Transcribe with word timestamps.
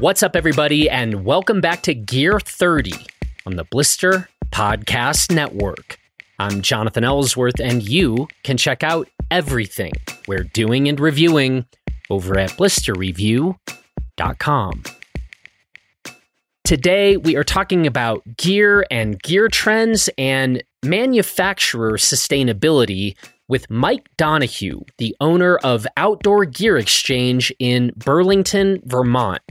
What's 0.00 0.22
up, 0.22 0.34
everybody, 0.34 0.88
and 0.88 1.26
welcome 1.26 1.60
back 1.60 1.82
to 1.82 1.94
Gear 1.94 2.40
30 2.40 2.94
on 3.44 3.56
the 3.56 3.64
Blister 3.64 4.30
Podcast 4.46 5.30
Network. 5.30 5.98
I'm 6.38 6.62
Jonathan 6.62 7.04
Ellsworth, 7.04 7.60
and 7.60 7.86
you 7.86 8.26
can 8.42 8.56
check 8.56 8.82
out 8.82 9.10
everything 9.30 9.92
we're 10.26 10.44
doing 10.44 10.88
and 10.88 10.98
reviewing 10.98 11.66
over 12.08 12.38
at 12.38 12.52
blisterreview.com. 12.52 14.82
Today, 16.64 17.18
we 17.18 17.36
are 17.36 17.44
talking 17.44 17.86
about 17.86 18.22
gear 18.38 18.86
and 18.90 19.22
gear 19.22 19.48
trends 19.48 20.08
and 20.16 20.62
manufacturer 20.82 21.98
sustainability 21.98 23.16
with 23.48 23.68
Mike 23.68 24.08
Donahue, 24.16 24.80
the 24.96 25.14
owner 25.20 25.58
of 25.58 25.86
Outdoor 25.98 26.46
Gear 26.46 26.78
Exchange 26.78 27.52
in 27.58 27.92
Burlington, 27.98 28.80
Vermont. 28.86 29.42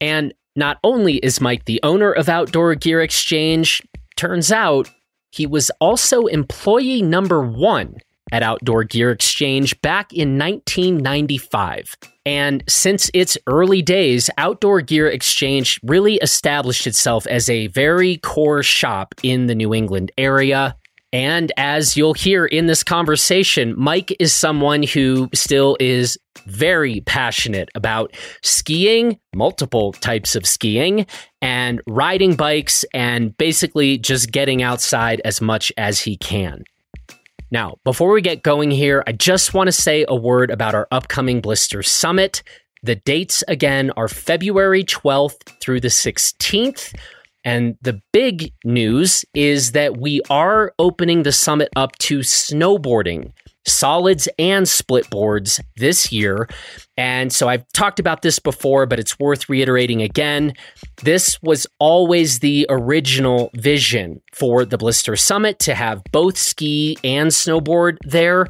And 0.00 0.34
not 0.56 0.78
only 0.82 1.16
is 1.16 1.40
Mike 1.40 1.64
the 1.64 1.80
owner 1.82 2.12
of 2.12 2.28
Outdoor 2.28 2.74
Gear 2.74 3.00
Exchange, 3.00 3.82
turns 4.16 4.50
out 4.50 4.90
he 5.30 5.46
was 5.46 5.70
also 5.80 6.26
employee 6.26 7.02
number 7.02 7.42
one 7.42 7.96
at 8.32 8.42
Outdoor 8.42 8.84
Gear 8.84 9.10
Exchange 9.10 9.80
back 9.80 10.12
in 10.12 10.38
1995. 10.38 11.94
And 12.26 12.62
since 12.68 13.10
its 13.14 13.38
early 13.46 13.80
days, 13.82 14.28
Outdoor 14.36 14.82
Gear 14.82 15.08
Exchange 15.08 15.80
really 15.82 16.16
established 16.16 16.86
itself 16.86 17.26
as 17.26 17.48
a 17.48 17.68
very 17.68 18.18
core 18.18 18.62
shop 18.62 19.14
in 19.22 19.46
the 19.46 19.54
New 19.54 19.72
England 19.72 20.12
area. 20.18 20.76
And 21.12 21.52
as 21.56 21.96
you'll 21.96 22.14
hear 22.14 22.44
in 22.44 22.66
this 22.66 22.84
conversation, 22.84 23.74
Mike 23.78 24.14
is 24.20 24.34
someone 24.34 24.82
who 24.82 25.30
still 25.32 25.76
is 25.80 26.18
very 26.46 27.00
passionate 27.00 27.70
about 27.74 28.14
skiing, 28.42 29.18
multiple 29.34 29.92
types 29.92 30.36
of 30.36 30.46
skiing, 30.46 31.06
and 31.40 31.80
riding 31.86 32.36
bikes, 32.36 32.84
and 32.92 33.36
basically 33.38 33.96
just 33.96 34.32
getting 34.32 34.62
outside 34.62 35.22
as 35.24 35.40
much 35.40 35.72
as 35.78 36.00
he 36.00 36.16
can. 36.16 36.62
Now, 37.50 37.76
before 37.84 38.12
we 38.12 38.20
get 38.20 38.42
going 38.42 38.70
here, 38.70 39.02
I 39.06 39.12
just 39.12 39.54
want 39.54 39.68
to 39.68 39.72
say 39.72 40.04
a 40.06 40.14
word 40.14 40.50
about 40.50 40.74
our 40.74 40.86
upcoming 40.90 41.40
Blister 41.40 41.82
Summit. 41.82 42.42
The 42.82 42.96
dates 42.96 43.42
again 43.48 43.90
are 43.96 44.08
February 44.08 44.84
12th 44.84 45.58
through 45.60 45.80
the 45.80 45.88
16th. 45.88 46.94
And 47.48 47.78
the 47.80 48.02
big 48.12 48.52
news 48.62 49.24
is 49.32 49.72
that 49.72 49.96
we 49.96 50.20
are 50.28 50.74
opening 50.78 51.22
the 51.22 51.32
summit 51.32 51.70
up 51.76 51.96
to 52.00 52.18
snowboarding 52.18 53.32
solids 53.66 54.28
and 54.38 54.68
split 54.68 55.08
boards 55.10 55.60
this 55.76 56.12
year. 56.12 56.48
And 56.96 57.32
so 57.32 57.48
I've 57.48 57.64
talked 57.72 58.00
about 58.00 58.22
this 58.22 58.38
before, 58.38 58.86
but 58.86 58.98
it's 58.98 59.18
worth 59.18 59.48
reiterating 59.48 60.02
again. 60.02 60.54
This 61.02 61.40
was 61.42 61.66
always 61.78 62.40
the 62.40 62.66
original 62.68 63.50
vision 63.54 64.20
for 64.34 64.64
the 64.64 64.78
Blister 64.78 65.16
Summit 65.16 65.58
to 65.60 65.74
have 65.74 66.02
both 66.12 66.36
ski 66.36 66.96
and 67.04 67.30
snowboard 67.30 67.98
there. 68.02 68.46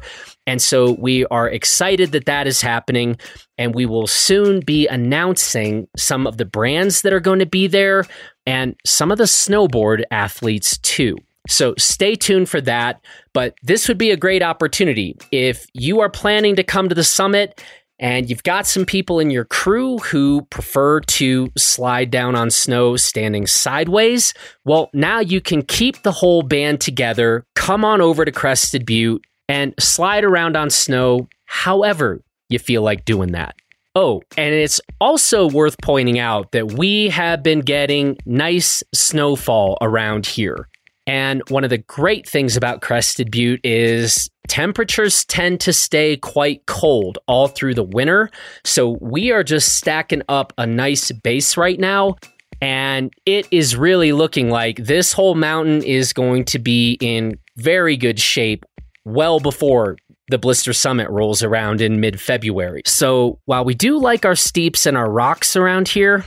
And 0.47 0.61
so 0.61 0.93
we 0.93 1.25
are 1.25 1.47
excited 1.47 2.11
that 2.13 2.25
that 2.25 2.47
is 2.47 2.61
happening. 2.61 3.17
And 3.57 3.75
we 3.75 3.85
will 3.85 4.07
soon 4.07 4.61
be 4.61 4.87
announcing 4.87 5.87
some 5.95 6.25
of 6.25 6.37
the 6.37 6.45
brands 6.45 7.01
that 7.01 7.13
are 7.13 7.19
going 7.19 7.39
to 7.39 7.45
be 7.45 7.67
there 7.67 8.05
and 8.49 8.75
some 8.83 9.11
of 9.11 9.19
the 9.19 9.25
snowboard 9.25 10.01
athletes 10.09 10.79
too. 10.79 11.15
So 11.47 11.75
stay 11.77 12.15
tuned 12.15 12.49
for 12.49 12.59
that. 12.61 12.99
But 13.31 13.53
this 13.61 13.87
would 13.87 13.99
be 13.99 14.09
a 14.09 14.17
great 14.17 14.41
opportunity. 14.41 15.15
If 15.31 15.67
you 15.73 15.99
are 15.99 16.09
planning 16.09 16.55
to 16.55 16.63
come 16.63 16.89
to 16.89 16.95
the 16.95 17.03
summit 17.03 17.63
and 17.99 18.27
you've 18.27 18.41
got 18.41 18.65
some 18.65 18.87
people 18.87 19.19
in 19.19 19.29
your 19.29 19.45
crew 19.45 19.99
who 19.99 20.47
prefer 20.49 20.99
to 21.01 21.51
slide 21.59 22.09
down 22.09 22.35
on 22.35 22.49
snow 22.49 22.95
standing 22.95 23.45
sideways, 23.45 24.33
well, 24.65 24.89
now 24.93 25.19
you 25.19 25.41
can 25.41 25.61
keep 25.61 26.01
the 26.01 26.11
whole 26.11 26.41
band 26.41 26.81
together, 26.81 27.45
come 27.55 27.85
on 27.85 28.01
over 28.01 28.25
to 28.25 28.31
Crested 28.31 28.83
Butte, 28.83 29.23
and 29.47 29.75
slide 29.79 30.23
around 30.23 30.57
on 30.57 30.71
snow 30.71 31.27
however 31.45 32.23
you 32.49 32.57
feel 32.57 32.81
like 32.81 33.05
doing 33.05 33.33
that. 33.33 33.53
Oh, 33.95 34.21
and 34.37 34.53
it's 34.53 34.79
also 35.01 35.49
worth 35.49 35.75
pointing 35.81 36.19
out 36.19 36.51
that 36.51 36.73
we 36.73 37.09
have 37.09 37.41
been 37.41 37.61
getting 37.61 38.17
nice 38.25 38.83
snowfall 38.93 39.77
around 39.81 40.25
here. 40.25 40.69
And 41.07 41.41
one 41.49 41.63
of 41.63 41.71
the 41.71 41.79
great 41.79 42.29
things 42.29 42.55
about 42.55 42.81
Crested 42.81 43.31
Butte 43.31 43.61
is 43.63 44.29
temperatures 44.47 45.25
tend 45.25 45.59
to 45.61 45.73
stay 45.73 46.17
quite 46.17 46.65
cold 46.67 47.17
all 47.27 47.47
through 47.47 47.73
the 47.73 47.83
winter. 47.83 48.29
So 48.63 48.97
we 49.01 49.31
are 49.31 49.43
just 49.43 49.73
stacking 49.73 50.21
up 50.29 50.53
a 50.59 50.67
nice 50.67 51.11
base 51.11 51.57
right 51.57 51.79
now. 51.79 52.17
And 52.61 53.11
it 53.25 53.47
is 53.49 53.75
really 53.75 54.11
looking 54.11 54.49
like 54.49 54.77
this 54.77 55.13
whole 55.13 55.33
mountain 55.33 55.81
is 55.81 56.13
going 56.13 56.45
to 56.45 56.59
be 56.59 56.97
in 57.01 57.39
very 57.57 57.97
good 57.97 58.19
shape 58.19 58.63
well 59.03 59.39
before 59.39 59.97
the 60.29 60.37
Blister 60.37 60.73
Summit 60.73 61.09
rolls 61.09 61.43
around 61.43 61.81
in 61.81 61.99
mid 61.99 62.19
February. 62.19 62.81
So 62.85 63.39
while 63.45 63.65
we 63.65 63.73
do 63.73 63.97
like 63.97 64.25
our 64.25 64.35
steeps 64.35 64.85
and 64.85 64.95
our 64.95 65.09
rocks 65.09 65.55
around 65.55 65.87
here, 65.87 66.25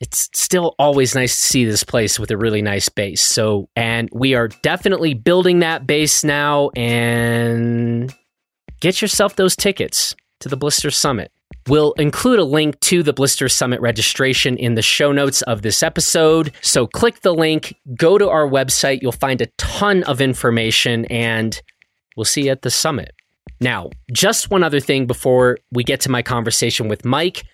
it's 0.00 0.28
still 0.34 0.74
always 0.78 1.14
nice 1.14 1.34
to 1.36 1.42
see 1.42 1.64
this 1.64 1.82
place 1.82 2.18
with 2.18 2.30
a 2.30 2.36
really 2.36 2.60
nice 2.60 2.88
base. 2.88 3.22
So, 3.22 3.68
and 3.76 4.10
we 4.12 4.34
are 4.34 4.48
definitely 4.48 5.14
building 5.14 5.60
that 5.60 5.86
base 5.86 6.22
now 6.22 6.70
and 6.76 8.14
get 8.80 9.00
yourself 9.00 9.36
those 9.36 9.56
tickets 9.56 10.14
to 10.40 10.48
the 10.48 10.56
Blister 10.56 10.90
Summit. 10.90 11.32
We'll 11.68 11.92
include 11.92 12.38
a 12.38 12.44
link 12.44 12.78
to 12.80 13.02
the 13.02 13.12
Blister 13.12 13.48
Summit 13.48 13.80
registration 13.80 14.56
in 14.56 14.74
the 14.74 14.82
show 14.82 15.12
notes 15.12 15.42
of 15.42 15.62
this 15.62 15.82
episode. 15.82 16.52
So 16.60 16.86
click 16.86 17.22
the 17.22 17.34
link, 17.34 17.74
go 17.96 18.18
to 18.18 18.28
our 18.28 18.46
website. 18.46 19.00
You'll 19.02 19.12
find 19.12 19.40
a 19.40 19.46
ton 19.56 20.04
of 20.04 20.20
information, 20.20 21.06
and 21.06 21.60
we'll 22.16 22.24
see 22.24 22.44
you 22.44 22.50
at 22.50 22.62
the 22.62 22.70
summit. 22.70 23.14
Now, 23.60 23.90
just 24.12 24.50
one 24.50 24.62
other 24.62 24.80
thing 24.80 25.06
before 25.06 25.58
we 25.72 25.84
get 25.84 26.00
to 26.02 26.10
my 26.10 26.22
conversation 26.22 26.88
with 26.88 27.04
Mike. 27.04 27.44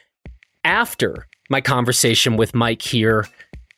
After 0.65 1.27
my 1.51 1.61
conversation 1.61 2.37
with 2.37 2.55
Mike 2.55 2.83
here, 2.83 3.27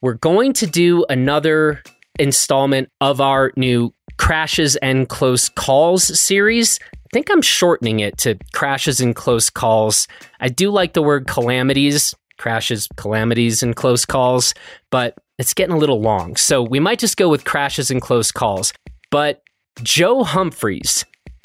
we're 0.00 0.14
going 0.14 0.52
to 0.54 0.66
do 0.66 1.04
another 1.08 1.82
installment 2.19 2.91
of 3.00 3.20
our 3.20 3.52
new 3.56 3.92
Crashes 4.16 4.76
and 4.76 5.08
Close 5.08 5.48
Calls 5.48 6.19
series. 6.19 6.78
I 6.92 7.08
think 7.12 7.30
I'm 7.30 7.42
shortening 7.42 8.00
it 8.00 8.19
to 8.19 8.38
Crashes 8.52 9.00
and 9.00 9.14
Close 9.14 9.50
Calls. 9.50 10.06
I 10.41 10.48
do 10.48 10.70
like 10.70 10.92
the 10.92 11.02
word 11.02 11.26
calamities, 11.26 12.14
crashes, 12.38 12.88
calamities, 12.96 13.62
and 13.62 13.75
close 13.76 14.04
calls, 14.04 14.54
but 14.91 15.16
it's 15.38 15.54
getting 15.54 15.75
a 15.75 15.78
little 15.78 16.00
long. 16.00 16.36
So 16.36 16.62
we 16.62 16.81
might 16.81 16.98
just 16.98 17.16
go 17.16 17.28
with 17.28 17.44
Crashes 17.44 17.91
and 17.91 18.00
Close 18.00 18.31
Calls. 18.31 18.72
But 19.10 19.42
Joe 19.82 20.25
Humphreys 20.25 21.04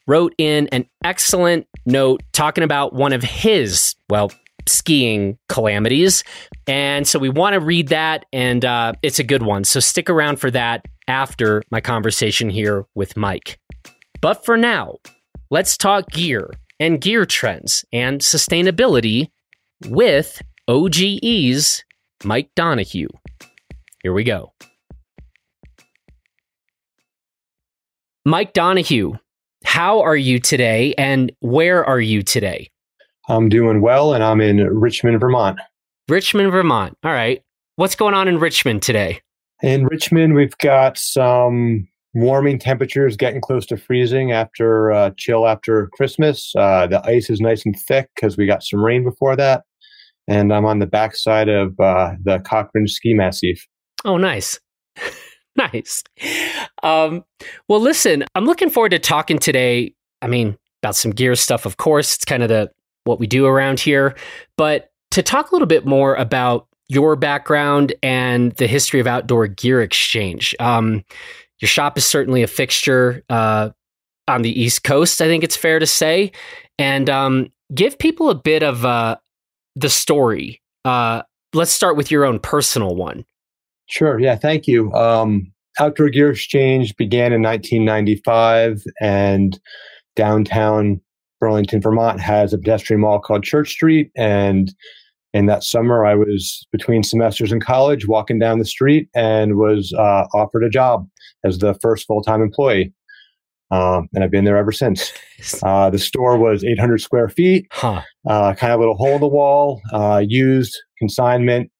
wrote 0.09 0.33
in 0.39 0.67
an 0.69 0.87
excellent 1.05 1.67
note 1.85 2.23
talking 2.33 2.63
about 2.63 2.93
one 2.93 3.13
of 3.13 3.21
his, 3.21 3.95
well, 4.09 4.31
skiing 4.67 5.37
calamities. 5.49 6.23
And 6.65 7.07
so 7.07 7.19
we 7.19 7.29
want 7.29 7.53
to 7.53 7.59
read 7.59 7.89
that, 7.89 8.25
and 8.33 8.65
uh, 8.65 8.93
it's 9.03 9.19
a 9.19 9.23
good 9.23 9.43
one. 9.43 9.63
So 9.63 9.79
stick 9.79 10.09
around 10.09 10.37
for 10.37 10.49
that 10.49 10.83
after 11.07 11.61
my 11.69 11.79
conversation 11.79 12.49
here 12.49 12.85
with 12.95 13.15
Mike. 13.15 13.59
But 14.19 14.43
for 14.43 14.57
now, 14.57 14.95
let's 15.51 15.77
talk 15.77 16.09
gear 16.09 16.49
and 16.79 16.99
gear 16.99 17.25
trends 17.27 17.85
and 17.93 18.19
sustainability 18.19 19.27
with 19.85 20.41
OGE's 20.67 21.83
Mike 22.23 22.49
Donahue. 22.55 23.09
Here 24.01 24.13
we 24.13 24.23
go. 24.23 24.53
Mike 28.25 28.53
Donahue, 28.53 29.13
how 29.63 30.01
are 30.01 30.15
you 30.15 30.39
today 30.39 30.93
and 30.97 31.31
where 31.39 31.83
are 31.85 31.99
you 31.99 32.23
today? 32.23 32.71
I'm 33.27 33.49
doing 33.49 33.81
well, 33.81 34.13
and 34.13 34.23
I'm 34.23 34.41
in 34.41 34.57
Richmond, 34.57 35.19
Vermont. 35.19 35.59
Richmond, 36.07 36.51
Vermont. 36.51 36.97
All 37.03 37.11
right. 37.11 37.43
What's 37.75 37.95
going 37.95 38.15
on 38.15 38.27
in 38.27 38.39
Richmond 38.39 38.81
today? 38.81 39.21
In 39.61 39.85
Richmond, 39.85 40.33
we've 40.33 40.57
got 40.57 40.97
some 40.97 41.87
warming 42.15 42.57
temperatures 42.57 43.15
getting 43.15 43.39
close 43.39 43.65
to 43.67 43.77
freezing 43.77 44.31
after 44.31 44.91
uh, 44.91 45.11
chill 45.15 45.47
after 45.47 45.89
Christmas. 45.93 46.53
Uh, 46.57 46.87
the 46.87 47.05
ice 47.05 47.29
is 47.29 47.39
nice 47.39 47.65
and 47.65 47.79
thick 47.87 48.09
because 48.15 48.35
we 48.37 48.47
got 48.47 48.63
some 48.63 48.83
rain 48.83 49.03
before 49.03 49.35
that. 49.35 49.63
And 50.27 50.51
I'm 50.53 50.65
on 50.65 50.79
the 50.79 50.87
backside 50.87 51.49
of 51.49 51.79
uh, 51.79 52.13
the 52.23 52.39
Cochran 52.39 52.87
Ski 52.87 53.13
Massif. 53.13 53.65
Oh, 54.05 54.17
nice. 54.17 54.59
nice. 55.73 56.03
Um, 56.83 57.23
well, 57.67 57.79
listen, 57.79 58.25
I'm 58.35 58.45
looking 58.45 58.69
forward 58.69 58.89
to 58.89 58.99
talking 58.99 59.39
today. 59.39 59.93
I 60.21 60.27
mean, 60.27 60.57
about 60.81 60.95
some 60.95 61.11
gear 61.11 61.35
stuff, 61.35 61.65
of 61.65 61.77
course. 61.77 62.15
It's 62.15 62.25
kind 62.25 62.43
of 62.43 62.49
the 62.49 62.71
what 63.03 63.19
we 63.19 63.27
do 63.27 63.45
around 63.45 63.79
here. 63.79 64.15
But 64.57 64.91
to 65.11 65.23
talk 65.23 65.51
a 65.51 65.55
little 65.55 65.67
bit 65.67 65.85
more 65.85 66.15
about 66.15 66.67
your 66.87 67.15
background 67.15 67.93
and 68.01 68.51
the 68.53 68.67
history 68.67 68.99
of 68.99 69.05
outdoor 69.05 69.47
gear 69.47 69.81
exchange. 69.81 70.55
Um, 70.59 71.03
your 71.59 71.69
shop 71.69 71.99
is 71.99 72.05
certainly 72.05 72.41
a 72.41 72.47
fixture 72.47 73.23
uh, 73.29 73.69
on 74.27 74.41
the 74.41 74.59
East 74.59 74.83
Coast, 74.83 75.21
I 75.21 75.27
think 75.27 75.43
it's 75.43 75.55
fair 75.55 75.77
to 75.77 75.85
say. 75.85 76.31
And 76.79 77.07
um, 77.07 77.51
give 77.75 77.99
people 77.99 78.31
a 78.31 78.35
bit 78.35 78.63
of 78.63 78.85
uh, 78.85 79.17
the 79.75 79.89
story 79.89 80.61
uh, 80.85 81.23
let's 81.53 81.71
start 81.71 81.97
with 81.97 82.11
your 82.11 82.25
own 82.25 82.39
personal 82.39 82.95
one. 82.95 83.25
Sure. 83.89 84.19
Yeah. 84.19 84.35
Thank 84.35 84.67
you. 84.67 84.91
Um, 84.93 85.51
Outdoor 85.79 86.09
Gear 86.09 86.31
Exchange 86.31 86.95
began 86.97 87.31
in 87.31 87.41
1995, 87.41 88.83
and 89.01 89.59
downtown 90.15 90.99
Burlington, 91.39 91.81
Vermont 91.81 92.19
has 92.19 92.53
a 92.53 92.57
pedestrian 92.57 93.01
mall 93.01 93.19
called 93.19 93.43
Church 93.43 93.69
Street. 93.69 94.11
And 94.17 94.73
in 95.33 95.45
that 95.45 95.63
summer, 95.63 96.05
I 96.05 96.15
was 96.15 96.67
between 96.71 97.03
semesters 97.03 97.51
in 97.51 97.59
college, 97.59 98.07
walking 98.07 98.39
down 98.39 98.59
the 98.59 98.65
street, 98.65 99.09
and 99.15 99.55
was 99.55 99.93
uh, 99.93 100.25
offered 100.33 100.63
a 100.63 100.69
job 100.69 101.07
as 101.45 101.59
the 101.59 101.75
first 101.75 102.05
full 102.07 102.21
time 102.21 102.41
employee. 102.41 102.93
Um, 103.71 104.09
and 104.13 104.23
I've 104.23 104.31
been 104.31 104.45
there 104.45 104.57
ever 104.57 104.71
since. 104.71 105.13
Uh, 105.63 105.89
the 105.89 105.97
store 105.97 106.37
was 106.37 106.65
800 106.65 106.99
square 106.99 107.29
feet, 107.29 107.65
huh. 107.71 108.01
uh, 108.29 108.53
kind 108.55 108.73
of 108.73 108.79
a 108.79 108.81
little 108.81 108.97
hole 108.97 109.15
in 109.15 109.21
the 109.21 109.27
wall, 109.27 109.81
uh, 109.93 110.21
used 110.27 110.77
consignment, 110.97 111.71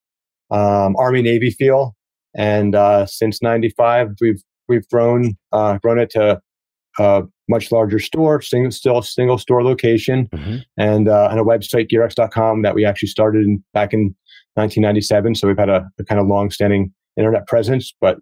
um, 0.50 0.96
Army 0.96 1.22
Navy 1.22 1.52
feel. 1.52 1.94
And 2.36 2.76
uh, 2.76 3.06
since 3.06 3.42
'95, 3.42 4.16
we've 4.22 4.42
we've 4.68 4.88
grown 4.90 5.38
uh, 5.52 5.78
grown 5.80 6.00
it 6.00 6.10
to 6.12 6.42
a 7.00 7.24
much 7.48 7.72
larger 7.72 8.00
store, 8.00 8.42
single, 8.42 8.72
still 8.72 9.02
single 9.02 9.38
store 9.38 9.64
location, 9.64 10.28
mm-hmm. 10.28 10.58
and 10.78 11.08
uh, 11.08 11.30
and 11.32 11.40
a 11.40 11.44
website 11.44 11.90
gearx.com 11.92 12.62
that 12.62 12.76
we 12.76 12.86
actually 12.86 13.10
started 13.10 13.46
in, 13.46 13.64
back 13.74 13.94
in 13.94 14.16
1997. 14.56 15.36
So 15.36 15.48
we've 15.48 15.58
had 15.58 15.70
a, 15.70 15.90
a 16.00 16.04
kind 16.04 16.20
of 16.20 16.28
long 16.28 16.52
standing 16.52 16.94
internet 17.18 17.48
presence, 17.48 17.94
but 18.00 18.18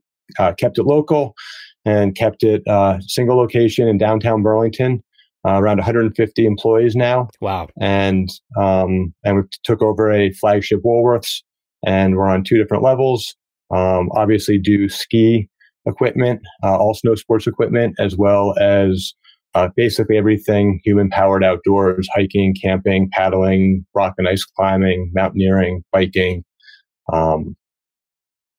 kept 0.58 0.78
it 0.78 0.84
local 0.84 1.34
and 1.86 2.16
kept 2.16 2.44
it 2.44 2.62
uh, 2.68 3.00
single 3.02 3.38
location 3.38 3.88
in 3.88 3.98
downtown 3.98 4.42
Burlington. 4.42 5.04
Uh, 5.48 5.62
around 5.62 5.78
150 5.78 6.46
employees 6.46 6.94
now. 6.94 7.30
Wow! 7.40 7.70
And 7.80 8.28
um, 8.60 9.14
and 9.24 9.38
we 9.38 9.44
took 9.64 9.82
over 9.82 10.12
a 10.12 10.32
flagship 10.34 10.82
Woolworths, 10.84 11.42
and 11.86 12.18
we're 12.18 12.28
on 12.28 12.44
two 12.44 12.58
different 12.58 12.84
levels. 12.84 13.36
Um, 13.74 14.10
obviously, 14.16 14.58
do 14.58 14.90
ski 14.90 15.50
equipment, 15.86 16.42
uh, 16.64 16.78
all 16.78 16.94
snow 16.94 17.16
sports 17.16 17.48
equipment, 17.48 17.96
as 18.00 18.16
well 18.16 18.56
as 18.60 19.14
uh, 19.56 19.70
basically 19.76 20.18
everything 20.18 20.80
human 20.84 21.10
powered 21.10 21.44
outdoors: 21.44 22.08
hiking, 22.14 22.56
camping, 22.62 23.10
paddling, 23.12 23.86
rock 23.94 24.14
and 24.18 24.28
ice 24.28 24.44
climbing, 24.44 25.12
mountaineering, 25.14 25.84
biking, 25.92 26.44
um, 27.12 27.56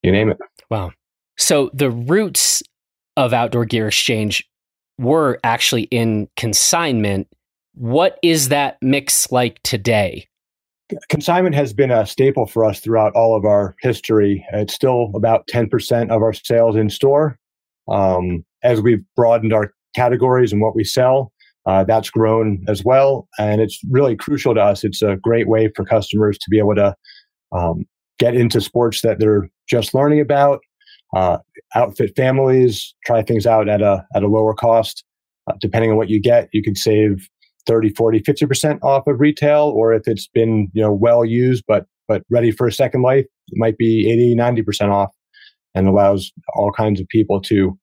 you 0.02 0.12
name 0.12 0.30
it. 0.30 0.38
Wow! 0.70 0.92
So 1.38 1.70
the 1.72 1.90
roots 1.90 2.62
of 3.16 3.32
Outdoor 3.32 3.64
Gear 3.64 3.88
Exchange 3.88 4.44
were 4.98 5.38
actually 5.44 5.82
in 5.84 6.28
consignment. 6.36 7.28
What 7.74 8.18
is 8.22 8.48
that 8.48 8.76
mix 8.82 9.30
like 9.30 9.62
today? 9.62 10.26
Consignment 11.08 11.54
has 11.54 11.72
been 11.72 11.90
a 11.90 12.06
staple 12.06 12.46
for 12.46 12.64
us 12.64 12.80
throughout 12.80 13.12
all 13.14 13.36
of 13.36 13.44
our 13.44 13.74
history. 13.80 14.44
It's 14.52 14.74
still 14.74 15.10
about 15.14 15.46
10% 15.52 16.10
of 16.10 16.22
our 16.22 16.32
sales 16.32 16.76
in 16.76 16.88
store. 16.88 17.38
Um, 17.90 18.44
as 18.62 18.80
we've 18.80 19.04
broadened 19.16 19.52
our 19.52 19.72
categories 19.94 20.52
and 20.52 20.60
what 20.60 20.74
we 20.74 20.84
sell, 20.84 21.32
uh, 21.66 21.84
that's 21.84 22.10
grown 22.10 22.64
as 22.68 22.84
well. 22.84 23.28
And 23.38 23.60
it's 23.60 23.78
really 23.90 24.16
crucial 24.16 24.54
to 24.54 24.60
us. 24.60 24.84
It's 24.84 25.02
a 25.02 25.16
great 25.16 25.48
way 25.48 25.70
for 25.76 25.84
customers 25.84 26.38
to 26.38 26.50
be 26.50 26.58
able 26.58 26.74
to 26.76 26.94
um, 27.52 27.84
get 28.18 28.34
into 28.34 28.60
sports 28.60 29.02
that 29.02 29.18
they're 29.18 29.50
just 29.68 29.94
learning 29.94 30.20
about 30.20 30.60
uh, 31.14 31.38
outfit 31.74 32.12
families, 32.16 32.94
try 33.04 33.22
things 33.22 33.46
out 33.46 33.68
at 33.68 33.82
a, 33.82 34.06
at 34.14 34.22
a 34.22 34.28
lower 34.28 34.54
cost. 34.54 35.04
Uh, 35.46 35.54
depending 35.60 35.90
on 35.90 35.96
what 35.96 36.10
you 36.10 36.20
get, 36.20 36.48
you 36.52 36.62
could 36.62 36.76
save 36.76 37.28
30, 37.68 37.90
40, 37.90 38.20
50% 38.20 38.78
off 38.82 39.06
of 39.06 39.20
retail, 39.20 39.72
or 39.76 39.92
if 39.92 40.02
it's 40.08 40.26
been, 40.26 40.68
you 40.72 40.82
know, 40.82 40.92
well 40.92 41.24
used, 41.24 41.62
but, 41.68 41.86
but 42.08 42.22
ready 42.30 42.50
for 42.50 42.66
a 42.66 42.72
second 42.72 43.02
life, 43.02 43.26
it 43.48 43.58
might 43.58 43.78
be 43.78 44.10
80, 44.10 44.34
90% 44.34 44.90
off 44.90 45.10
and 45.74 45.86
allows 45.86 46.32
all 46.56 46.72
kinds 46.72 47.00
of 47.00 47.06
people 47.08 47.40
to 47.42 47.78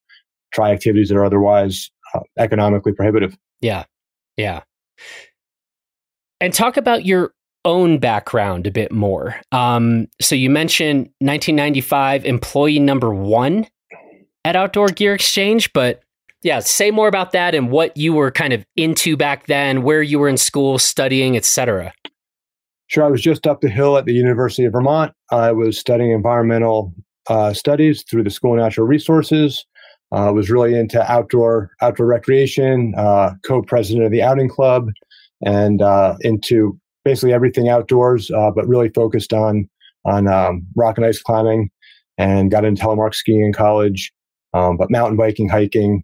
try 0.54 0.72
activities 0.72 1.10
that 1.10 1.16
are 1.16 1.26
otherwise 1.26 1.90
uh, 2.14 2.20
economically 2.38 2.92
prohibitive. 2.92 3.38
Yeah. 3.62 3.86
Yeah. 4.36 4.64
And 6.42 6.54
talk 6.54 6.76
about 6.76 7.06
your 7.06 7.34
own 7.64 8.00
background 8.00 8.68
a 8.68 8.72
bit 8.72 8.92
more. 8.92 9.40
Um, 9.52 10.08
so 10.22 10.36
you 10.36 10.50
mentioned 10.50 11.10
1995 11.20 12.26
employee 12.26 12.80
number 12.80 13.14
one 13.14 13.68
at 14.44 14.56
Outdoor 14.56 14.88
Gear 14.90 15.14
Exchange, 15.14 15.74
but 15.74 16.02
yeah, 16.46 16.60
say 16.60 16.92
more 16.92 17.08
about 17.08 17.32
that 17.32 17.56
and 17.56 17.72
what 17.72 17.98
you 17.98 18.14
were 18.14 18.30
kind 18.30 18.54
of 18.54 18.64
into 18.76 19.18
back 19.18 19.48
then, 19.48 19.82
where 19.82 20.04
you 20.04 20.20
were 20.20 20.30
in 20.30 20.38
school 20.38 20.78
studying, 20.78 21.36
etc. 21.36 21.92
Sure, 22.86 23.04
I 23.04 23.10
was 23.10 23.24
just 23.24 23.48
up 23.48 23.62
the 23.62 23.70
hill 23.70 23.98
at 23.98 24.06
the 24.06 24.14
University 24.14 24.64
of 24.64 24.74
Vermont. 24.74 25.12
I 25.32 25.52
was 25.52 25.80
studying 25.80 26.12
environmental 26.12 26.94
uh, 27.28 27.52
studies 27.54 28.04
through 28.04 28.26
the 28.26 28.30
School 28.30 28.54
of 28.54 28.60
Natural 28.60 28.86
Resources. 28.86 29.66
I 30.12 30.28
uh, 30.28 30.34
was 30.34 30.52
really 30.52 30.78
into 30.78 31.02
outdoor 31.12 31.72
outdoor 31.82 32.06
recreation, 32.06 32.94
uh, 32.96 33.32
co-president 33.44 34.06
of 34.06 34.12
the 34.12 34.22
Outing 34.22 34.50
Club, 34.50 34.92
and 35.44 35.82
uh, 35.82 36.16
into 36.22 36.80
basically 37.04 37.34
everything 37.34 37.70
outdoors, 37.70 38.30
uh, 38.30 38.52
but 38.52 38.68
really 38.68 38.90
focused 38.90 39.34
on 39.34 39.68
on 40.06 40.28
um, 40.28 40.68
rock 40.76 41.00
and 41.00 41.08
ice 41.08 41.24
climbing, 41.24 41.72
and 42.20 42.52
got 42.52 42.66
into 42.66 42.84
telemark 42.84 43.16
skiing 43.16 43.42
in 43.42 43.52
college. 43.52 44.12
Um, 44.54 44.78
but 44.78 44.92
mountain 44.92 45.18
biking, 45.18 45.50
hiking, 45.50 46.04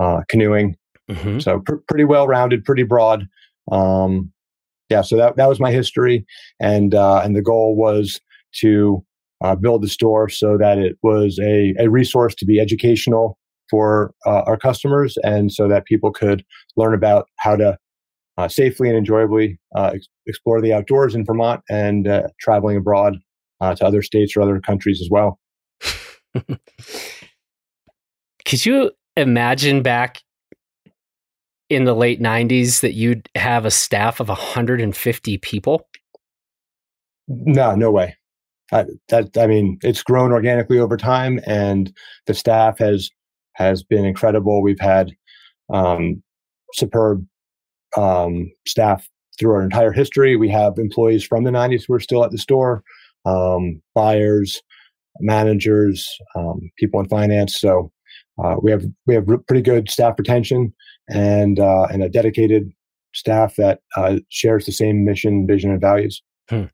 uh, 0.00 0.22
canoeing. 0.28 0.76
Mm-hmm. 1.10 1.38
So 1.40 1.60
pr- 1.60 1.76
pretty 1.88 2.04
well 2.04 2.26
rounded, 2.26 2.64
pretty 2.64 2.84
broad. 2.84 3.26
Um, 3.70 4.32
yeah, 4.88 5.02
so 5.02 5.16
that 5.16 5.36
that 5.36 5.48
was 5.48 5.60
my 5.60 5.70
history, 5.70 6.24
and 6.58 6.94
uh, 6.94 7.20
and 7.22 7.36
the 7.36 7.42
goal 7.42 7.76
was 7.76 8.20
to 8.60 9.04
uh, 9.42 9.54
build 9.54 9.82
the 9.82 9.88
store 9.88 10.28
so 10.28 10.58
that 10.58 10.78
it 10.78 10.96
was 11.02 11.38
a, 11.40 11.74
a 11.78 11.88
resource 11.88 12.34
to 12.36 12.44
be 12.44 12.58
educational 12.58 13.38
for 13.70 14.12
uh, 14.26 14.42
our 14.46 14.56
customers, 14.56 15.16
and 15.22 15.52
so 15.52 15.68
that 15.68 15.84
people 15.84 16.12
could 16.12 16.44
learn 16.76 16.94
about 16.94 17.28
how 17.38 17.54
to 17.54 17.78
uh, 18.36 18.48
safely 18.48 18.88
and 18.88 18.96
enjoyably 18.96 19.60
uh, 19.76 19.92
ex- 19.94 20.08
explore 20.26 20.60
the 20.60 20.72
outdoors 20.72 21.14
in 21.14 21.24
Vermont 21.24 21.60
and 21.70 22.08
uh, 22.08 22.22
traveling 22.40 22.76
abroad 22.76 23.16
uh, 23.60 23.74
to 23.74 23.86
other 23.86 24.02
states 24.02 24.36
or 24.36 24.42
other 24.42 24.60
countries 24.60 25.00
as 25.00 25.08
well. 25.10 25.38
Could 28.44 28.66
you 28.66 28.90
imagine 29.16 29.82
back 29.82 30.20
in 31.68 31.84
the 31.84 31.94
late 31.94 32.20
90s 32.20 32.80
that 32.80 32.94
you'd 32.94 33.28
have 33.36 33.64
a 33.64 33.70
staff 33.70 34.20
of 34.20 34.28
150 34.28 35.38
people? 35.38 35.86
No, 37.28 37.74
no 37.74 37.90
way. 37.90 38.16
I, 38.72 38.84
that 39.08 39.36
I 39.36 39.46
mean, 39.46 39.78
it's 39.82 40.02
grown 40.02 40.32
organically 40.32 40.78
over 40.78 40.96
time, 40.96 41.40
and 41.46 41.92
the 42.26 42.34
staff 42.34 42.78
has 42.78 43.10
has 43.54 43.82
been 43.82 44.04
incredible. 44.04 44.62
We've 44.62 44.80
had 44.80 45.12
um, 45.72 46.22
superb 46.74 47.26
um, 47.96 48.50
staff 48.66 49.08
through 49.38 49.52
our 49.52 49.62
entire 49.62 49.92
history. 49.92 50.36
We 50.36 50.48
have 50.50 50.78
employees 50.78 51.24
from 51.24 51.44
the 51.44 51.50
90s 51.50 51.84
who 51.86 51.94
are 51.94 52.00
still 52.00 52.24
at 52.24 52.30
the 52.30 52.38
store, 52.38 52.82
um, 53.24 53.80
buyers, 53.94 54.62
managers, 55.20 56.08
um, 56.36 56.70
people 56.78 57.00
in 57.00 57.08
finance. 57.08 57.58
So 57.58 57.90
uh, 58.42 58.56
we 58.62 58.70
have 58.70 58.84
we 59.06 59.14
have 59.14 59.26
pretty 59.46 59.62
good 59.62 59.90
staff 59.90 60.14
retention 60.18 60.72
and 61.08 61.58
uh, 61.58 61.86
and 61.90 62.02
a 62.02 62.08
dedicated 62.08 62.72
staff 63.12 63.56
that 63.56 63.80
uh, 63.96 64.18
shares 64.28 64.66
the 64.66 64.72
same 64.72 65.04
mission, 65.04 65.46
vision, 65.46 65.70
and 65.70 65.80
values. 65.80 66.22
Hmm. 66.48 66.64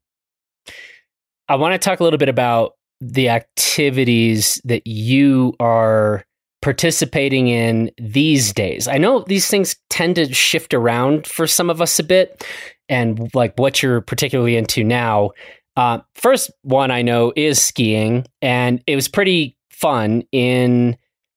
I 1.49 1.57
want 1.57 1.73
to 1.73 1.79
talk 1.79 2.01
a 2.01 2.05
little 2.05 2.19
bit 2.19 2.29
about 2.29 2.73
the 3.01 3.29
activities 3.29 4.61
that 4.65 4.87
you 4.87 5.55
are 5.61 6.25
participating 6.67 7.47
in 7.47 7.93
these 7.97 8.53
days? 8.53 8.89
I 8.89 8.99
know 8.99 9.21
these 9.21 9.47
things 9.47 9.77
tend 9.89 10.17
to 10.17 10.35
shift 10.35 10.75
around 10.75 11.25
for 11.25 11.47
some 11.47 11.71
of 11.71 11.81
us 11.81 12.01
a 12.01 12.03
bit, 12.03 12.45
and 12.89 13.33
like 13.35 13.57
what 13.57 13.83
you're 13.83 14.01
particularly 14.01 14.57
into 14.57 14.83
now. 14.83 15.31
Uh, 15.77 16.01
first 16.17 16.51
one 16.63 16.91
I 16.91 17.03
know 17.03 17.33
is 17.37 17.63
skiing, 17.63 18.27
and 18.43 18.83
it 18.89 18.97
was 18.97 19.07
pretty 19.07 19.57
fun 19.71 20.25
in 20.33 20.97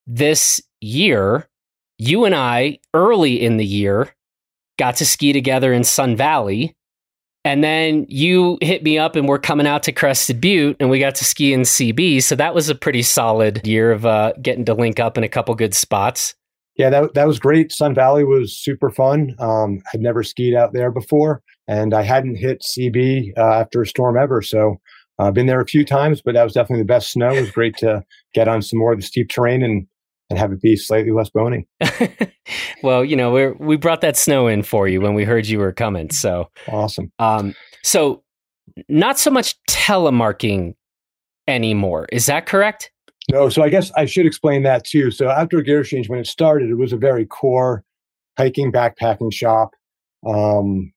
this 0.10 0.60
year. 0.82 1.48
You 1.98 2.25
and 2.25 2.34
I, 2.34 2.80
early 2.94 3.42
in 3.42 3.58
the 3.58 3.66
year, 3.66 4.13
got 4.78 4.96
to 4.98 5.06
ski 5.06 5.32
together 5.32 5.72
in 5.72 5.84
Sun 5.84 6.16
Valley. 6.16 6.75
And 7.46 7.63
then 7.63 8.06
you 8.10 8.58
hit 8.62 8.84
me 8.84 8.98
up 8.98 9.16
and 9.16 9.28
we're 9.28 9.39
coming 9.39 9.68
out 9.68 9.84
to 9.84 9.92
Crested 9.92 10.42
Butte 10.42 10.78
and 10.80 10.89
we 10.89 11.00
got 11.00 11.16
to 11.16 11.25
ski 11.25 11.54
in 11.54 11.62
CB. 11.62 12.24
So 12.24 12.36
that 12.36 12.54
was 12.54 12.70
a 12.70 12.75
pretty 12.75 13.01
solid 13.01 13.66
year 13.66 13.92
of 13.92 14.06
uh, 14.06 14.34
getting 14.42 14.66
to 14.66 14.74
link 14.74 15.00
up 15.00 15.18
in 15.18 15.24
a 15.24 15.30
couple 15.30 15.56
good 15.56 15.74
spots. 15.74 16.36
Yeah, 16.75 16.89
that, 16.89 17.13
that 17.13 17.28
was 17.28 17.39
great. 17.39 17.72
Sun 17.72 17.96
Valley 17.96 18.24
was 18.24 18.58
super 18.58 18.89
fun. 18.89 19.36
Um, 19.39 19.82
I'd 19.94 20.01
never 20.01 20.24
skied 20.24 20.54
out 20.54 20.74
there 20.74 20.92
before 20.92 21.42
and 21.68 21.94
I 21.94 22.01
hadn't 22.01 22.36
hit 22.36 22.62
CB 22.62 23.38
uh, 23.38 23.62
after 23.62 23.82
a 23.82 23.88
storm 23.88 24.18
ever. 24.18 24.42
So 24.42 24.78
I've 25.20 25.28
uh, 25.28 25.32
been 25.32 25.48
there 25.48 25.62
a 25.62 25.68
few 25.68 25.86
times, 25.86 26.22
but 26.22 26.34
that 26.34 26.44
was 26.44 26.54
definitely 26.54 26.84
the 26.84 26.88
best 26.88 27.12
snow. 27.12 27.32
It 27.32 27.42
was 27.42 27.51
great 27.51 27.75
to 27.78 28.04
get 28.34 28.48
on 28.48 28.62
some 28.62 28.80
more 28.80 28.94
of 28.94 29.00
the 29.00 29.06
steep 29.06 29.30
terrain 29.30 29.62
and 29.62 29.86
and 30.29 30.38
have 30.38 30.51
it 30.51 30.62
be 30.62 30.75
slightly 30.75 31.12
less 31.12 31.29
bony. 31.29 31.67
well, 32.83 33.03
you 33.03 33.15
know, 33.15 33.31
we 33.31 33.48
we 33.51 33.77
brought 33.77 34.01
that 34.01 34.17
snow 34.17 34.48
in 34.48 34.63
for 34.63 34.88
you 34.88 35.01
when 35.01 35.13
we 35.13 35.24
heard 35.24 35.48
you 35.48 35.59
were 35.59 35.74
coming. 35.74 36.12
So 36.12 36.50
awesome. 36.67 37.12
Um, 37.19 37.55
so 37.83 38.24
not 38.88 39.17
so 39.19 39.31
much 39.31 39.55
telemarking 39.69 40.75
anymore. 41.48 42.07
Is 42.12 42.27
that 42.27 42.45
correct? 42.45 42.91
No, 43.31 43.50
so 43.50 43.62
I 43.62 43.69
guess 43.69 43.91
I 43.95 44.05
should 44.05 44.25
explain 44.25 44.63
that 44.63 44.86
too. 44.86 45.12
So 45.12 45.29
Outdoor 45.29 45.62
Gear 45.62 45.81
Exchange, 45.81 46.09
when 46.09 46.19
it 46.19 46.27
started, 46.27 46.69
it 46.69 46.77
was 46.77 46.93
a 46.93 46.98
very 46.98 47.25
core 47.25 47.83
hiking, 48.38 48.71
backpacking 48.71 49.33
shop. 49.33 49.71
Um, 50.25 50.91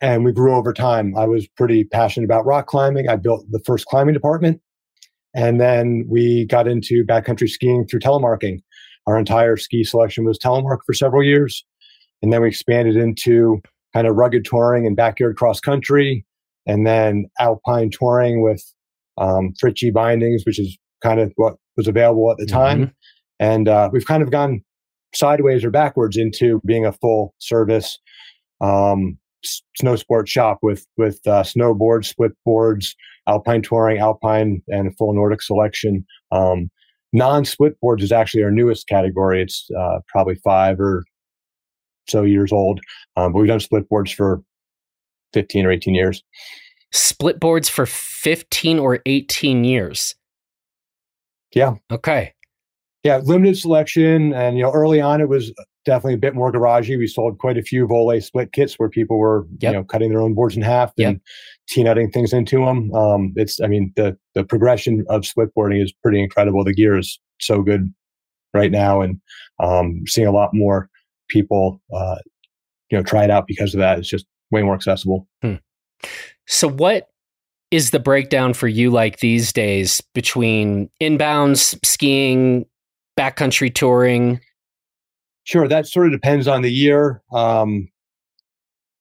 and 0.00 0.24
we 0.24 0.32
grew 0.32 0.54
over 0.54 0.72
time. 0.72 1.16
I 1.16 1.26
was 1.26 1.46
pretty 1.48 1.84
passionate 1.84 2.24
about 2.24 2.46
rock 2.46 2.66
climbing. 2.66 3.08
I 3.08 3.16
built 3.16 3.44
the 3.50 3.60
first 3.66 3.86
climbing 3.86 4.14
department. 4.14 4.60
And 5.34 5.60
then 5.60 6.06
we 6.08 6.46
got 6.46 6.66
into 6.66 7.04
backcountry 7.04 7.48
skiing 7.48 7.86
through 7.86 8.00
telemarking. 8.00 8.60
Our 9.06 9.18
entire 9.18 9.56
ski 9.56 9.84
selection 9.84 10.24
was 10.24 10.38
telemark 10.38 10.78
for 10.84 10.92
several 10.92 11.22
years. 11.22 11.64
And 12.22 12.32
then 12.32 12.42
we 12.42 12.48
expanded 12.48 12.96
into 12.96 13.60
kind 13.94 14.06
of 14.06 14.16
rugged 14.16 14.44
touring 14.44 14.86
and 14.86 14.96
backyard 14.96 15.36
cross 15.36 15.60
country, 15.60 16.24
and 16.66 16.86
then 16.86 17.26
alpine 17.38 17.90
touring 17.90 18.42
with 18.42 18.62
um, 19.18 19.52
Fritschi 19.62 19.92
bindings, 19.92 20.44
which 20.44 20.58
is 20.58 20.76
kind 21.02 21.20
of 21.20 21.32
what 21.36 21.54
was 21.76 21.86
available 21.86 22.30
at 22.30 22.38
the 22.38 22.46
time. 22.46 22.80
Mm-hmm. 22.80 22.90
And 23.38 23.68
uh, 23.68 23.90
we've 23.92 24.06
kind 24.06 24.22
of 24.22 24.30
gone 24.30 24.62
sideways 25.14 25.64
or 25.64 25.70
backwards 25.70 26.16
into 26.16 26.60
being 26.66 26.84
a 26.84 26.92
full 26.92 27.34
service 27.38 27.98
um, 28.60 29.18
snow 29.78 29.96
sports 29.96 30.30
shop 30.30 30.58
with 30.62 30.86
with 30.96 31.20
uh, 31.26 31.42
snowboards, 31.42 32.06
split 32.06 32.32
boards, 32.44 32.96
alpine 33.28 33.62
touring, 33.62 33.98
alpine, 33.98 34.62
and 34.68 34.88
a 34.88 34.92
full 34.92 35.14
Nordic 35.14 35.42
selection. 35.42 36.04
Um, 36.32 36.70
non-split 37.12 37.78
boards 37.80 38.02
is 38.02 38.12
actually 38.12 38.42
our 38.42 38.50
newest 38.50 38.88
category. 38.88 39.42
It's 39.42 39.68
uh, 39.78 40.00
probably 40.08 40.36
five 40.36 40.80
or 40.80 41.04
so 42.08 42.22
years 42.22 42.52
old, 42.52 42.80
um, 43.16 43.32
but 43.32 43.40
we've 43.40 43.48
done 43.48 43.60
split 43.60 43.88
boards 43.88 44.10
for 44.10 44.42
fifteen 45.32 45.66
or 45.66 45.70
eighteen 45.70 45.94
years. 45.94 46.22
Split 46.92 47.40
boards 47.40 47.68
for 47.68 47.86
fifteen 47.86 48.78
or 48.78 49.00
eighteen 49.06 49.64
years. 49.64 50.14
Yeah. 51.54 51.74
Okay. 51.90 52.32
Yeah, 53.02 53.18
limited 53.18 53.56
selection, 53.56 54.34
and 54.34 54.56
you 54.56 54.64
know, 54.64 54.72
early 54.72 55.00
on 55.00 55.20
it 55.20 55.28
was 55.28 55.52
definitely 55.86 56.14
a 56.14 56.18
bit 56.18 56.34
more 56.34 56.52
garagey. 56.52 56.98
We 56.98 57.06
sold 57.06 57.38
quite 57.38 57.56
a 57.56 57.62
few 57.62 57.86
Voile 57.86 58.20
split 58.20 58.52
kits 58.52 58.74
where 58.74 58.90
people 58.90 59.18
were, 59.18 59.46
yep. 59.60 59.72
you 59.72 59.78
know, 59.78 59.84
cutting 59.84 60.10
their 60.10 60.20
own 60.20 60.34
boards 60.34 60.56
in 60.56 60.62
half 60.62 60.92
and 60.98 61.14
yep. 61.14 61.20
T-nutting 61.68 62.10
things 62.10 62.32
into 62.32 62.64
them. 62.64 62.92
Um, 62.94 63.32
it's, 63.36 63.60
I 63.60 63.66
mean, 63.66 63.92
the 63.96 64.16
the 64.34 64.44
progression 64.44 65.04
of 65.08 65.24
split 65.24 65.54
boarding 65.54 65.80
is 65.80 65.92
pretty 66.02 66.22
incredible. 66.22 66.62
The 66.62 66.74
gear 66.74 66.98
is 66.98 67.18
so 67.40 67.62
good 67.62 67.92
right 68.52 68.70
now, 68.70 69.00
and 69.00 69.20
um, 69.62 70.02
seeing 70.06 70.26
a 70.26 70.32
lot 70.32 70.50
more 70.52 70.88
people, 71.28 71.80
uh, 71.94 72.16
you 72.90 72.98
know, 72.98 73.02
try 73.02 73.24
it 73.24 73.30
out 73.30 73.46
because 73.46 73.74
of 73.74 73.80
that. 73.80 73.98
It's 73.98 74.08
just 74.08 74.26
way 74.50 74.62
more 74.62 74.74
accessible. 74.74 75.26
Hmm. 75.42 75.54
So, 76.46 76.68
what 76.68 77.08
is 77.70 77.90
the 77.90 77.98
breakdown 77.98 78.54
for 78.54 78.68
you 78.68 78.90
like 78.90 79.18
these 79.18 79.52
days 79.52 80.00
between 80.14 80.88
inbounds, 81.00 81.78
skiing, 81.84 82.66
backcountry 83.18 83.74
touring? 83.74 84.40
Sure, 85.46 85.68
that 85.68 85.86
sort 85.86 86.06
of 86.06 86.12
depends 86.12 86.48
on 86.48 86.62
the 86.62 86.72
year. 86.72 87.22
Um, 87.32 87.88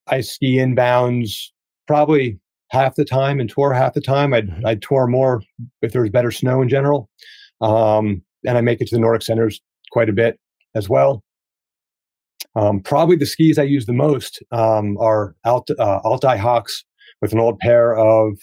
I 0.07 0.21
ski 0.21 0.57
inbounds 0.57 1.49
probably 1.87 2.39
half 2.69 2.93
the 2.95 3.03
time 3.03 3.39
and 3.39 3.49
tour 3.49 3.73
half 3.73 3.95
the 3.95 4.01
time. 4.01 4.31
I'd, 4.31 4.47
mm-hmm. 4.47 4.65
I'd 4.65 4.81
tour 4.83 5.07
more 5.07 5.41
if 5.81 5.91
there 5.91 6.01
was 6.01 6.11
better 6.11 6.29
snow 6.29 6.61
in 6.61 6.69
general. 6.69 7.09
Um, 7.61 8.21
and 8.45 8.59
I 8.59 8.61
make 8.61 8.79
it 8.79 8.87
to 8.89 8.95
the 8.95 9.01
Nordic 9.01 9.23
centers 9.23 9.59
quite 9.91 10.07
a 10.07 10.13
bit 10.13 10.39
as 10.75 10.87
well. 10.87 11.23
Um, 12.55 12.79
probably 12.79 13.15
the 13.15 13.25
skis 13.25 13.57
I 13.57 13.63
use 13.63 13.87
the 13.87 13.93
most 13.93 14.41
um, 14.51 14.97
are 14.99 15.35
Alt, 15.45 15.71
uh, 15.71 15.99
Altai 16.03 16.37
Hoks 16.37 16.85
with 17.23 17.33
an 17.33 17.39
old 17.39 17.57
pair 17.57 17.95
of 17.95 18.37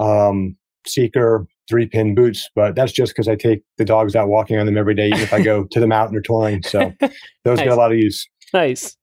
um, 0.00 0.56
Seeker 0.86 1.46
three 1.68 1.86
pin 1.86 2.14
boots, 2.14 2.48
but 2.54 2.74
that's 2.74 2.92
just 2.92 3.12
because 3.12 3.28
I 3.28 3.36
take 3.36 3.62
the 3.78 3.84
dogs 3.84 4.14
out 4.14 4.28
walking 4.28 4.58
on 4.58 4.66
them 4.66 4.76
every 4.76 4.94
day, 4.94 5.08
even 5.08 5.20
if 5.20 5.32
I 5.32 5.42
go 5.42 5.64
to 5.70 5.80
the 5.80 5.86
mountain 5.86 6.16
or 6.16 6.20
touring. 6.20 6.62
So 6.62 6.92
those 7.44 7.58
nice. 7.58 7.64
get 7.64 7.68
a 7.68 7.76
lot 7.76 7.92
of 7.92 7.98
use. 7.98 8.26
Nice. 8.52 8.96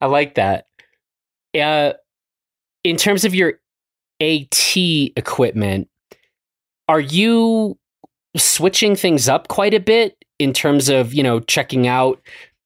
I 0.00 0.06
like 0.06 0.34
that. 0.34 0.66
Uh, 1.58 1.92
in 2.84 2.96
terms 2.96 3.24
of 3.24 3.34
your 3.34 3.54
AT 4.20 4.76
equipment, 4.76 5.88
are 6.88 7.00
you 7.00 7.78
switching 8.36 8.96
things 8.96 9.28
up 9.28 9.48
quite 9.48 9.74
a 9.74 9.80
bit 9.80 10.16
in 10.38 10.52
terms 10.52 10.88
of, 10.88 11.12
you 11.12 11.22
know, 11.22 11.40
checking 11.40 11.86
out 11.86 12.20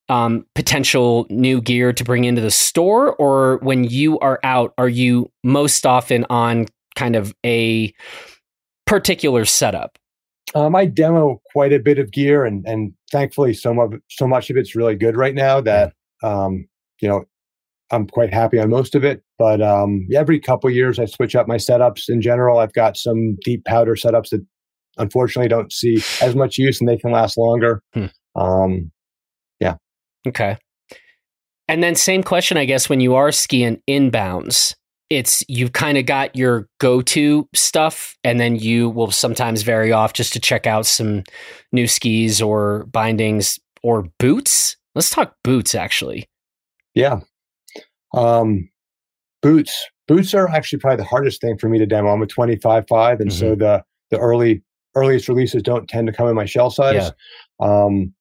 um, 0.08 0.44
potential 0.54 1.26
new 1.30 1.60
gear 1.60 1.92
to 1.92 2.04
bring 2.04 2.24
into 2.24 2.40
the 2.40 2.50
store? 2.50 3.14
Or 3.16 3.58
when 3.58 3.84
you 3.84 4.18
are 4.20 4.40
out, 4.44 4.74
are 4.78 4.88
you 4.88 5.30
most 5.42 5.86
often 5.86 6.26
on 6.28 6.66
kind 6.94 7.16
of 7.16 7.34
a 7.44 7.92
particular 8.92 9.46
setup? 9.46 9.99
Um, 10.54 10.76
I 10.76 10.84
demo 10.84 11.40
quite 11.50 11.72
a 11.72 11.78
bit 11.78 11.99
of 11.99 12.12
gear, 12.12 12.44
and 12.44 12.62
and 12.66 12.92
thankfully, 13.11 13.54
so 13.54 13.72
much 13.72 13.92
so 14.11 14.26
much 14.26 14.50
of 14.50 14.58
it's 14.58 14.76
really 14.76 14.96
good 14.96 15.16
right 15.16 15.34
now 15.34 15.62
that 15.62 15.94
um, 16.22 16.66
you 17.00 17.08
know 17.08 17.25
I'm 17.90 18.06
quite 18.06 18.34
happy 18.34 18.58
on 18.58 18.68
most 18.68 18.94
of 18.94 19.02
it. 19.02 19.22
But 19.38 19.62
um, 19.62 20.06
every 20.14 20.38
couple 20.38 20.68
years, 20.68 20.99
I 20.99 21.06
switch 21.06 21.34
up 21.34 21.49
my 21.49 21.56
setups. 21.56 22.11
In 22.11 22.20
general, 22.20 22.58
I've 22.58 22.75
got 22.75 22.99
some 22.99 23.38
deep 23.42 23.64
powder 23.64 23.94
setups 23.94 24.28
that 24.28 24.44
unfortunately 24.99 25.49
don't 25.49 25.72
see 25.72 26.02
as 26.20 26.34
much 26.34 26.58
use, 26.58 26.78
and 26.78 26.87
they 26.87 26.99
can 26.99 27.12
last 27.12 27.38
longer. 27.38 27.82
Hmm. 27.94 28.06
Um, 28.37 28.92
yeah. 29.58 29.76
Okay. 30.28 30.58
And 31.66 31.82
then 31.82 31.94
same 31.94 32.22
question, 32.22 32.58
I 32.58 32.66
guess, 32.66 32.90
when 32.90 33.00
you 33.00 33.14
are 33.14 33.32
skiing 33.32 33.80
inbounds 33.88 34.75
it's 35.12 35.45
you've 35.49 35.73
kind 35.73 35.99
of 35.99 36.07
got 36.07 36.35
your 36.35 36.69
go-to 36.78 37.49
stuff 37.54 38.16
and 38.25 38.40
then 38.40 38.57
you 38.57 38.88
will 38.88 39.11
sometimes 39.11 39.62
vary 39.62 39.92
off 39.92 40.12
just 40.12 40.33
to 40.33 40.40
check 40.40 40.66
out 40.66 40.87
some 40.87 41.25
new 41.73 41.87
skis 41.87 42.40
or 42.40 42.87
bindings 42.87 43.59
or 43.83 44.09
boots. 44.19 44.76
Let's 44.95 45.11
talk 45.11 45.35
boots 45.45 45.75
actually. 45.75 46.28
Yeah. 46.95 47.21
Um, 48.14 48.69
boots. 49.42 49.88
Boots 50.09 50.35
are 50.35 50.49
actually 50.49 50.78
probably 50.78 50.99
the 50.99 51.09
hardest 51.09 51.40
thing 51.40 51.59
for 51.59 51.69
me 51.69 51.78
to 51.78 51.87
demo. 51.87 52.11
I'm 52.11 52.23
a 52.23 52.26
25 52.26 52.85
5 52.88 53.21
and 53.21 53.31
mm-hmm. 53.31 53.38
so 53.38 53.54
the 53.54 53.85
the 54.11 54.19
early 54.19 54.62
earliest 54.95 55.28
releases 55.28 55.62
don't 55.62 55.88
tend 55.88 56.07
to 56.07 56.12
come 56.12 56.28
in 56.28 56.35
my 56.35 56.45
shell 56.45 56.71
size. 56.71 57.11
Yeah. 57.61 57.85
um, 57.85 58.12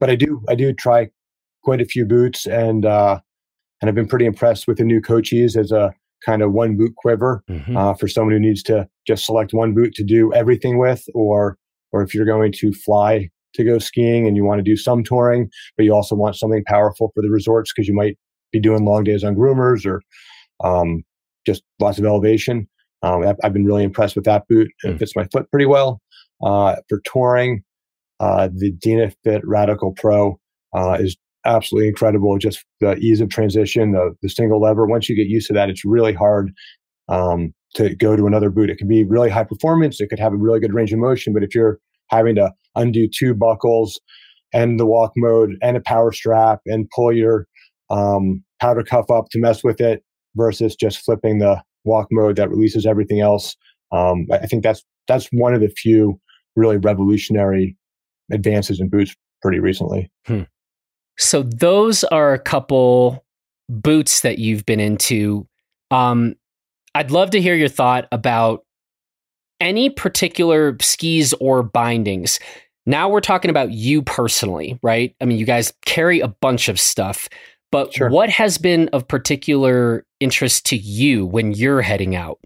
but 0.00 0.10
i 0.10 0.16
do 0.16 0.42
i 0.48 0.54
do 0.54 0.72
try 0.72 1.08
quite 1.62 1.80
a 1.80 1.84
few 1.84 2.04
boots 2.04 2.46
and 2.46 2.84
uh 2.84 3.18
and 3.80 3.88
i've 3.88 3.94
been 3.94 4.08
pretty 4.08 4.26
impressed 4.26 4.66
with 4.66 4.78
the 4.78 4.84
new 4.84 5.00
Cochise 5.00 5.56
as 5.56 5.72
a 5.72 5.92
kind 6.24 6.42
of 6.42 6.52
one 6.52 6.76
boot 6.76 6.94
quiver 6.96 7.42
mm-hmm. 7.48 7.76
uh, 7.76 7.94
for 7.94 8.08
someone 8.08 8.32
who 8.32 8.40
needs 8.40 8.62
to 8.64 8.88
just 9.06 9.24
select 9.24 9.52
one 9.52 9.74
boot 9.74 9.94
to 9.94 10.04
do 10.04 10.32
everything 10.34 10.78
with, 10.78 11.04
or 11.14 11.56
or 11.92 12.02
if 12.02 12.14
you're 12.14 12.26
going 12.26 12.52
to 12.52 12.72
fly 12.72 13.28
to 13.54 13.64
go 13.64 13.78
skiing 13.78 14.26
and 14.26 14.36
you 14.36 14.44
want 14.44 14.58
to 14.58 14.62
do 14.62 14.76
some 14.76 15.02
touring, 15.02 15.48
but 15.76 15.84
you 15.84 15.92
also 15.92 16.14
want 16.14 16.36
something 16.36 16.62
powerful 16.66 17.10
for 17.14 17.22
the 17.22 17.30
resorts 17.30 17.72
because 17.72 17.88
you 17.88 17.94
might 17.94 18.18
be 18.52 18.60
doing 18.60 18.84
long 18.84 19.04
days 19.04 19.24
on 19.24 19.34
groomers 19.34 19.86
or 19.86 20.02
um, 20.62 21.02
just 21.46 21.62
lots 21.80 21.98
of 21.98 22.04
elevation. 22.04 22.68
Um, 23.02 23.24
I've, 23.42 23.52
been 23.52 23.64
really 23.64 23.84
impressed 23.84 24.16
with 24.16 24.24
that 24.24 24.44
boot. 24.48 24.68
It 24.82 24.96
mm. 24.96 24.98
fits 24.98 25.14
my 25.14 25.24
foot 25.32 25.50
pretty 25.50 25.66
well. 25.66 26.00
Uh, 26.44 26.76
for 26.88 27.00
touring, 27.04 27.62
uh, 28.20 28.48
the 28.52 28.72
Dynafit 28.72 29.40
Radical 29.44 29.92
Pro 29.92 30.38
uh, 30.74 30.98
is 31.00 31.16
absolutely 31.44 31.88
incredible. 31.88 32.36
Just 32.38 32.64
the 32.80 32.96
ease 32.96 33.20
of 33.20 33.28
transition, 33.28 33.92
the, 33.92 34.14
the 34.22 34.28
single 34.28 34.60
lever. 34.60 34.86
Once 34.86 35.08
you 35.08 35.16
get 35.16 35.28
used 35.28 35.46
to 35.48 35.52
that, 35.54 35.70
it's 35.70 35.84
really 35.84 36.12
hard 36.12 36.52
um, 37.08 37.52
to 37.74 37.94
go 37.94 38.16
to 38.16 38.26
another 38.26 38.50
boot. 38.50 38.70
It 38.70 38.78
can 38.78 38.88
be 38.88 39.04
really 39.04 39.30
high 39.30 39.44
performance. 39.44 40.00
It 40.00 40.08
could 40.08 40.18
have 40.18 40.32
a 40.32 40.36
really 40.36 40.60
good 40.60 40.74
range 40.74 40.92
of 40.92 40.98
motion, 40.98 41.32
but 41.32 41.42
if 41.42 41.54
you're 41.54 41.78
having 42.10 42.34
to 42.36 42.52
undo 42.74 43.08
two 43.08 43.34
buckles 43.34 44.00
and 44.52 44.80
the 44.80 44.86
walk 44.86 45.12
mode 45.16 45.56
and 45.62 45.76
a 45.76 45.80
power 45.80 46.12
strap 46.12 46.60
and 46.66 46.88
pull 46.94 47.12
your 47.12 47.46
um, 47.90 48.42
powder 48.60 48.82
cuff 48.82 49.10
up 49.10 49.26
to 49.30 49.38
mess 49.38 49.62
with 49.62 49.80
it 49.80 50.02
versus 50.36 50.74
just 50.74 51.04
flipping 51.04 51.38
the 51.38 51.62
walk 51.84 52.08
mode 52.10 52.36
that 52.36 52.50
releases 52.50 52.86
everything 52.86 53.20
else. 53.20 53.56
Um, 53.92 54.26
I 54.30 54.46
think 54.46 54.62
that's 54.62 54.84
that's 55.06 55.28
one 55.32 55.54
of 55.54 55.60
the 55.60 55.68
few 55.68 56.20
really 56.56 56.76
revolutionary 56.76 57.76
advances 58.30 58.80
in 58.80 58.88
boots 58.88 59.14
pretty 59.42 59.58
recently. 59.58 60.10
Hmm. 60.26 60.42
So 61.18 61.42
those 61.42 62.04
are 62.04 62.32
a 62.32 62.38
couple 62.38 63.24
boots 63.68 64.22
that 64.22 64.38
you've 64.38 64.64
been 64.64 64.80
into. 64.80 65.46
Um, 65.90 66.36
I'd 66.94 67.10
love 67.10 67.30
to 67.30 67.40
hear 67.40 67.54
your 67.54 67.68
thought 67.68 68.08
about 68.12 68.64
any 69.60 69.90
particular 69.90 70.76
skis 70.80 71.34
or 71.34 71.62
bindings. 71.62 72.38
Now 72.86 73.08
we're 73.08 73.20
talking 73.20 73.50
about 73.50 73.72
you 73.72 74.02
personally, 74.02 74.78
right? 74.82 75.14
I 75.20 75.24
mean, 75.24 75.38
you 75.38 75.44
guys 75.44 75.72
carry 75.84 76.20
a 76.20 76.28
bunch 76.28 76.68
of 76.68 76.80
stuff, 76.80 77.28
but 77.70 77.92
sure. 77.92 78.08
what 78.08 78.30
has 78.30 78.56
been 78.56 78.88
of 78.92 79.06
particular 79.06 80.06
interest 80.20 80.64
to 80.66 80.76
you 80.76 81.26
when 81.26 81.52
you're 81.52 81.82
heading 81.82 82.16
out? 82.16 82.38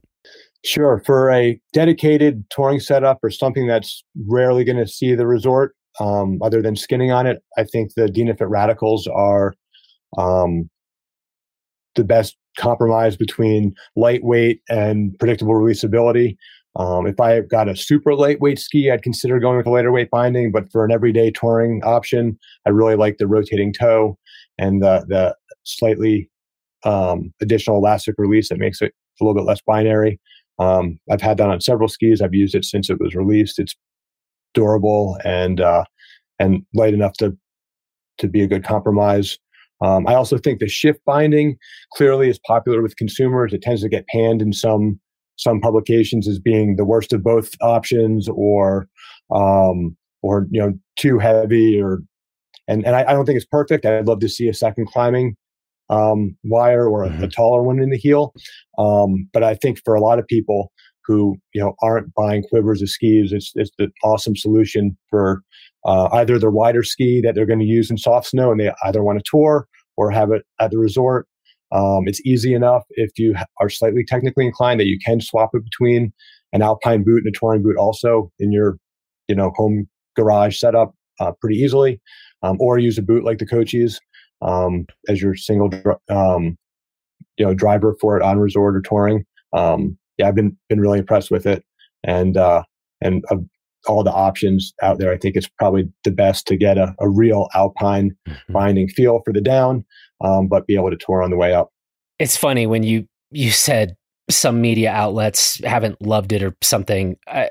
Sure. 0.64 1.02
For 1.04 1.30
a 1.30 1.60
dedicated 1.72 2.44
touring 2.50 2.80
setup 2.80 3.18
or 3.22 3.30
something 3.30 3.66
that's 3.66 4.02
rarely 4.26 4.64
going 4.64 4.78
to 4.78 4.86
see 4.86 5.14
the 5.14 5.26
resort, 5.26 5.74
um, 6.00 6.38
other 6.42 6.62
than 6.62 6.76
skinning 6.76 7.12
on 7.12 7.26
it. 7.26 7.42
I 7.56 7.64
think 7.64 7.94
the 7.94 8.06
Dynafit 8.06 8.48
Radicals 8.48 9.06
are 9.06 9.54
um, 10.18 10.68
the 11.94 12.04
best 12.04 12.36
compromise 12.58 13.16
between 13.16 13.74
lightweight 13.96 14.60
and 14.68 15.18
predictable 15.18 15.54
releasability. 15.54 16.36
Um, 16.76 17.06
if 17.06 17.20
I 17.20 17.40
got 17.40 17.68
a 17.68 17.76
super 17.76 18.14
lightweight 18.14 18.58
ski, 18.58 18.90
I'd 18.90 19.02
consider 19.02 19.38
going 19.38 19.58
with 19.58 19.66
a 19.66 19.70
lighter 19.70 19.92
weight 19.92 20.10
binding. 20.10 20.52
But 20.52 20.70
for 20.72 20.84
an 20.84 20.92
everyday 20.92 21.30
touring 21.30 21.82
option, 21.84 22.38
I 22.66 22.70
really 22.70 22.96
like 22.96 23.18
the 23.18 23.26
rotating 23.26 23.72
toe 23.72 24.18
and 24.58 24.82
the 24.82 25.04
the 25.08 25.36
slightly 25.64 26.30
um, 26.84 27.32
additional 27.40 27.76
elastic 27.76 28.14
release 28.18 28.48
that 28.48 28.58
makes 28.58 28.80
it 28.80 28.92
a 29.20 29.24
little 29.24 29.34
bit 29.34 29.46
less 29.46 29.60
binary. 29.66 30.18
Um, 30.58 30.98
I've 31.10 31.20
had 31.20 31.36
that 31.38 31.50
on 31.50 31.60
several 31.60 31.88
skis. 31.88 32.20
I've 32.20 32.34
used 32.34 32.54
it 32.54 32.64
since 32.64 32.88
it 32.88 33.00
was 33.00 33.14
released. 33.14 33.58
It's 33.58 33.74
durable 34.54 35.18
and 35.24 35.60
uh, 35.60 35.84
and 36.38 36.62
light 36.74 36.94
enough 36.94 37.14
to 37.14 37.36
to 38.18 38.28
be 38.28 38.42
a 38.42 38.46
good 38.46 38.64
compromise. 38.64 39.38
Um, 39.82 40.06
I 40.06 40.14
also 40.14 40.38
think 40.38 40.60
the 40.60 40.68
shift 40.68 41.00
binding 41.04 41.56
clearly 41.94 42.28
is 42.28 42.38
popular 42.46 42.82
with 42.82 42.96
consumers. 42.96 43.52
It 43.52 43.62
tends 43.62 43.82
to 43.82 43.88
get 43.88 44.06
panned 44.06 44.40
in 44.40 44.52
some 44.52 45.00
some 45.36 45.60
publications 45.60 46.28
as 46.28 46.38
being 46.38 46.76
the 46.76 46.84
worst 46.84 47.12
of 47.12 47.24
both 47.24 47.50
options, 47.60 48.28
or 48.28 48.86
um, 49.34 49.96
or 50.22 50.46
you 50.50 50.60
know 50.60 50.72
too 50.96 51.18
heavy, 51.18 51.80
or 51.80 52.00
and 52.68 52.86
and 52.86 52.94
I, 52.94 53.02
I, 53.02 53.12
don't 53.12 53.26
think 53.26 53.36
it's 53.36 53.46
perfect. 53.46 53.84
I'd 53.84 54.06
love 54.06 54.20
to 54.20 54.28
see 54.28 54.48
a 54.48 54.54
second 54.54 54.86
climbing 54.86 55.36
um, 55.90 56.36
wire 56.44 56.88
or 56.88 57.04
a, 57.04 57.08
mm-hmm. 57.08 57.24
a, 57.24 57.28
taller 57.28 57.62
one 57.62 57.80
in 57.80 57.90
the 57.90 57.98
heel. 57.98 58.32
Um, 58.78 59.28
but 59.32 59.42
I 59.42 59.54
think 59.54 59.80
for 59.84 59.94
a 59.94 60.00
lot 60.00 60.18
of 60.18 60.26
people 60.26 60.72
who 61.06 61.36
you 61.54 61.60
know 61.60 61.74
aren't 61.82 62.12
buying 62.14 62.44
quivers 62.44 62.82
of 62.82 62.90
skis, 62.90 63.32
it's 63.32 63.52
it's 63.54 63.70
the 63.78 63.90
awesome 64.04 64.36
solution 64.36 64.96
for 65.10 65.42
uh, 65.84 66.08
either 66.12 66.38
their 66.38 66.50
wider 66.50 66.82
ski 66.82 67.20
that 67.22 67.34
they're 67.34 67.46
going 67.46 67.58
to 67.58 67.64
use 67.64 67.90
in 67.90 67.98
soft 67.98 68.28
snow 68.28 68.50
and 68.50 68.60
they 68.60 68.70
either 68.84 69.02
want 69.02 69.18
to 69.18 69.24
tour 69.28 69.66
or 69.96 70.10
have 70.10 70.30
it 70.30 70.42
at 70.60 70.70
the 70.70 70.78
resort. 70.78 71.26
Um, 71.72 72.06
it's 72.06 72.20
easy 72.26 72.54
enough 72.54 72.84
if 72.90 73.10
you 73.16 73.34
are 73.60 73.70
slightly 73.70 74.04
technically 74.04 74.46
inclined 74.46 74.78
that 74.78 74.86
you 74.86 74.98
can 75.04 75.20
swap 75.20 75.50
it 75.54 75.64
between 75.64 76.12
an 76.52 76.62
alpine 76.62 77.02
boot 77.02 77.22
and 77.24 77.34
a 77.34 77.38
touring 77.38 77.62
boot 77.62 77.76
also 77.76 78.30
in 78.38 78.52
your 78.52 78.76
you 79.28 79.34
know 79.34 79.52
home 79.56 79.88
garage 80.16 80.58
setup 80.58 80.94
uh, 81.20 81.32
pretty 81.40 81.56
easily, 81.56 82.00
um, 82.42 82.56
or 82.60 82.78
use 82.78 82.98
a 82.98 83.02
boot 83.02 83.24
like 83.24 83.38
the 83.38 83.46
Cochise 83.46 83.98
um, 84.42 84.86
as 85.08 85.22
your 85.22 85.34
single 85.34 85.70
um, 86.10 86.56
you 87.36 87.46
know 87.46 87.54
driver 87.54 87.96
for 88.00 88.16
it 88.16 88.22
on 88.22 88.38
resort 88.38 88.76
or 88.76 88.80
touring. 88.80 89.24
Um, 89.52 89.98
yeah, 90.22 90.28
I've 90.28 90.34
been 90.34 90.56
been 90.68 90.80
really 90.80 90.98
impressed 90.98 91.30
with 91.30 91.46
it, 91.46 91.64
and 92.04 92.36
uh, 92.36 92.62
and 93.00 93.24
of 93.30 93.44
all 93.88 94.04
the 94.04 94.12
options 94.12 94.72
out 94.82 94.98
there, 94.98 95.12
I 95.12 95.18
think 95.18 95.34
it's 95.34 95.48
probably 95.58 95.88
the 96.04 96.12
best 96.12 96.46
to 96.46 96.56
get 96.56 96.78
a, 96.78 96.94
a 97.00 97.08
real 97.08 97.48
alpine 97.54 98.16
mm-hmm. 98.28 98.52
binding 98.52 98.88
feel 98.88 99.20
for 99.24 99.32
the 99.32 99.40
down, 99.40 99.84
um, 100.24 100.46
but 100.46 100.66
be 100.66 100.76
able 100.76 100.90
to 100.90 100.96
tour 100.96 101.22
on 101.22 101.30
the 101.30 101.36
way 101.36 101.52
up. 101.52 101.70
It's 102.18 102.36
funny 102.36 102.66
when 102.66 102.82
you 102.82 103.06
you 103.30 103.50
said 103.50 103.96
some 104.30 104.60
media 104.60 104.92
outlets 104.92 105.62
haven't 105.64 106.00
loved 106.00 106.32
it 106.32 106.42
or 106.42 106.56
something. 106.62 107.16
I, 107.26 107.50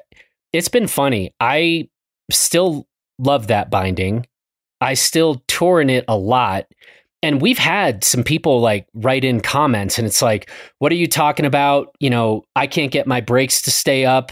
it's 0.53 0.69
been 0.69 0.87
funny. 0.87 1.33
I 1.39 1.89
still 2.31 2.87
love 3.19 3.47
that 3.47 3.69
binding. 3.69 4.25
I 4.79 4.93
still 4.93 5.43
tour 5.47 5.81
in 5.81 5.89
it 5.89 6.05
a 6.07 6.17
lot. 6.17 6.65
And 7.23 7.41
we've 7.41 7.57
had 7.57 8.03
some 8.03 8.23
people 8.23 8.61
like 8.61 8.87
write 8.93 9.23
in 9.23 9.41
comments 9.41 9.97
and 9.99 10.07
it's 10.07 10.21
like, 10.21 10.49
what 10.79 10.91
are 10.91 10.95
you 10.95 11.07
talking 11.07 11.45
about? 11.45 11.95
You 11.99 12.09
know, 12.09 12.43
I 12.55 12.67
can't 12.67 12.91
get 12.91 13.05
my 13.05 13.21
brakes 13.21 13.61
to 13.63 13.71
stay 13.71 14.05
up. 14.05 14.31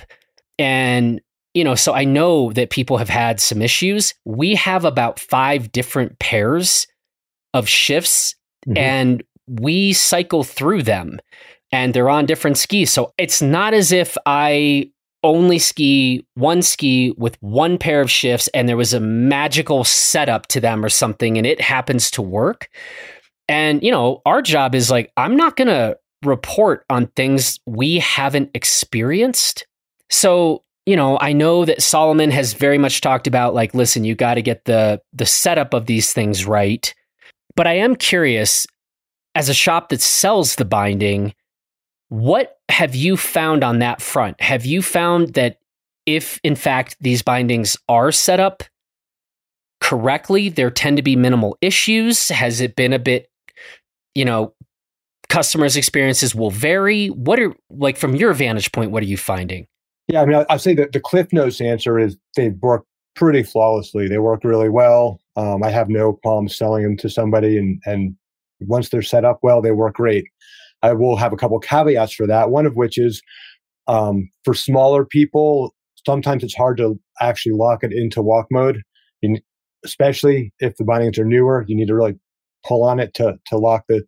And, 0.58 1.22
you 1.54 1.64
know, 1.64 1.76
so 1.76 1.94
I 1.94 2.04
know 2.04 2.52
that 2.54 2.72
people 2.72 2.98
have 2.98 3.10
had 3.10 3.40
some 3.40 3.62
issues. 3.62 4.14
We 4.26 4.56
have 4.56 4.86
about 4.86 5.20
five 5.20 5.72
different 5.72 6.18
pairs 6.20 6.88
of 7.54 7.70
shifts 7.70 8.36
mm-hmm. 8.68 8.78
and 8.78 9.24
we 9.48 9.94
cycle 9.94 10.44
through 10.44 10.84
them 10.84 11.20
and 11.72 11.94
they're 11.94 12.10
on 12.10 12.26
different 12.26 12.58
skis. 12.58 12.92
So 12.92 13.14
it's 13.18 13.42
not 13.42 13.74
as 13.74 13.92
if 13.92 14.18
I 14.26 14.92
only 15.24 15.60
ski 15.60 16.26
one 16.36 16.62
ski 16.62 17.14
with 17.18 17.38
one 17.42 17.78
pair 17.78 18.02
of 18.02 18.10
shifts 18.10 18.48
and 18.54 18.70
there 18.70 18.78
was 18.78 18.94
a 18.94 19.00
magical 19.00 19.84
setup 19.84 20.48
to 20.48 20.60
them 20.60 20.84
or 20.84 20.90
something 20.90 21.38
and 21.38 21.46
it 21.46 21.60
happens 21.60 22.10
to 22.12 22.22
work. 22.22 22.70
And, 23.48 23.84
you 23.84 23.92
know, 23.92 24.22
our 24.26 24.42
job 24.42 24.76
is 24.76 24.92
like, 24.92 25.12
I'm 25.18 25.36
not 25.36 25.56
going 25.56 25.68
to 25.70 25.98
report 26.24 26.86
on 26.90 27.08
things 27.08 27.60
we 27.66 28.00
haven't 28.00 28.52
experienced. 28.54 29.66
So, 30.10 30.64
you 30.86 30.96
know, 30.96 31.18
I 31.20 31.34
know 31.34 31.66
that 31.66 31.82
Salomon 31.82 32.32
has 32.32 32.54
very 32.54 32.78
much 32.78 33.02
talked 33.02 33.28
about 33.28 33.54
like, 33.54 33.74
listen, 33.74 34.04
you 34.04 34.16
got 34.16 34.36
to 34.36 34.42
get 34.42 34.66
the 34.66 35.02
the 35.14 35.26
setup 35.26 35.74
of 35.74 35.86
these 35.86 36.14
things 36.14 36.46
right. 36.46 36.94
But 37.56 37.68
I 37.68 37.74
am 37.74 37.96
curious 37.96 38.66
as 39.36 39.50
a 39.50 39.54
shop 39.54 39.90
that 39.90 40.02
sells 40.02 40.56
the 40.56 40.66
binding, 40.66 41.34
what 42.10 42.59
have 42.70 42.96
you 42.96 43.18
found 43.18 43.64
on 43.64 43.80
that 43.80 44.02
front? 44.02 44.40
Have 44.42 44.66
you 44.66 44.82
found 44.82 45.34
that 45.34 45.58
if, 46.06 46.40
in 46.44 46.56
fact, 46.56 46.96
these 47.02 47.22
bindings 47.22 47.76
are 47.90 48.12
set 48.12 48.40
up 48.40 48.64
correctly, 49.82 50.50
there 50.50 50.72
tend 50.72 50.98
to 50.98 51.04
be 51.04 51.16
minimal 51.16 51.58
issues? 51.62 52.30
Has 52.30 52.62
it 52.62 52.76
been 52.76 52.94
a 52.94 53.00
bit, 53.00 53.30
you 54.16 54.24
know, 54.24 54.54
customers' 55.30 55.76
experiences 55.76 56.34
will 56.34 56.52
vary? 56.52 57.08
What 57.08 57.40
are, 57.40 57.54
like, 57.70 57.98
from 57.98 58.16
your 58.16 58.34
vantage 58.34 58.72
point, 58.72 58.92
what 58.92 59.04
are 59.04 59.08
you 59.08 59.18
finding? 59.18 59.68
Yeah, 60.08 60.22
I 60.22 60.26
mean, 60.26 60.46
I'd 60.50 60.62
say 60.62 60.74
that 60.76 60.92
the 60.92 61.00
Cliff 61.00 61.32
Notes 61.34 61.62
answer 61.62 62.00
is 62.00 62.18
they've 62.36 62.58
worked 62.62 62.88
pretty 63.16 63.44
flawlessly. 63.44 64.08
They 64.08 64.18
work 64.18 64.44
really 64.44 64.70
well. 64.70 65.20
Um, 65.36 65.64
I 65.64 65.70
have 65.70 65.90
no 65.90 66.14
problem 66.14 66.50
selling 66.50 66.84
them 66.84 66.98
to 66.98 67.10
somebody, 67.10 67.58
and 67.58 67.82
and 67.86 68.16
once 68.62 68.90
they're 68.90 69.02
set 69.02 69.24
up 69.24 69.40
well, 69.44 69.62
they 69.62 69.72
work 69.72 69.96
great. 69.96 70.26
I 70.82 70.94
will 70.94 71.18
have 71.18 71.34
a 71.34 71.38
couple 71.38 71.60
caveats 71.60 72.14
for 72.14 72.28
that. 72.28 72.50
One 72.50 72.66
of 72.66 72.76
which 72.76 72.98
is 72.98 73.22
um, 73.88 74.30
for 74.44 74.54
smaller 74.54 75.06
people, 75.06 75.74
sometimes 76.06 76.44
it's 76.44 76.56
hard 76.56 76.78
to 76.78 77.00
actually 77.22 77.54
lock 77.54 77.84
it 77.84 77.92
into 77.92 78.22
walk 78.22 78.48
mode, 78.52 78.82
you, 79.22 79.38
especially 79.84 80.54
if 80.60 80.76
the 80.78 80.86
bindings 80.86 81.18
are 81.18 81.26
newer. 81.26 81.66
You 81.68 81.76
need 81.76 81.88
to 81.88 81.96
really 81.96 82.16
pull 82.66 82.84
on 82.84 83.00
it 83.00 83.14
to 83.16 83.38
to 83.48 83.58
lock 83.58 83.84
the 83.90 84.04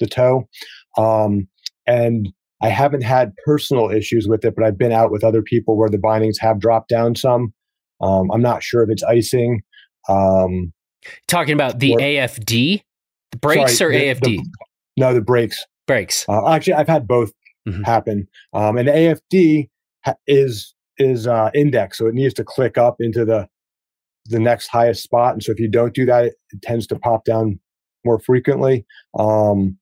the 0.00 0.06
toe. 0.06 0.48
Um, 0.96 1.48
and 1.86 2.32
I 2.62 2.68
haven't 2.68 3.02
had 3.02 3.32
personal 3.44 3.90
issues 3.90 4.26
with 4.26 4.44
it, 4.44 4.54
but 4.56 4.64
I've 4.64 4.78
been 4.78 4.92
out 4.92 5.10
with 5.10 5.24
other 5.24 5.42
people 5.42 5.76
where 5.76 5.90
the 5.90 5.98
bindings 5.98 6.38
have 6.38 6.60
dropped 6.60 6.88
down 6.88 7.14
some. 7.14 7.52
Um, 8.00 8.30
I'm 8.32 8.42
not 8.42 8.62
sure 8.62 8.82
if 8.82 8.90
it's 8.90 9.02
icing. 9.02 9.62
Um, 10.08 10.72
Talking 11.28 11.52
about 11.54 11.78
the 11.80 11.92
or, 11.92 11.98
AFD, 11.98 12.82
the 13.32 13.36
brakes 13.38 13.76
sorry, 13.76 14.08
or 14.08 14.14
the, 14.14 14.20
AFD? 14.20 14.36
The, 14.36 14.44
no, 14.96 15.12
the 15.12 15.20
brakes 15.20 15.62
brakes. 15.86 16.24
Uh, 16.28 16.48
actually, 16.48 16.74
I've 16.74 16.88
had 16.88 17.06
both 17.06 17.32
mm-hmm. 17.68 17.82
happen. 17.82 18.28
Um, 18.52 18.76
and 18.76 18.88
AFD 18.88 19.68
ha- 20.04 20.16
is 20.26 20.74
is 20.98 21.26
uh, 21.26 21.50
index, 21.54 21.98
so 21.98 22.06
it 22.06 22.14
needs 22.14 22.34
to 22.34 22.44
click 22.44 22.78
up 22.78 22.96
into 23.00 23.24
the 23.24 23.48
the 24.26 24.38
next 24.38 24.68
highest 24.68 25.02
spot. 25.02 25.34
And 25.34 25.42
so 25.42 25.52
if 25.52 25.60
you 25.60 25.68
don't 25.68 25.94
do 25.94 26.06
that, 26.06 26.26
it, 26.26 26.34
it 26.50 26.62
tends 26.62 26.86
to 26.88 26.98
pop 26.98 27.24
down 27.24 27.58
more 28.04 28.18
frequently. 28.18 28.86
Um, 29.18 29.78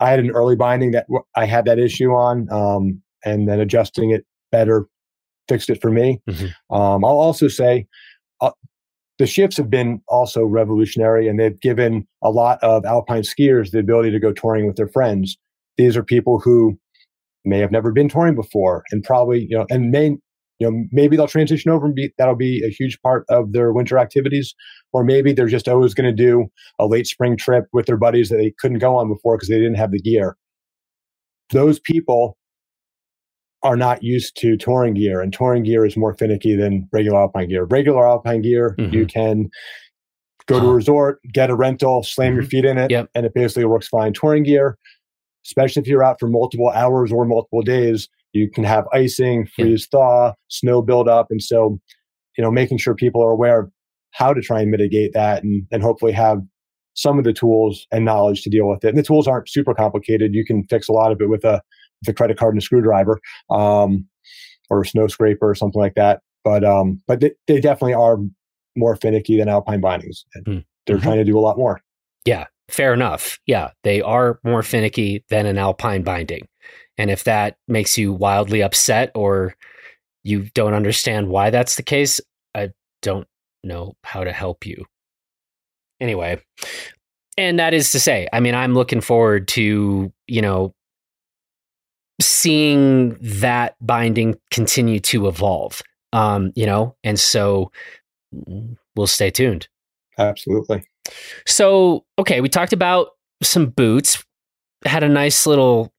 I 0.00 0.10
had 0.10 0.18
an 0.18 0.30
early 0.32 0.56
binding 0.56 0.90
that 0.90 1.06
w- 1.06 1.24
I 1.36 1.46
had 1.46 1.64
that 1.66 1.78
issue 1.78 2.10
on, 2.10 2.50
um, 2.50 3.02
and 3.24 3.48
then 3.48 3.60
adjusting 3.60 4.10
it 4.10 4.26
better 4.50 4.86
fixed 5.48 5.70
it 5.70 5.80
for 5.80 5.90
me. 5.90 6.20
Mm-hmm. 6.28 6.74
Um, 6.74 7.04
I'll 7.04 7.20
also 7.20 7.48
say 7.48 7.86
uh, 8.40 8.52
the 9.18 9.26
shifts 9.26 9.56
have 9.56 9.70
been 9.70 10.00
also 10.08 10.44
revolutionary 10.44 11.28
and 11.28 11.38
they've 11.38 11.60
given 11.60 12.06
a 12.22 12.30
lot 12.30 12.58
of 12.62 12.84
alpine 12.84 13.22
skiers 13.22 13.70
the 13.70 13.78
ability 13.78 14.10
to 14.10 14.18
go 14.18 14.32
touring 14.32 14.66
with 14.66 14.76
their 14.76 14.88
friends. 14.88 15.36
These 15.76 15.96
are 15.96 16.02
people 16.02 16.40
who 16.40 16.78
may 17.44 17.58
have 17.58 17.70
never 17.70 17.92
been 17.92 18.08
touring 18.08 18.34
before 18.34 18.82
and 18.90 19.04
probably, 19.04 19.46
you 19.48 19.56
know, 19.56 19.66
and 19.70 19.90
may, 19.90 20.16
you 20.58 20.70
know, 20.70 20.84
maybe 20.90 21.16
they'll 21.16 21.28
transition 21.28 21.70
over 21.70 21.86
and 21.86 21.94
be, 21.94 22.12
that'll 22.18 22.34
be 22.34 22.64
a 22.64 22.70
huge 22.70 23.00
part 23.02 23.24
of 23.28 23.52
their 23.52 23.72
winter 23.72 23.98
activities. 23.98 24.54
Or 24.92 25.04
maybe 25.04 25.32
they're 25.32 25.46
just 25.46 25.68
always 25.68 25.94
going 25.94 26.14
to 26.14 26.22
do 26.22 26.46
a 26.78 26.86
late 26.86 27.06
spring 27.06 27.36
trip 27.36 27.66
with 27.72 27.86
their 27.86 27.96
buddies 27.96 28.28
that 28.30 28.36
they 28.36 28.54
couldn't 28.58 28.78
go 28.78 28.96
on 28.96 29.08
before 29.08 29.36
because 29.36 29.48
they 29.48 29.58
didn't 29.58 29.74
have 29.74 29.90
the 29.90 30.00
gear. 30.00 30.36
Those 31.50 31.78
people 31.78 32.36
are 33.64 33.76
not 33.76 34.02
used 34.02 34.36
to 34.36 34.56
touring 34.56 34.94
gear, 34.94 35.20
and 35.20 35.32
touring 35.32 35.64
gear 35.64 35.84
is 35.84 35.96
more 35.96 36.14
finicky 36.14 36.54
than 36.54 36.86
regular 36.92 37.18
alpine 37.18 37.48
gear. 37.48 37.64
Regular 37.64 38.06
alpine 38.06 38.42
gear, 38.42 38.76
mm-hmm. 38.78 38.94
you 38.94 39.06
can 39.06 39.48
go 40.46 40.60
to 40.60 40.66
a 40.66 40.74
resort, 40.74 41.18
get 41.32 41.50
a 41.50 41.56
rental, 41.56 42.02
slam 42.02 42.28
mm-hmm. 42.28 42.34
your 42.36 42.44
feet 42.44 42.64
in 42.66 42.76
it, 42.76 42.90
yep. 42.90 43.08
and 43.14 43.24
it 43.24 43.32
basically 43.34 43.64
works 43.64 43.88
fine. 43.88 44.12
Touring 44.12 44.42
gear, 44.42 44.76
especially 45.46 45.80
if 45.80 45.88
you're 45.88 46.04
out 46.04 46.20
for 46.20 46.28
multiple 46.28 46.68
hours 46.68 47.10
or 47.10 47.24
multiple 47.24 47.62
days, 47.62 48.08
you 48.34 48.50
can 48.50 48.64
have 48.64 48.84
icing, 48.92 49.46
freeze 49.46 49.82
yep. 49.82 49.90
thaw, 49.90 50.32
snow 50.48 50.82
buildup. 50.82 51.28
And 51.30 51.42
so, 51.42 51.78
you 52.36 52.42
know, 52.42 52.50
making 52.50 52.78
sure 52.78 52.94
people 52.94 53.24
are 53.24 53.30
aware 53.30 53.60
of 53.60 53.70
how 54.10 54.34
to 54.34 54.40
try 54.40 54.60
and 54.60 54.70
mitigate 54.70 55.12
that 55.14 55.42
and, 55.42 55.66
and 55.72 55.82
hopefully 55.82 56.12
have 56.12 56.38
some 56.94 57.18
of 57.18 57.24
the 57.24 57.32
tools 57.32 57.86
and 57.90 58.04
knowledge 58.04 58.42
to 58.42 58.50
deal 58.50 58.68
with 58.68 58.84
it. 58.84 58.88
And 58.88 58.98
the 58.98 59.02
tools 59.02 59.26
aren't 59.26 59.48
super 59.48 59.74
complicated. 59.74 60.34
You 60.34 60.44
can 60.44 60.64
fix 60.68 60.88
a 60.88 60.92
lot 60.92 61.10
of 61.10 61.20
it 61.20 61.28
with 61.28 61.44
a 61.44 61.62
the 62.06 62.14
credit 62.14 62.38
card 62.38 62.54
and 62.54 62.62
a 62.62 62.64
screwdriver, 62.64 63.20
um, 63.50 64.06
or 64.70 64.82
a 64.82 64.86
snow 64.86 65.06
scraper 65.08 65.50
or 65.50 65.54
something 65.54 65.80
like 65.80 65.94
that. 65.94 66.20
But 66.44 66.64
um, 66.64 67.00
but 67.06 67.20
they, 67.20 67.32
they 67.46 67.60
definitely 67.60 67.94
are 67.94 68.18
more 68.76 68.96
finicky 68.96 69.38
than 69.38 69.48
alpine 69.48 69.80
bindings. 69.80 70.24
Mm. 70.36 70.64
They're 70.86 70.96
mm-hmm. 70.96 71.04
trying 71.04 71.18
to 71.18 71.24
do 71.24 71.38
a 71.38 71.40
lot 71.40 71.56
more. 71.56 71.80
Yeah, 72.24 72.46
fair 72.68 72.92
enough. 72.92 73.38
Yeah, 73.46 73.70
they 73.82 74.02
are 74.02 74.38
more 74.44 74.62
finicky 74.62 75.24
than 75.28 75.46
an 75.46 75.58
alpine 75.58 76.02
binding. 76.02 76.48
And 76.96 77.10
if 77.10 77.24
that 77.24 77.56
makes 77.66 77.98
you 77.98 78.12
wildly 78.12 78.62
upset 78.62 79.10
or 79.14 79.54
you 80.22 80.48
don't 80.54 80.74
understand 80.74 81.28
why 81.28 81.50
that's 81.50 81.76
the 81.76 81.82
case, 81.82 82.20
I 82.54 82.70
don't 83.02 83.26
know 83.62 83.96
how 84.04 84.24
to 84.24 84.32
help 84.32 84.66
you. 84.66 84.84
Anyway, 86.00 86.40
and 87.36 87.58
that 87.58 87.74
is 87.74 87.92
to 87.92 88.00
say, 88.00 88.28
I 88.32 88.40
mean, 88.40 88.54
I'm 88.54 88.74
looking 88.74 89.00
forward 89.00 89.48
to, 89.48 90.12
you 90.26 90.42
know, 90.42 90.74
seeing 92.20 93.16
that 93.20 93.76
binding 93.80 94.36
continue 94.50 95.00
to 95.00 95.28
evolve. 95.28 95.82
Um, 96.12 96.52
you 96.54 96.66
know, 96.66 96.94
and 97.02 97.18
so 97.18 97.72
we'll 98.94 99.06
stay 99.06 99.30
tuned. 99.30 99.68
Absolutely. 100.18 100.84
So, 101.46 102.04
okay, 102.18 102.40
we 102.40 102.48
talked 102.48 102.72
about 102.72 103.08
some 103.42 103.66
boots, 103.66 104.24
had 104.84 105.02
a 105.02 105.08
nice 105.08 105.46
little 105.46 105.92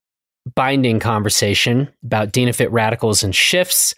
binding 0.56 0.99
conversation 0.99 1.89
about 2.04 2.32
Dynafit 2.32 2.71
radicals 2.71 3.23
and 3.23 3.36
shifts. 3.36 3.93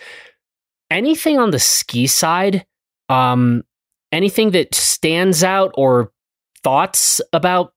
Anything 0.89 1.37
on 1.37 1.51
the 1.51 1.59
ski 1.59 2.07
side? 2.07 2.65
Um, 3.09 3.63
anything 4.11 4.51
that 4.51 4.73
stands 4.73 5.43
out 5.43 5.71
or 5.75 6.11
thoughts 6.63 7.21
about 7.33 7.73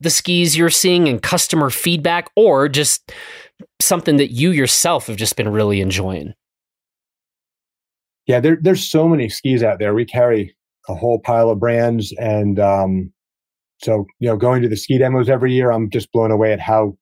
the 0.00 0.10
skis 0.10 0.56
you're 0.56 0.70
seeing 0.70 1.08
and 1.08 1.22
customer 1.22 1.70
feedback, 1.70 2.30
or 2.36 2.68
just 2.68 3.12
something 3.80 4.16
that 4.16 4.32
you 4.32 4.50
yourself 4.50 5.06
have 5.06 5.16
just 5.16 5.36
been 5.36 5.48
really 5.48 5.80
enjoying? 5.80 6.34
Yeah, 8.26 8.40
there, 8.40 8.58
there's 8.60 8.88
so 8.88 9.08
many 9.08 9.28
skis 9.28 9.62
out 9.62 9.78
there. 9.78 9.94
We 9.94 10.04
carry 10.04 10.54
a 10.88 10.94
whole 10.94 11.18
pile 11.20 11.50
of 11.50 11.60
brands, 11.60 12.12
and 12.18 12.58
um, 12.60 13.12
so 13.82 14.06
you 14.18 14.28
know, 14.28 14.36
going 14.36 14.62
to 14.62 14.68
the 14.68 14.76
ski 14.76 14.98
demos 14.98 15.28
every 15.28 15.52
year, 15.52 15.72
I'm 15.72 15.90
just 15.90 16.12
blown 16.12 16.30
away 16.30 16.52
at 16.52 16.60
how 16.60 16.96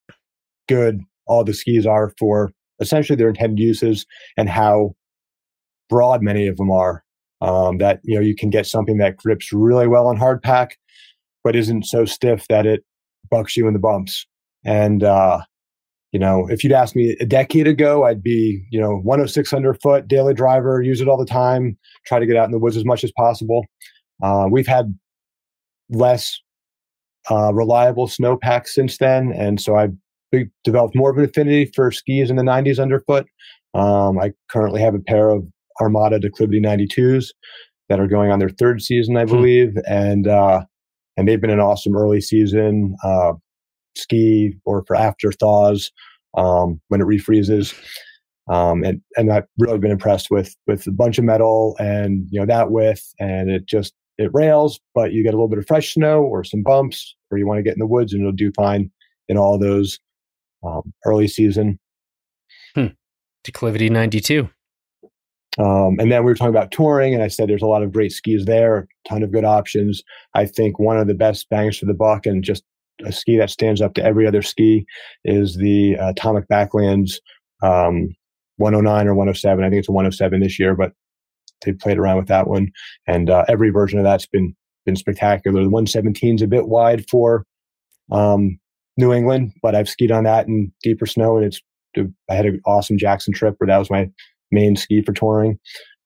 good 0.69 1.01
all 1.27 1.45
the 1.45 1.55
skis 1.55 1.87
are 1.87 2.13
for 2.19 2.51
essentially 2.81 3.17
their 3.17 3.29
intended 3.29 3.59
uses 3.59 4.07
and 4.37 4.49
how 4.49 4.95
broad 5.89 6.23
many 6.23 6.47
of 6.47 6.57
them 6.57 6.71
are. 6.71 7.05
Um, 7.41 7.79
that 7.79 8.01
you 8.03 8.17
know, 8.17 8.21
you 8.21 8.35
can 8.35 8.51
get 8.51 8.67
something 8.67 8.99
that 8.99 9.17
grips 9.17 9.53
really 9.53 9.87
well 9.87 10.09
on 10.09 10.17
hard 10.17 10.43
pack, 10.43 10.77
but 11.49 11.57
isn't 11.57 11.87
so 11.87 12.05
stiff 12.05 12.47
that 12.49 12.67
it 12.67 12.85
bucks 13.31 13.57
you 13.57 13.67
in 13.67 13.73
the 13.73 13.79
bumps. 13.79 14.27
And 14.67 15.03
uh, 15.03 15.41
you 16.13 16.21
know, 16.21 16.47
if 16.51 16.63
you'd 16.63 16.75
asked 16.75 16.95
me 16.95 17.17
a 17.21 17.25
decade 17.25 17.67
ago, 17.67 18.05
I'd 18.05 18.23
be, 18.23 18.63
you 18.71 18.79
know, 18.79 18.99
106 18.99 19.55
underfoot, 19.55 20.07
daily 20.07 20.35
driver, 20.35 20.83
use 20.83 21.01
it 21.01 21.09
all 21.09 21.17
the 21.17 21.25
time, 21.25 21.79
try 22.05 22.19
to 22.19 22.27
get 22.27 22.37
out 22.37 22.45
in 22.45 22.51
the 22.51 22.59
woods 22.59 22.77
as 22.77 22.85
much 22.85 23.03
as 23.03 23.11
possible. 23.17 23.65
Uh, 24.23 24.47
we've 24.51 24.67
had 24.67 24.95
less 25.89 26.39
uh, 27.31 27.51
reliable 27.55 28.09
snowpack 28.09 28.67
since 28.67 28.99
then. 28.99 29.33
And 29.35 29.59
so 29.59 29.75
I 29.75 29.89
developed 30.65 30.95
more 30.95 31.11
of 31.11 31.17
an 31.17 31.25
affinity 31.25 31.73
for 31.75 31.91
skis 31.91 32.29
in 32.29 32.37
the 32.37 32.43
90s 32.43 32.79
underfoot. 32.79 33.27
Um, 33.73 34.19
I 34.19 34.33
currently 34.51 34.83
have 34.83 34.95
a 34.95 35.01
pair 35.01 35.31
of 35.31 35.47
Armada 35.81 36.21
Declivity 36.21 36.63
92s 36.63 37.29
that 37.89 38.01
are 38.01 38.07
going 38.07 38.31
on 38.31 38.39
their 38.39 38.51
third 38.51 38.83
season, 38.83 39.17
I 39.17 39.25
hmm. 39.25 39.31
believe. 39.31 39.73
Hmm. 39.73 39.93
And, 39.93 40.27
uh, 40.27 40.65
and 41.19 41.29
they've 41.29 41.41
been 41.41 41.51
an 41.51 41.61
awesome 41.61 41.95
early 41.95 42.23
season. 42.23 42.97
Uh, 43.05 43.35
ski 43.99 44.55
or 44.65 44.85
for 44.87 44.97
after 44.97 45.33
thaws 45.33 45.91
um, 46.37 46.81
when 46.89 47.01
it 47.01 47.05
refreezes. 47.05 47.75
Um, 48.51 48.83
and 48.83 49.03
and 49.17 49.31
I've 49.31 49.45
really 49.59 49.79
been 49.79 49.91
impressed 49.91 50.31
with 50.31 50.57
with 50.67 50.87
a 50.87 50.93
bunch 50.93 51.19
of 51.19 51.25
metal 51.25 51.77
and 51.79 52.27
you 52.31 52.41
know 52.41 52.47
that 52.47 52.71
width 52.71 53.13
and 53.19 53.51
it 53.51 53.67
just 53.67 53.93
it 54.17 54.31
rails, 54.33 54.81
but 54.95 55.13
you 55.13 55.23
get 55.23 55.35
a 55.35 55.37
little 55.37 55.49
bit 55.49 55.59
of 55.59 55.67
fresh 55.67 55.95
snow 55.95 56.23
or 56.23 56.43
some 56.45 56.63
bumps, 56.63 57.15
or 57.31 57.39
you 57.39 57.47
want 57.47 57.59
to 57.59 57.63
get 57.63 57.75
in 57.75 57.79
the 57.79 57.87
woods 57.87 58.13
and 58.13 58.23
it'll 58.23 58.33
do 58.33 58.51
fine 58.57 58.91
in 59.29 59.37
all 59.37 59.59
those 59.59 59.99
um, 60.65 60.93
early 61.05 61.29
season. 61.29 61.79
Hmm. 62.75 62.87
Declivity 63.45 63.91
ninety 63.91 64.21
two. 64.21 64.49
Um, 65.59 65.97
and 65.99 66.13
then 66.13 66.25
we 66.25 66.31
were 66.31 66.37
talking 66.37 66.55
about 66.55 66.71
touring, 66.71 67.15
and 67.15 67.23
I 67.23 67.29
said 67.29 67.49
there's 67.49 67.63
a 67.63 67.67
lot 67.67 67.83
of 67.83 67.93
great 67.93 68.13
skis 68.13 68.45
there, 68.45 68.87
ton 69.09 69.23
of 69.23 69.33
good 69.33 69.45
options. 69.45 70.03
I 70.35 70.47
think 70.47 70.79
one 70.79 70.99
of 70.99 71.09
the 71.09 71.15
best 71.15 71.49
bangs 71.51 71.79
for 71.79 71.87
the 71.87 71.95
buck, 71.95 72.27
and 72.27 72.45
just 72.45 72.63
a 73.05 73.13
ski 73.13 73.37
that 73.39 73.51
stands 73.51 73.81
up 73.81 73.95
to 73.95 74.05
every 74.05 74.27
other 74.27 74.43
ski 74.43 74.87
is 75.25 75.57
the 75.57 75.97
uh, 75.99 76.11
Atomic 76.11 76.49
Backlands 76.49 77.15
um, 77.63 78.15
109 78.57 79.07
or 79.07 79.15
107. 79.15 79.65
I 79.65 79.69
think 79.69 79.81
it's 79.81 79.89
a 79.89 79.93
107 79.93 80.41
this 80.41 80.59
year, 80.59 80.75
but 80.75 80.93
they 81.65 81.73
played 81.73 81.99
around 81.99 82.19
with 82.19 82.29
that 82.29 82.47
one, 82.47 82.71
and 83.07 83.31
uh, 83.31 83.45
every 83.49 83.71
version 83.71 83.99
of 83.99 84.05
that's 84.05 84.27
been 84.27 84.55
been 84.87 84.97
spectacular. 84.97 85.61
The 85.63 85.69
117 85.69 86.37
is 86.37 86.43
a 86.43 86.47
bit 86.47 86.69
wide 86.69 87.05
for 87.11 87.45
um, 88.11 88.59
New 88.97 89.13
England, 89.13 89.53
but 89.61 89.75
I've 89.75 89.89
skied 89.89 90.13
on 90.13 90.25
that 90.25 90.47
in 90.47 90.73
deeper 90.83 91.07
snow, 91.07 91.37
and 91.37 91.47
it's 91.47 91.61
I 92.31 92.35
had 92.35 92.47
an 92.47 92.61
awesome 92.65 92.97
Jackson 92.97 93.35
trip 93.35 93.57
where 93.59 93.67
that 93.67 93.79
was 93.79 93.91
my 93.91 94.09
main 94.51 94.77
ski 94.77 95.03
for 95.03 95.13
touring. 95.13 95.59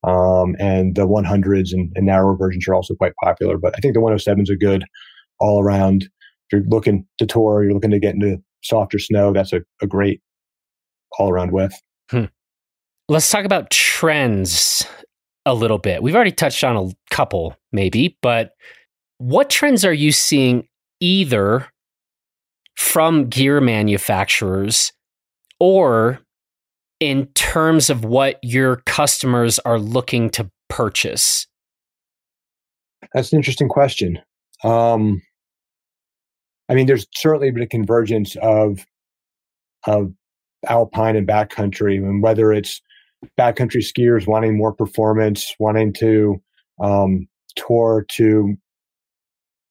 Um, 0.04 0.56
and 0.58 0.96
the 0.96 1.06
100s 1.06 1.72
and, 1.72 1.92
and 1.94 2.06
narrower 2.06 2.36
versions 2.36 2.66
are 2.66 2.74
also 2.74 2.94
quite 2.94 3.12
popular, 3.22 3.56
but 3.56 3.74
I 3.76 3.80
think 3.80 3.94
the 3.94 4.00
107s 4.00 4.50
are 4.50 4.56
good 4.56 4.84
all 5.38 5.62
around 5.62 6.04
If 6.04 6.10
you're 6.52 6.62
looking 6.68 7.06
to 7.18 7.26
tour, 7.26 7.62
you're 7.62 7.72
looking 7.72 7.90
to 7.92 8.00
get 8.00 8.14
into 8.14 8.42
softer 8.62 8.98
snow, 8.98 9.32
that's 9.32 9.52
a, 9.52 9.60
a 9.80 9.86
great 9.86 10.20
all 11.18 11.30
around 11.30 11.52
width. 11.52 11.80
Hmm. 12.10 12.24
Let's 13.08 13.30
talk 13.30 13.44
about 13.44 13.70
trends 13.70 14.86
a 15.44 15.54
little 15.54 15.78
bit. 15.78 16.02
We've 16.02 16.14
already 16.14 16.32
touched 16.32 16.64
on 16.64 16.76
a 16.76 17.14
couple, 17.14 17.56
maybe, 17.72 18.18
but 18.22 18.52
what 19.18 19.50
trends 19.50 19.84
are 19.84 19.92
you 19.92 20.12
seeing 20.12 20.66
either 21.00 21.66
from 22.76 23.28
gear 23.28 23.60
manufacturers 23.60 24.92
or 25.60 26.20
in 27.02 27.26
terms 27.34 27.90
of 27.90 28.04
what 28.04 28.38
your 28.44 28.76
customers 28.86 29.58
are 29.64 29.80
looking 29.80 30.30
to 30.30 30.48
purchase? 30.68 31.48
That's 33.12 33.32
an 33.32 33.38
interesting 33.38 33.68
question. 33.68 34.20
Um, 34.62 35.20
I 36.68 36.74
mean, 36.74 36.86
there's 36.86 37.08
certainly 37.16 37.50
been 37.50 37.64
a 37.64 37.66
convergence 37.66 38.36
of 38.40 38.86
of 39.84 40.12
alpine 40.68 41.16
and 41.16 41.26
backcountry, 41.26 41.96
and 41.96 42.22
whether 42.22 42.52
it's 42.52 42.80
backcountry 43.36 43.82
skiers 43.82 44.28
wanting 44.28 44.56
more 44.56 44.72
performance, 44.72 45.52
wanting 45.58 45.92
to 45.94 46.40
um, 46.80 47.26
tour 47.56 48.06
to 48.12 48.54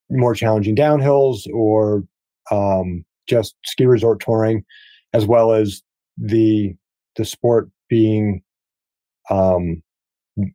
more 0.10 0.36
challenging 0.36 0.76
downhills, 0.76 1.48
or 1.54 2.04
um, 2.52 3.06
just 3.26 3.56
ski 3.64 3.86
resort 3.86 4.20
touring, 4.20 4.66
as 5.14 5.26
well 5.26 5.54
as 5.54 5.82
the 6.18 6.76
the 7.16 7.26
sport 7.26 7.70
being 7.90 8.42
um, 9.30 9.82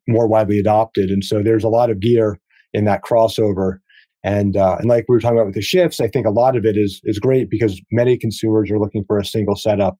more 0.08 0.26
widely 0.26 0.58
adopted. 0.58 1.10
And 1.10 1.24
so 1.24 1.42
there's 1.42 1.64
a 1.64 1.68
lot 1.68 1.90
of 1.90 2.00
gear 2.00 2.38
in 2.72 2.84
that 2.84 3.02
crossover 3.02 3.78
and 4.26 4.56
uh, 4.56 4.76
and 4.80 4.88
like 4.88 5.04
we 5.08 5.14
were 5.14 5.20
talking 5.20 5.38
about 5.38 5.46
with 5.46 5.54
the 5.54 5.62
shifts, 5.62 6.00
I 6.00 6.08
think 6.08 6.26
a 6.26 6.30
lot 6.30 6.56
of 6.56 6.64
it 6.64 6.76
is 6.76 7.00
is 7.04 7.20
great 7.20 7.48
because 7.48 7.80
many 7.92 8.18
consumers 8.18 8.72
are 8.72 8.78
looking 8.78 9.04
for 9.06 9.18
a 9.18 9.24
single 9.24 9.54
setup, 9.54 9.96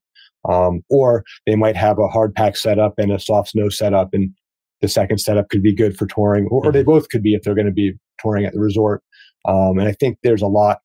um, 0.49 0.81
or 0.89 1.23
they 1.45 1.55
might 1.55 1.77
have 1.77 1.97
a 1.97 2.09
hard 2.09 2.35
pack 2.35 2.57
setup 2.57 2.95
and 2.97 3.09
a 3.09 3.21
soft 3.21 3.51
snow 3.51 3.69
setup, 3.69 4.09
and 4.11 4.31
the 4.81 4.89
second 4.89 5.19
setup 5.19 5.47
could 5.47 5.63
be 5.63 5.73
good 5.73 5.97
for 5.97 6.05
touring, 6.07 6.45
or, 6.51 6.65
or 6.65 6.71
they 6.73 6.81
mm-hmm. 6.81 6.91
both 6.91 7.07
could 7.07 7.23
be 7.23 7.35
if 7.35 7.43
they're 7.43 7.55
going 7.55 7.67
to 7.67 7.71
be 7.71 7.93
touring 8.19 8.43
at 8.43 8.51
the 8.51 8.59
resort. 8.59 9.01
Um, 9.47 9.79
and 9.79 9.87
I 9.87 9.93
think 9.93 10.17
there's 10.23 10.41
a 10.41 10.47
lot 10.47 10.79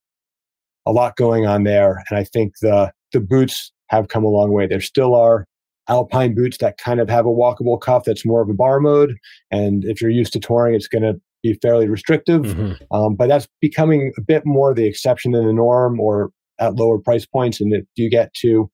a 0.86 0.92
lot 0.92 1.16
going 1.16 1.44
on 1.44 1.64
there, 1.64 2.04
and 2.10 2.18
I 2.20 2.22
think 2.22 2.52
the 2.60 2.92
the 3.12 3.18
boots 3.18 3.72
have 3.88 4.06
come 4.06 4.22
a 4.22 4.28
long 4.28 4.52
way. 4.52 4.68
There 4.68 4.80
still 4.80 5.16
are 5.16 5.48
alpine 5.88 6.34
boots 6.34 6.58
that 6.58 6.78
kind 6.78 7.00
of 7.00 7.08
have 7.08 7.26
a 7.26 7.30
walkable 7.30 7.80
cuff 7.80 8.04
that's 8.04 8.24
more 8.24 8.42
of 8.42 8.48
a 8.48 8.54
bar 8.54 8.80
mode, 8.80 9.16
and 9.50 9.84
if 9.84 10.00
you're 10.00 10.10
used 10.10 10.32
to 10.34 10.40
touring, 10.40 10.74
it's 10.74 10.88
going 10.88 11.02
to 11.02 11.20
be 11.42 11.54
fairly 11.54 11.88
restrictive. 11.88 12.42
Mm-hmm. 12.42 12.94
Um, 12.94 13.14
but 13.16 13.28
that's 13.28 13.48
becoming 13.60 14.12
a 14.16 14.20
bit 14.20 14.46
more 14.46 14.72
the 14.72 14.86
exception 14.86 15.32
than 15.32 15.46
the 15.46 15.52
norm 15.52 16.00
or 16.00 16.30
at 16.60 16.76
lower 16.76 16.98
price 16.98 17.26
points. 17.26 17.60
And 17.60 17.72
if 17.72 17.84
you 17.96 18.08
get 18.08 18.32
to 18.34 18.70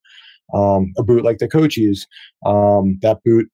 um, 0.55 0.92
a 0.99 1.03
boot 1.03 1.25
like 1.25 1.38
the 1.38 1.49
Cochise, 1.49 2.07
um, 2.44 2.99
that 3.03 3.18
boot 3.25 3.49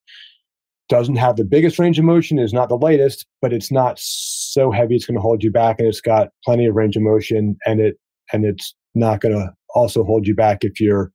doesn't 0.88 1.16
have 1.16 1.36
the 1.36 1.44
biggest 1.44 1.78
range 1.78 1.98
of 1.98 2.04
motion, 2.04 2.38
is 2.38 2.52
not 2.52 2.68
the 2.68 2.76
lightest, 2.76 3.26
but 3.40 3.52
it's 3.52 3.72
not 3.72 3.98
so 3.98 4.70
heavy 4.70 4.96
it's 4.96 5.06
going 5.06 5.16
to 5.16 5.22
hold 5.22 5.42
you 5.42 5.50
back, 5.50 5.78
and 5.78 5.88
it's 5.88 6.00
got 6.00 6.28
plenty 6.44 6.66
of 6.66 6.74
range 6.74 6.96
of 6.96 7.02
motion, 7.02 7.56
and 7.66 7.80
it 7.80 7.96
and 8.32 8.44
it's 8.44 8.74
not 8.94 9.20
going 9.20 9.34
to 9.34 9.52
also 9.74 10.04
hold 10.04 10.26
you 10.26 10.34
back 10.34 10.62
if 10.62 10.80
you're 10.80 11.10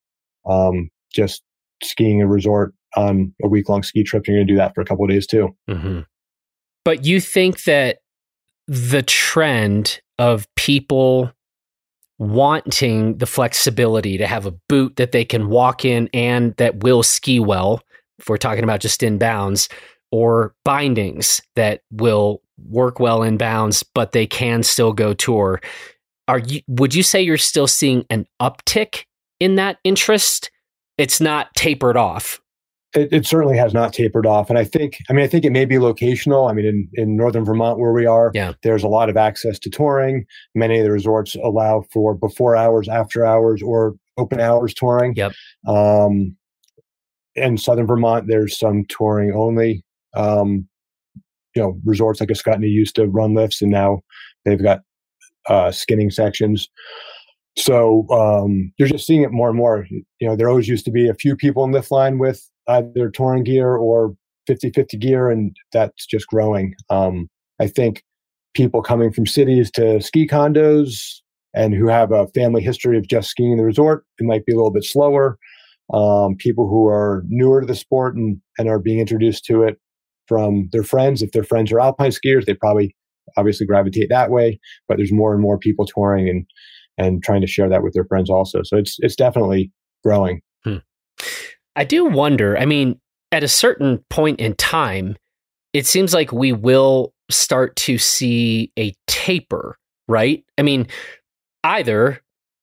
um, 0.50 0.90
just 1.14 1.44
skiing 1.84 2.22
a 2.22 2.28
resort 2.28 2.74
on 2.96 3.34
a 3.44 3.48
week 3.48 3.70
long 3.70 3.84
ski 3.84 4.04
trip. 4.04 4.28
You're 4.28 4.38
going 4.38 4.48
to 4.48 4.54
do 4.54 4.58
that 4.58 4.74
for 4.76 4.82
a 4.82 4.86
couple 4.86 5.06
of 5.06 5.12
days 5.12 5.28
too. 5.28 5.50
Mm-hmm. 5.70 6.02
But 6.86 7.06
you 7.06 7.20
think 7.20 7.64
that 7.64 8.00
the 8.68 9.04
trend 9.04 10.02
of 10.18 10.48
people 10.56 11.32
wanting 12.18 13.18
the 13.18 13.26
flexibility 13.26 14.18
to 14.18 14.28
have 14.28 14.46
a 14.46 14.52
boot 14.68 14.98
that 14.98 15.12
they 15.12 15.24
can 15.24 15.50
walk 15.50 15.86
in 15.86 16.10
and 16.14 16.56
that 16.58 16.84
will 16.84 17.02
ski 17.02 17.40
well, 17.40 17.82
if 18.20 18.28
we're 18.28 18.38
talking 18.38 18.64
about 18.64 18.82
just 18.82 19.02
in 19.02 19.18
bounds, 19.18 19.70
or 20.12 20.56
bindings 20.66 21.40
that 21.56 21.82
will 21.92 22.42
work 22.68 23.00
well 23.00 23.24
in 23.24 23.38
bounds, 23.38 23.84
but 23.84 24.12
they 24.12 24.26
can 24.26 24.64
still 24.64 24.92
go 24.92 25.14
tour. 25.14 25.62
are 26.28 26.40
you 26.40 26.62
would 26.68 26.94
you 26.94 27.04
say 27.04 27.22
you're 27.22 27.38
still 27.38 27.68
seeing 27.68 28.06
an 28.10 28.26
uptick 28.42 29.06
in 29.40 29.56
that 29.56 29.78
interest? 29.84 30.52
It's 31.00 31.22
not 31.22 31.54
tapered 31.56 31.98
off. 31.98 32.42
It, 32.96 33.14
it, 33.14 33.26
certainly 33.26 33.56
has 33.56 33.74
not 33.74 33.94
tapered 33.94 34.26
off. 34.26 34.50
And 34.50 34.58
I 34.58 34.64
think, 34.64 34.98
I 35.10 35.14
mean, 35.14 35.24
I 35.24 35.28
think 35.28 35.46
it 35.46 35.52
may 35.52 35.66
be 35.66 35.76
locational. 35.76 36.50
I 36.50 36.54
mean, 36.54 36.66
in, 36.66 36.90
in 36.96 37.16
northern 37.16 37.46
Vermont 37.46 37.78
where 37.78 37.94
we 37.94 38.08
are, 38.08 38.32
yeah. 38.34 38.54
there's 38.64 38.84
a 38.84 38.88
lot 38.88 39.10
of 39.10 39.18
access 39.18 39.60
to 39.60 39.70
touring. 39.70 40.26
Many 40.56 40.80
of 40.80 40.84
the 40.84 40.92
resorts 40.92 41.36
allow 41.36 41.84
for 41.94 42.16
before 42.16 42.56
hours, 42.56 42.90
after 42.90 43.24
hours, 43.24 43.62
or 43.62 43.94
open 44.18 44.40
hours 44.40 44.74
touring. 44.74 45.14
Yep. 45.16 45.34
Um, 45.68 46.36
in 47.36 47.58
southern 47.58 47.86
Vermont, 47.86 48.28
there's 48.28 48.58
some 48.58 48.86
touring 48.90 49.34
only. 49.34 49.84
Um, 50.16 50.68
you 51.56 51.62
know, 51.62 51.80
resorts 51.86 52.20
like 52.20 52.30
Ascutney 52.30 52.70
used 52.70 52.96
to 52.96 53.08
run 53.08 53.36
lifts, 53.36 53.62
and 53.62 53.72
now 53.72 54.02
they've 54.46 54.62
got 54.62 54.82
uh, 55.48 55.72
skinning 55.72 56.12
sections. 56.12 56.70
So 57.60 58.08
um, 58.10 58.72
you're 58.78 58.88
just 58.88 59.06
seeing 59.06 59.24
it 59.24 59.32
more 59.32 59.50
and 59.50 59.58
more. 59.58 59.86
You 59.90 60.28
know, 60.28 60.36
there 60.36 60.50
always 60.50 60.70
used 60.70 60.86
to 60.86 60.92
be 60.92 61.10
a 61.10 61.14
few 61.14 61.36
people 61.36 61.66
in 61.66 61.72
lift 61.72 61.92
line 61.92 62.18
with 62.18 62.50
either 62.70 63.10
touring 63.10 63.44
gear 63.44 63.76
or 63.76 64.16
50-50 64.50 65.00
gear, 65.00 65.30
and 65.30 65.56
that's 65.74 66.06
just 66.06 66.28
growing. 66.28 66.74
Um, 66.90 67.28
I 67.60 67.68
think 67.68 68.04
people 68.54 68.82
coming 68.82 69.12
from 69.12 69.26
cities 69.26 69.70
to 69.72 70.02
ski 70.02 70.26
condos 70.26 71.18
and 71.54 71.74
who 71.74 71.88
have 71.90 72.14
a 72.14 72.28
family 72.28 72.62
history 72.62 72.98
of 72.98 73.08
just 73.08 73.30
skiing 73.30 73.52
in 73.52 73.58
the 73.58 73.66
resort, 73.66 74.06
it 74.20 74.26
might 74.26 74.46
be 74.46 74.54
a 74.54 74.56
little 74.56 74.72
bit 74.72 74.86
slower. 74.86 75.38
Um, 75.94 76.36
people 76.38 76.70
who 76.70 76.88
are 76.88 77.24
newer 77.28 77.62
to 77.62 77.68
the 77.68 77.76
sport 77.76 78.16
and, 78.16 78.40
and 78.58 78.70
are 78.70 78.80
being 78.80 79.00
introduced 79.00 79.44
to 79.46 79.64
it 79.64 79.78
from 80.28 80.70
their 80.72 80.84
friends. 80.84 81.22
If 81.22 81.32
their 81.32 81.44
friends 81.44 81.72
are 81.72 81.80
alpine 81.80 82.12
skiers, 82.12 82.46
they 82.46 82.54
probably 82.54 82.96
obviously 83.36 83.66
gravitate 83.66 84.08
that 84.10 84.32
way. 84.32 84.60
But 84.88 84.98
there's 84.98 85.12
more 85.12 85.34
and 85.34 85.42
more 85.42 85.58
people 85.58 85.86
touring 85.86 86.30
and 86.30 86.46
and 87.00 87.24
trying 87.24 87.42
to 87.42 87.48
share 87.48 87.70
that 87.70 87.82
with 87.82 87.94
their 87.94 88.06
friends 88.06 88.30
also. 88.30 88.62
So 88.64 88.78
it's 88.78 88.98
it's 89.00 89.16
definitely 89.16 89.72
growing. 90.04 90.42
Hmm. 90.64 90.78
I 91.76 91.86
do 91.86 92.06
wonder. 92.06 92.58
I 92.58 92.66
mean, 92.66 93.00
at 93.32 93.44
a 93.44 93.48
certain 93.48 94.04
point 94.10 94.40
in 94.40 94.56
time, 94.56 95.16
it 95.74 95.88
seems 95.88 96.14
like 96.14 96.32
we 96.32 96.52
will 96.52 97.14
start 97.32 97.76
to 97.78 97.98
see 97.98 98.72
a 98.78 98.94
taper, 99.08 99.78
right? 100.08 100.44
I 100.58 100.64
mean, 100.64 100.88
either 101.64 102.22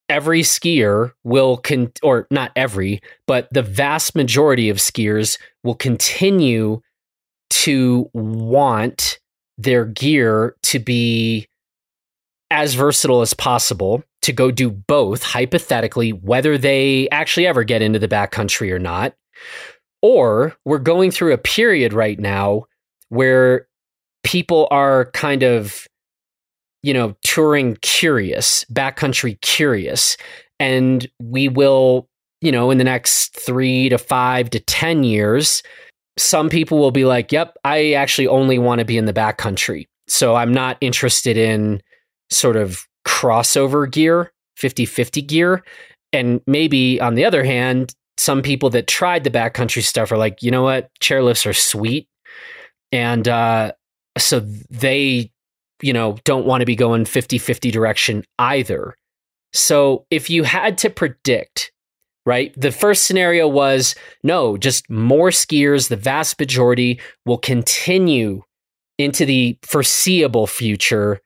every 0.09 0.43
skier 0.43 1.13
will 1.25 1.57
con 1.57 1.93
or 2.03 2.27
not 2.31 2.53
every, 2.57 3.01
but 3.27 3.49
the 3.53 3.63
vast 3.63 4.15
majority 4.15 4.69
of 4.69 4.77
skiers 4.77 5.39
will 5.65 5.75
continue 5.75 6.81
to 7.51 8.11
want 8.13 9.19
their 9.59 9.85
gear 9.85 10.55
to 10.63 10.79
be 10.79 11.49
as 12.51 12.75
versatile 12.75 13.23
as 13.23 13.35
possible 13.35 14.03
to 14.27 14.33
go 14.33 14.51
do 14.51 14.71
both 14.71 15.23
hypothetically 15.23 16.13
whether 16.13 16.59
they 16.59 17.09
actually 17.11 17.47
ever 17.47 17.65
get 17.65 17.83
into 17.83 17.99
the 17.99 18.09
backcountry 18.09 18.71
or 18.71 18.79
not 18.79 19.15
or 20.03 20.55
we're 20.65 20.79
going 20.79 21.11
through 21.11 21.33
a 21.33 21.39
period 21.39 21.93
right 21.93 22.21
now 22.21 22.65
where 23.09 23.67
people 24.23 24.69
are 24.71 25.07
kind 25.13 25.43
of 25.43 25.87
you 26.87 26.95
know, 26.95 27.17
touring 27.25 27.77
curious, 27.83 28.65
backcountry 28.73 29.41
curious. 29.41 30.17
And 30.61 31.05
we 31.21 31.49
will, 31.49 32.09
you 32.41 32.53
know, 32.53 32.71
in 32.71 32.79
the 32.79 32.85
next 32.85 33.35
three 33.35 33.89
to 33.89 33.99
five 33.99 34.51
to 34.51 34.61
10 34.61 35.03
years, 35.03 35.65
some 36.17 36.49
people 36.49 36.79
will 36.79 36.93
be 36.93 37.05
like, 37.05 37.33
yep, 37.33 37.57
I 37.65 37.95
actually 37.95 38.29
only 38.29 38.61
want 38.61 38.79
to 38.79 38.85
be 38.85 38.97
in 38.97 39.07
the 39.07 39.13
backcountry. 39.13 39.87
So 40.07 40.37
I'm 40.37 40.53
not 40.53 40.79
interested 40.81 41.37
in 41.37 41.83
sort 42.31 42.55
of 42.55 42.87
crossover 43.17 43.91
gear, 43.91 44.33
50 44.57 44.85
50 44.85 45.23
gear. 45.23 45.65
And 46.13 46.41
maybe 46.47 47.01
on 47.01 47.15
the 47.15 47.25
other 47.25 47.45
hand, 47.45 47.95
some 48.19 48.43
people 48.43 48.71
that 48.71 48.87
tried 48.87 49.25
the 49.25 49.31
backcountry 49.31 49.83
stuff 49.83 50.11
are 50.13 50.19
like, 50.19 50.43
you 50.43 50.51
know 50.51 50.63
what, 50.63 50.91
chairlifts 51.01 51.47
are 51.47 51.53
sweet. 51.53 52.09
And 52.93 53.27
uh, 53.29 53.73
so 54.19 54.41
they 54.71 55.31
you 55.83 55.93
know, 55.93 56.17
don't 56.25 56.47
want 56.47 56.63
to 56.63 56.67
be 56.67 56.77
going 56.77 57.05
50 57.05 57.39
50 57.39 57.71
direction 57.71 58.25
either. 58.39 58.95
So 59.53 60.07
if 60.11 60.29
you 60.31 60.43
had 60.45 60.79
to 60.79 60.91
predict, 60.91 61.73
right, 62.25 62.53
the 62.57 62.73
first 62.73 63.05
scenario 63.05 63.49
was 63.49 63.95
no, 64.23 64.57
just 64.57 64.89
more 64.91 65.31
skiers, 65.31 65.89
the 65.89 65.97
vast 65.97 66.39
majority 66.39 67.01
will 67.25 67.39
continue 67.39 68.43
into 68.99 69.27
the 69.27 69.59
foreseeable 69.63 70.47
future, 70.47 71.21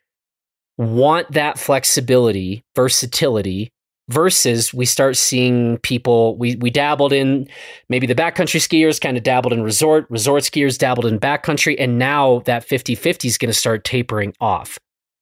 want 0.87 1.31
that 1.33 1.59
flexibility, 1.59 2.65
versatility, 2.75 3.71
versus 4.09 4.75
we 4.75 4.85
start 4.85 5.17
seeing 5.17 5.79
people 5.79 6.37
we 6.37 6.57
we 6.57 6.69
dabbled 6.69 7.13
in 7.13 7.47
maybe 7.89 8.09
the 8.09 8.15
backcountry 8.15 8.59
skiers 8.59 9.01
kind 9.01 9.17
of 9.17 9.23
dabbled 9.23 9.53
in 9.53 9.63
resort 9.63 10.05
resort 10.11 10.43
skiers 10.43 10.77
dabbled 10.77 11.07
in 11.07 11.21
backcountry 11.21 11.77
and 11.79 11.97
now 11.97 12.41
that 12.41 12.67
50-50 12.67 13.27
is 13.27 13.39
going 13.39 13.53
to 13.53 13.57
start 13.57 13.85
tapering 13.85 14.35
off. 14.41 14.79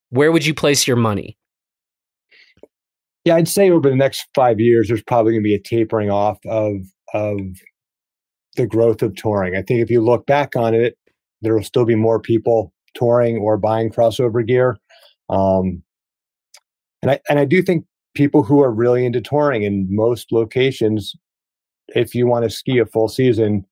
Where 0.08 0.32
would 0.32 0.46
you 0.46 0.54
place 0.54 0.86
your 0.86 0.96
money? 0.96 1.36
Yeah 3.26 3.34
i'd 3.34 3.48
say 3.48 3.68
over 3.68 3.90
the 3.90 3.96
next 3.96 4.26
five 4.34 4.58
years 4.58 4.88
there's 4.88 5.02
probably 5.02 5.32
going 5.32 5.42
to 5.42 5.48
be 5.48 5.54
a 5.54 5.60
tapering 5.60 6.10
off 6.10 6.38
of 6.46 6.76
of 7.12 7.38
the 8.56 8.66
growth 8.66 9.02
of 9.02 9.14
touring. 9.16 9.54
I 9.54 9.62
think 9.62 9.82
if 9.82 9.90
you 9.90 10.00
look 10.00 10.24
back 10.24 10.56
on 10.56 10.74
it 10.74 10.96
there 11.42 11.54
will 11.54 11.62
still 11.62 11.84
be 11.84 11.94
more 11.94 12.20
people 12.20 12.72
touring 12.94 13.36
or 13.36 13.58
buying 13.58 13.90
crossover 13.90 14.46
gear 14.46 14.78
um, 15.30 15.82
and 17.02 17.12
I 17.12 17.20
and 17.28 17.38
I 17.38 17.44
do 17.44 17.62
think 17.62 17.84
people 18.14 18.42
who 18.42 18.62
are 18.62 18.72
really 18.72 19.04
into 19.04 19.20
touring 19.20 19.62
in 19.62 19.86
most 19.90 20.32
locations, 20.32 21.14
if 21.88 22.14
you 22.14 22.26
want 22.26 22.44
to 22.44 22.50
ski 22.50 22.78
a 22.78 22.86
full 22.86 23.08
season, 23.08 23.64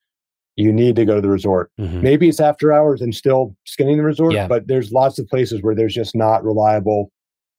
you 0.57 0.73
need 0.73 0.97
to 0.97 1.05
go 1.05 1.17
to 1.17 1.21
the 1.21 1.29
resort. 1.29 1.71
Mm-hmm. 1.81 2.03
Maybe 2.03 2.29
it's 2.29 2.41
after 2.41 2.73
hours 2.73 3.01
and 3.01 3.15
still 3.15 3.57
skinning 3.65 3.99
the 3.99 4.05
resort, 4.05 4.33
yeah. 4.33 4.49
but 4.49 4.69
there's 4.69 4.93
lots 4.93 5.19
of 5.19 5.27
places 5.27 5.63
where 5.63 5.75
there's 5.75 5.95
just 5.95 6.15
not 6.15 6.45
reliable 6.45 7.11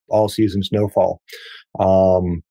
all 0.08 0.28
season 0.28 0.62
snowfall. 0.62 1.20
Um, 1.78 2.42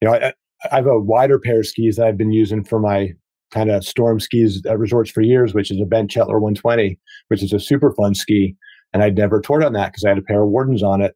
you 0.00 0.08
know, 0.08 0.14
I, 0.14 0.32
I, 0.70 0.76
have 0.76 0.86
a 0.86 1.00
wider 1.00 1.38
pair 1.38 1.60
of 1.60 1.66
skis 1.66 1.96
that 1.96 2.06
I've 2.06 2.18
been 2.18 2.32
using 2.32 2.62
for 2.62 2.78
my 2.78 3.12
kind 3.50 3.70
of 3.70 3.84
storm 3.84 4.20
skis 4.20 4.62
at 4.66 4.78
resorts 4.78 5.10
for 5.10 5.22
years, 5.22 5.54
which 5.54 5.70
is 5.70 5.80
a 5.80 5.86
Bent 5.86 6.10
Chetler 6.10 6.40
120, 6.40 6.98
which 7.28 7.42
is 7.42 7.52
a 7.52 7.58
super 7.58 7.92
fun 7.94 8.14
ski. 8.14 8.54
And 8.92 9.02
I'd 9.02 9.16
never 9.16 9.40
toured 9.40 9.64
on 9.64 9.74
that 9.74 9.92
because 9.92 10.04
I 10.04 10.08
had 10.08 10.18
a 10.18 10.22
pair 10.22 10.42
of 10.42 10.48
Wardens 10.48 10.82
on 10.82 11.02
it. 11.02 11.14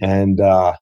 And 0.00 0.40
uh, 0.40 0.76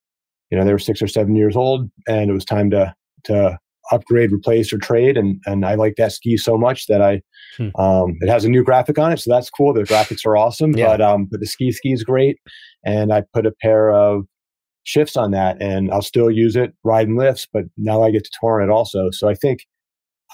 you 0.54 0.58
know 0.60 0.64
they 0.64 0.72
were 0.72 0.78
six 0.78 1.02
or 1.02 1.08
seven 1.08 1.34
years 1.34 1.56
old 1.56 1.90
and 2.06 2.30
it 2.30 2.32
was 2.32 2.44
time 2.44 2.70
to 2.70 2.94
to 3.24 3.58
upgrade 3.90 4.30
replace 4.30 4.72
or 4.72 4.78
trade 4.78 5.16
and 5.16 5.40
and 5.46 5.66
i 5.66 5.74
like 5.74 5.94
that 5.96 6.12
ski 6.12 6.36
so 6.36 6.56
much 6.56 6.86
that 6.86 7.02
i 7.02 7.20
hmm. 7.56 7.68
um 7.76 8.16
it 8.20 8.28
has 8.28 8.44
a 8.44 8.48
new 8.48 8.62
graphic 8.62 8.96
on 8.96 9.12
it 9.12 9.18
so 9.18 9.30
that's 9.30 9.50
cool 9.50 9.74
the 9.74 9.82
graphics 9.82 10.24
are 10.24 10.36
awesome 10.36 10.72
yeah. 10.76 10.86
but 10.86 11.00
um 11.00 11.26
but 11.28 11.40
the 11.40 11.46
ski 11.46 11.72
ski 11.72 11.92
is 11.92 12.04
great 12.04 12.38
and 12.84 13.12
i 13.12 13.20
put 13.32 13.46
a 13.46 13.52
pair 13.62 13.90
of 13.90 14.22
shifts 14.84 15.16
on 15.16 15.32
that 15.32 15.60
and 15.60 15.90
i'll 15.90 16.02
still 16.02 16.30
use 16.30 16.54
it 16.54 16.72
riding 16.84 17.16
lifts 17.16 17.48
but 17.52 17.64
now 17.76 18.02
i 18.02 18.12
get 18.12 18.22
to 18.22 18.30
tour 18.40 18.60
it 18.60 18.70
also 18.70 19.10
so 19.10 19.28
i 19.28 19.34
think 19.34 19.66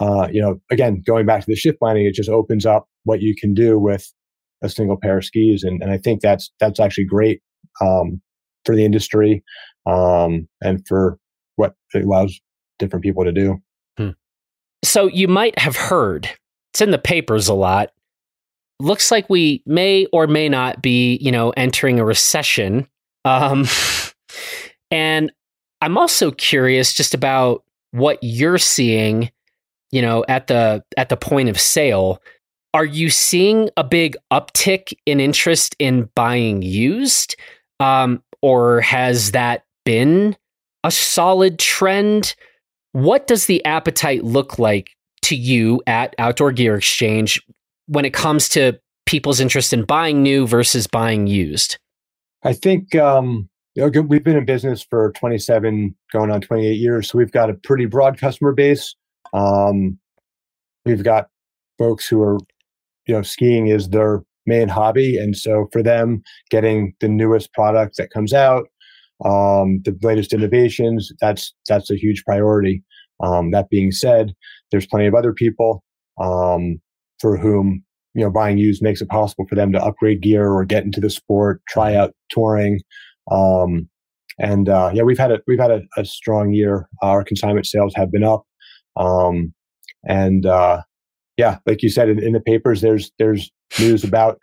uh 0.01 0.29
you 0.31 0.41
know 0.41 0.61
again 0.71 1.03
going 1.07 1.25
back 1.25 1.41
to 1.41 1.47
the 1.47 1.57
shift 1.57 1.79
binding 1.81 2.05
it 2.05 2.15
just 2.15 2.29
opens 2.29 2.67
up 2.67 2.87
what 3.05 3.23
you 3.23 3.35
can 3.35 3.55
do 3.55 3.79
with 3.79 4.13
a 4.63 4.69
single 4.69 4.97
pair 4.97 5.19
of 5.19 5.25
skis 5.25 5.63
and, 5.63 5.83
and 5.83 5.91
i 5.91 5.99
think 5.99 6.21
that's 6.21 6.51
that's 6.61 6.81
actually 6.81 7.05
great 7.05 7.41
um 7.81 8.21
for 8.65 8.75
the 8.75 8.85
industry 8.85 9.43
um, 9.87 10.49
and 10.61 10.87
for 10.87 11.19
what 11.57 11.75
it 11.95 12.05
allows 12.05 12.41
different 12.79 13.05
people 13.05 13.25
to 13.25 13.33
do. 13.33 13.59
Hmm. 13.97 14.11
So 14.85 15.07
you 15.07 15.29
might 15.29 15.59
have 15.59 15.77
heard 15.77 16.29
it's 16.73 16.81
in 16.81 16.91
the 16.91 16.99
papers 16.99 17.49
a 17.49 17.55
lot. 17.55 17.91
Looks 18.79 19.11
like 19.11 19.29
we 19.29 19.63
may 19.67 20.07
or 20.13 20.27
may 20.27 20.49
not 20.49 20.81
be, 20.81 21.17
you 21.21 21.33
know, 21.33 21.51
entering 21.51 21.99
a 21.99 22.05
recession. 22.05 22.87
Um, 23.25 23.67
and 24.91 25.33
I'm 25.83 25.99
also 25.99 26.31
curious 26.31 26.95
just 26.95 27.13
about 27.13 27.65
what 27.91 28.19
you're 28.23 28.59
seeing, 28.59 29.31
you 29.91 30.01
know, 30.01 30.25
at 30.29 30.47
the 30.47 30.85
at 30.97 31.09
the 31.09 31.17
point 31.17 31.49
of 31.49 31.61
sale. 31.61 32.23
Are 32.73 32.85
you 32.85 33.11
seeing 33.11 33.71
a 33.77 33.85
big 33.85 34.17
uptick 34.33 34.93
in 35.07 35.21
interest 35.21 35.75
in 35.79 36.09
buying 36.15 36.63
used? 36.63 37.37
Um, 37.81 38.23
or 38.43 38.81
has 38.81 39.33
that 39.33 39.65
been 39.85 40.37
a 40.85 40.91
solid 40.91 41.59
trend? 41.59 42.35
What 42.93 43.27
does 43.27 43.47
the 43.47 43.65
appetite 43.65 44.25
look 44.25 44.59
like 44.59 44.91
to 45.23 45.37
you 45.37 45.83
at 45.87 46.15
Outdoor 46.19 46.53
Gear 46.53 46.77
Exchange 46.77 47.41
when 47.87 48.05
it 48.05 48.13
comes 48.13 48.49
to 48.51 48.79
people's 49.07 49.41
interest 49.41 49.73
in 49.73 49.85
buying 49.85 50.23
new 50.23 50.47
versus 50.47 50.87
buying 50.87 51.27
used? 51.27 51.79
I 52.43 52.53
think 52.53 52.95
um, 52.95 53.49
we've 53.77 54.25
been 54.25 54.37
in 54.37 54.45
business 54.45 54.83
for 54.83 55.13
27, 55.13 55.95
going 56.13 56.31
on 56.31 56.41
28 56.41 56.75
years, 56.75 57.11
so 57.11 57.19
we've 57.19 57.33
got 57.33 57.51
a 57.51 57.55
pretty 57.55 57.87
broad 57.87 58.19
customer 58.19 58.53
base. 58.53 58.95
Um, 59.33 59.99
we've 60.85 61.03
got 61.03 61.29
folks 61.79 62.09
who 62.09 62.23
are, 62.23 62.39
you 63.07 63.15
know, 63.15 63.23
skiing 63.23 63.69
is 63.69 63.89
their 63.89 64.23
main 64.47 64.69
hobby, 64.69 65.17
and 65.17 65.37
so 65.37 65.69
for 65.73 65.83
them, 65.83 66.23
getting 66.51 66.95
the 67.01 67.09
newest 67.09 67.53
product 67.53 67.97
that 67.99 68.11
comes 68.11 68.33
out, 68.33 68.67
um, 69.25 69.81
the 69.85 69.97
latest 70.03 70.33
innovations. 70.33 71.13
That's 71.21 71.55
that's 71.69 71.91
a 71.91 71.97
huge 71.97 72.25
priority. 72.25 72.83
Um, 73.23 73.51
that 73.51 73.69
being 73.69 73.93
said, 73.93 74.33
there's 74.71 74.87
plenty 74.87 75.07
of 75.07 75.15
other 75.15 75.33
people 75.33 75.85
um, 76.21 76.81
for 77.21 77.37
whom 77.37 77.85
you 78.15 78.25
know 78.25 78.31
buying 78.31 78.59
used 78.59 78.83
makes 78.83 79.01
it 79.01 79.09
possible 79.09 79.47
for 79.49 79.55
them 79.55 79.73
to 79.73 79.83
upgrade 79.83 80.23
gear 80.23 80.51
or 80.51 80.65
get 80.65 80.85
into 80.85 81.01
the 81.01 81.11
sport, 81.11 81.61
try 81.69 81.95
out 81.95 82.13
touring. 82.31 82.81
Um, 83.31 83.89
and 84.39 84.69
uh, 84.69 84.91
yeah, 84.95 85.03
we've 85.03 85.19
had 85.19 85.33
a 85.33 85.41
we've 85.47 85.61
had 85.61 85.71
a, 85.71 85.83
a, 85.97 86.05
strong 86.05 86.53
year. 86.53 86.89
Our 87.03 87.23
consignment 87.23 87.67
sales 87.67 87.93
have 87.95 88.11
been 88.11 88.25
up, 88.25 88.45
um, 88.97 89.53
and 90.09 90.47
uh, 90.47 90.83
yeah, 91.41 91.57
like 91.65 91.83
you 91.83 91.89
said 91.89 92.11
in, 92.11 92.23
in, 92.23 92.35
the 92.35 92.41
papers, 92.41 92.83
there's 92.83 93.11
there's 93.19 93.51
news 93.79 94.05
about 94.05 94.39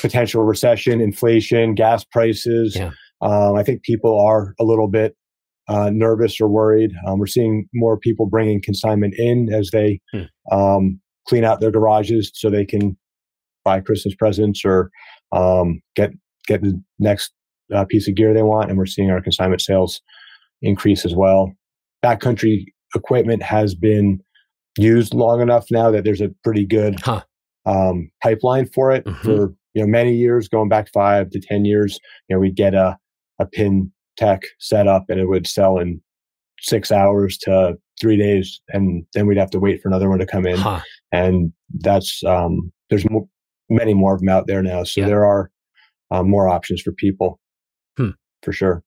potential 0.00 0.42
recession, 0.42 1.00
inflation, 1.00 1.76
gas 1.76 2.02
prices. 2.02 2.74
Yeah. 2.74 2.90
Um, 3.20 3.54
I 3.54 3.62
think 3.62 3.84
people 3.84 4.20
are 4.20 4.56
a 4.58 4.64
little 4.64 4.88
bit 4.88 5.14
uh, 5.68 5.90
nervous 5.90 6.40
or 6.40 6.48
worried. 6.48 6.90
Um, 7.06 7.20
we're 7.20 7.28
seeing 7.28 7.68
more 7.72 7.96
people 7.96 8.26
bringing 8.26 8.60
consignment 8.60 9.14
in 9.16 9.48
as 9.54 9.70
they 9.72 10.00
hmm. 10.12 10.24
um, 10.50 11.00
clean 11.28 11.44
out 11.44 11.60
their 11.60 11.70
garages 11.70 12.32
so 12.34 12.50
they 12.50 12.66
can 12.66 12.96
buy 13.64 13.78
Christmas 13.80 14.16
presents 14.16 14.64
or 14.64 14.90
um, 15.30 15.80
get 15.94 16.10
get 16.48 16.62
the 16.62 16.82
next 16.98 17.32
uh, 17.72 17.84
piece 17.84 18.08
of 18.08 18.16
gear 18.16 18.34
they 18.34 18.42
want. 18.42 18.70
And 18.70 18.76
we're 18.76 18.86
seeing 18.86 19.10
our 19.10 19.22
consignment 19.22 19.62
sales 19.62 20.00
increase 20.62 21.04
as 21.04 21.14
well. 21.14 21.52
Backcountry 22.04 22.64
equipment 22.96 23.44
has 23.44 23.76
been 23.76 24.20
used 24.78 25.14
long 25.14 25.40
enough 25.40 25.66
now 25.70 25.90
that 25.90 26.04
there's 26.04 26.20
a 26.20 26.30
pretty 26.44 26.66
good 26.66 27.00
huh. 27.00 27.22
um, 27.66 28.10
pipeline 28.22 28.66
for 28.66 28.90
it 28.90 29.04
mm-hmm. 29.04 29.22
for 29.22 29.54
you 29.74 29.82
know 29.82 29.86
many 29.86 30.14
years, 30.14 30.48
going 30.48 30.68
back 30.68 30.90
five 30.92 31.30
to 31.30 31.40
ten 31.40 31.64
years. 31.64 31.98
You 32.28 32.36
know, 32.36 32.40
we'd 32.40 32.56
get 32.56 32.74
a 32.74 32.96
a 33.38 33.46
pin 33.46 33.90
tech 34.16 34.42
set 34.58 34.86
up 34.86 35.04
and 35.08 35.18
it 35.18 35.26
would 35.26 35.46
sell 35.46 35.78
in 35.78 36.00
six 36.60 36.92
hours 36.92 37.38
to 37.38 37.74
three 38.00 38.16
days, 38.16 38.60
and 38.68 39.04
then 39.14 39.26
we'd 39.26 39.38
have 39.38 39.50
to 39.50 39.60
wait 39.60 39.80
for 39.82 39.88
another 39.88 40.08
one 40.08 40.18
to 40.18 40.26
come 40.26 40.46
in. 40.46 40.56
Huh. 40.56 40.80
And 41.12 41.52
that's 41.80 42.22
um, 42.24 42.72
there's 42.88 43.08
mo- 43.10 43.28
many 43.68 43.94
more 43.94 44.14
of 44.14 44.20
them 44.20 44.28
out 44.28 44.46
there 44.46 44.62
now, 44.62 44.84
so 44.84 45.00
yeah. 45.00 45.06
there 45.06 45.24
are 45.24 45.50
uh, 46.10 46.22
more 46.22 46.48
options 46.48 46.82
for 46.82 46.92
people 46.92 47.40
hmm. 47.96 48.10
for 48.42 48.52
sure. 48.52 48.82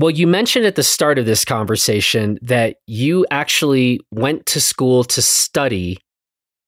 Well, 0.00 0.10
you 0.10 0.26
mentioned 0.26 0.64
at 0.64 0.76
the 0.76 0.82
start 0.82 1.18
of 1.18 1.26
this 1.26 1.44
conversation 1.44 2.38
that 2.40 2.76
you 2.86 3.26
actually 3.30 4.00
went 4.10 4.46
to 4.46 4.58
school 4.58 5.04
to 5.04 5.20
study. 5.20 5.98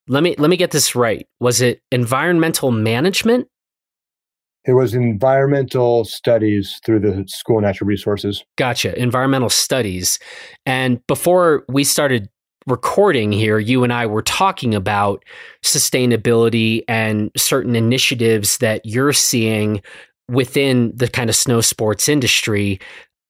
Let 0.07 0.23
me 0.23 0.35
let 0.37 0.51
me 0.51 0.59
get 0.59 0.71
this 0.71 0.95
right. 0.95 1.27
Was 1.41 1.63
it 1.63 1.81
environmental 1.91 2.71
management? 2.73 3.49
It 4.67 4.75
was 4.75 4.93
environmental 4.93 6.05
studies 6.05 6.79
through 6.85 7.01
the 7.01 7.25
School 7.27 7.57
of 7.57 7.63
Natural 7.63 7.89
Resources. 7.89 8.45
Gotcha. 8.59 8.97
Environmental 9.01 9.49
studies. 9.49 10.19
And 10.67 11.01
before 11.07 11.65
we 11.71 11.85
started 11.85 12.29
recording 12.67 13.33
here, 13.33 13.59
you 13.59 13.83
and 13.83 13.95
I 13.95 14.05
were 14.05 14.23
talking 14.23 14.75
about 14.75 15.25
sustainability 15.65 16.83
and 16.87 17.31
certain 17.35 17.77
initiatives 17.77 18.59
that 18.59 18.83
you're 18.85 19.15
seeing 19.15 19.81
within 20.29 20.93
the 20.95 21.09
kind 21.09 21.31
of 21.31 21.35
snow 21.35 21.63
sports 21.63 22.11
industry. 22.11 22.79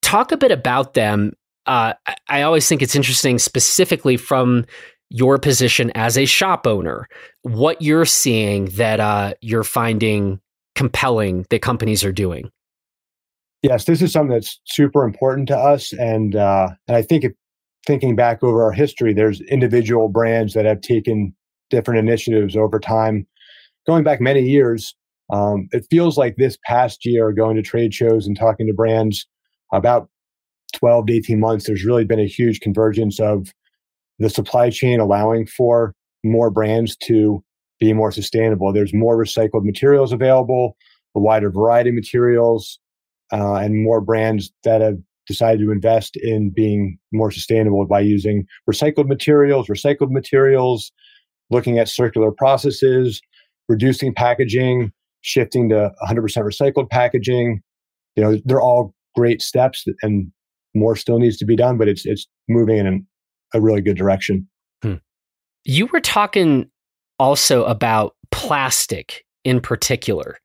Talk 0.02 0.32
a 0.32 0.36
bit 0.36 0.52
about 0.52 0.94
them. 0.94 1.32
Uh, 1.64 1.94
I 2.28 2.42
always 2.42 2.68
think 2.68 2.82
it's 2.82 2.96
interesting, 2.96 3.38
specifically 3.38 4.16
from 4.16 4.66
your 5.10 5.38
position 5.38 5.92
as 5.94 6.16
a 6.16 6.24
shop 6.24 6.66
owner, 6.66 7.06
what 7.42 7.80
you're 7.80 8.06
seeing 8.06 8.66
that 8.76 8.98
uh, 8.98 9.34
you're 9.40 9.62
finding 9.62 10.40
compelling 10.74 11.46
that 11.50 11.60
companies 11.60 12.02
are 12.02 12.12
doing. 12.12 12.50
Yes, 13.62 13.84
this 13.84 14.02
is 14.02 14.12
something 14.12 14.32
that's 14.32 14.60
super 14.64 15.04
important 15.04 15.46
to 15.48 15.56
us, 15.56 15.92
and 15.92 16.34
uh, 16.34 16.70
and 16.88 16.96
I 16.96 17.02
think 17.02 17.24
if, 17.24 17.32
thinking 17.86 18.16
back 18.16 18.42
over 18.42 18.64
our 18.64 18.72
history, 18.72 19.12
there's 19.12 19.40
individual 19.42 20.08
brands 20.08 20.54
that 20.54 20.64
have 20.64 20.80
taken 20.80 21.34
different 21.70 22.00
initiatives 22.00 22.56
over 22.56 22.80
time, 22.80 23.26
going 23.86 24.02
back 24.02 24.20
many 24.20 24.42
years. 24.42 24.94
Um, 25.32 25.68
it 25.72 25.86
feels 25.90 26.18
like 26.18 26.36
this 26.36 26.58
past 26.66 27.04
year, 27.04 27.32
going 27.32 27.56
to 27.56 27.62
trade 27.62 27.94
shows 27.94 28.26
and 28.26 28.36
talking 28.36 28.66
to 28.66 28.74
brands, 28.74 29.26
about 29.72 30.08
12 30.74 31.06
to 31.06 31.12
18 31.14 31.40
months, 31.40 31.66
there's 31.66 31.84
really 31.84 32.04
been 32.04 32.20
a 32.20 32.26
huge 32.26 32.60
convergence 32.60 33.20
of 33.20 33.52
the 34.18 34.30
supply 34.30 34.70
chain 34.70 35.00
allowing 35.00 35.46
for 35.46 35.94
more 36.24 36.50
brands 36.50 36.96
to 37.04 37.42
be 37.80 37.92
more 37.92 38.12
sustainable. 38.12 38.72
There's 38.72 38.94
more 38.94 39.16
recycled 39.16 39.64
materials 39.64 40.12
available, 40.12 40.76
a 41.16 41.20
wider 41.20 41.50
variety 41.50 41.90
of 41.90 41.96
materials, 41.96 42.78
uh, 43.32 43.54
and 43.54 43.82
more 43.82 44.00
brands 44.00 44.52
that 44.64 44.80
have 44.80 44.98
decided 45.26 45.60
to 45.60 45.70
invest 45.70 46.16
in 46.16 46.50
being 46.50 46.98
more 47.12 47.30
sustainable 47.30 47.86
by 47.86 48.00
using 48.00 48.44
recycled 48.70 49.06
materials, 49.06 49.68
recycled 49.68 50.10
materials, 50.10 50.92
looking 51.50 51.78
at 51.78 51.88
circular 51.88 52.30
processes, 52.30 53.20
reducing 53.68 54.14
packaging, 54.14 54.92
shifting 55.22 55.68
to 55.68 55.90
100% 56.08 56.18
recycled 56.18 56.90
packaging. 56.90 57.60
You 58.16 58.22
know, 58.22 58.40
they're 58.44 58.60
all 58.60 58.94
great 59.14 59.42
steps, 59.42 59.84
and 60.02 60.30
more 60.74 60.96
still 60.96 61.18
needs 61.18 61.36
to 61.38 61.44
be 61.44 61.56
done, 61.56 61.78
but 61.78 61.88
it's 61.88 62.06
it's 62.06 62.26
moving 62.48 62.78
in 62.78 63.06
a 63.54 63.60
really 63.60 63.80
good 63.80 63.96
direction. 63.96 64.48
Hmm. 64.82 64.94
You 65.64 65.86
were 65.86 66.00
talking 66.00 66.70
also 67.18 67.64
about 67.64 68.16
plastic 68.30 69.24
in 69.44 69.60
particular. 69.60 70.38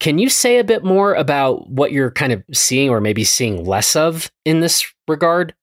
Can 0.00 0.18
you 0.18 0.28
say 0.28 0.58
a 0.58 0.64
bit 0.64 0.82
more 0.82 1.14
about 1.14 1.70
what 1.70 1.92
you're 1.92 2.10
kind 2.10 2.32
of 2.32 2.42
seeing 2.52 2.90
or 2.90 3.00
maybe 3.00 3.22
seeing 3.22 3.64
less 3.64 3.94
of 3.94 4.32
in 4.44 4.60
this 4.60 4.84
regard? 5.06 5.54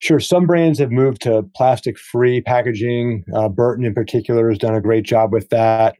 Sure. 0.00 0.20
Some 0.20 0.46
brands 0.46 0.78
have 0.78 0.90
moved 0.90 1.22
to 1.22 1.42
plastic 1.54 1.98
free 1.98 2.40
packaging. 2.40 3.24
Uh, 3.34 3.48
Burton, 3.48 3.84
in 3.84 3.94
particular, 3.94 4.48
has 4.48 4.58
done 4.58 4.74
a 4.74 4.80
great 4.80 5.04
job 5.04 5.32
with 5.32 5.48
that. 5.50 5.96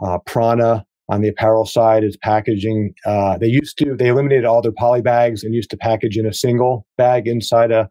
Uh, 0.00 0.18
Prana 0.26 0.86
on 1.08 1.22
the 1.22 1.28
apparel 1.28 1.64
side 1.64 2.04
is 2.04 2.16
packaging. 2.16 2.92
Uh, 3.06 3.38
they 3.38 3.46
used 3.46 3.78
to, 3.78 3.96
they 3.96 4.08
eliminated 4.08 4.44
all 4.44 4.62
their 4.62 4.72
poly 4.72 5.02
bags 5.02 5.42
and 5.42 5.54
used 5.54 5.70
to 5.70 5.76
package 5.76 6.16
in 6.16 6.26
a 6.26 6.32
single 6.32 6.86
bag 6.96 7.26
inside 7.26 7.70
a, 7.70 7.88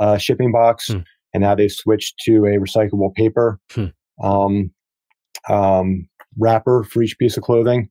a 0.00 0.18
shipping 0.18 0.52
box. 0.52 0.88
Hmm. 0.88 0.98
And 1.32 1.42
now 1.42 1.54
they've 1.54 1.70
switched 1.70 2.18
to 2.24 2.44
a 2.44 2.58
recyclable 2.58 3.14
paper. 3.14 3.60
Hmm 3.70 3.86
um, 4.22 4.70
um, 5.48 6.08
wrapper 6.38 6.84
for 6.84 7.02
each 7.02 7.18
piece 7.18 7.36
of 7.36 7.42
clothing. 7.42 7.88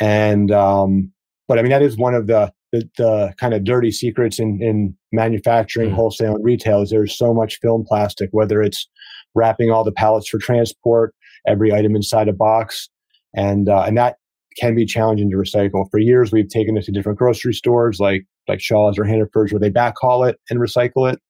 And, 0.00 0.50
um, 0.50 1.12
but 1.48 1.58
I 1.58 1.62
mean, 1.62 1.70
that 1.70 1.82
is 1.82 1.96
one 1.96 2.14
of 2.14 2.26
the, 2.26 2.52
the, 2.72 2.88
the 2.96 3.34
kind 3.38 3.54
of 3.54 3.64
dirty 3.64 3.90
secrets 3.90 4.38
in, 4.38 4.58
in 4.62 4.96
manufacturing, 5.12 5.90
mm. 5.90 5.94
wholesale, 5.94 6.36
and 6.36 6.44
retail 6.44 6.82
is 6.82 6.90
there's 6.90 7.16
so 7.16 7.34
much 7.34 7.58
film 7.60 7.84
plastic, 7.86 8.30
whether 8.32 8.62
it's 8.62 8.88
wrapping 9.34 9.70
all 9.70 9.84
the 9.84 9.92
pallets 9.92 10.28
for 10.28 10.38
transport, 10.38 11.14
every 11.46 11.72
item 11.72 11.94
inside 11.94 12.28
a 12.28 12.32
box. 12.32 12.88
And, 13.34 13.68
uh, 13.68 13.84
and 13.86 13.96
that 13.96 14.16
can 14.58 14.74
be 14.74 14.84
challenging 14.84 15.30
to 15.30 15.36
recycle. 15.36 15.86
For 15.90 15.98
years, 15.98 16.32
we've 16.32 16.48
taken 16.48 16.76
it 16.76 16.84
to 16.84 16.92
different 16.92 17.18
grocery 17.18 17.54
stores 17.54 17.98
like, 17.98 18.24
like 18.48 18.60
Shaw's 18.60 18.98
or 18.98 19.04
Hannaford's 19.04 19.52
where 19.52 19.60
they 19.60 19.70
backhaul 19.70 20.28
it 20.28 20.38
and 20.50 20.60
recycle 20.60 21.10
it. 21.10 21.20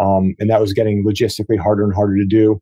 Um, 0.00 0.34
and 0.38 0.48
that 0.50 0.60
was 0.60 0.72
getting 0.72 1.04
logistically 1.04 1.58
harder 1.58 1.84
and 1.84 1.94
harder 1.94 2.16
to 2.16 2.26
do 2.26 2.60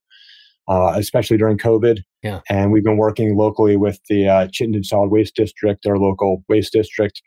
uh, 0.69 0.93
especially 0.97 1.39
during 1.39 1.59
COVID. 1.59 2.01
Yeah. 2.23 2.41
And 2.49 2.73
we've 2.73 2.85
been 2.85 2.99
working 2.99 3.37
locally 3.37 3.77
with 3.77 3.99
the 4.09 4.29
uh, 4.29 4.49
Chittenden 4.53 4.85
Solid 4.85 5.11
Waste 5.11 5.35
District, 5.35 5.85
our 5.87 5.99
local 5.99 6.45
waste 6.49 6.73
district, 6.73 7.23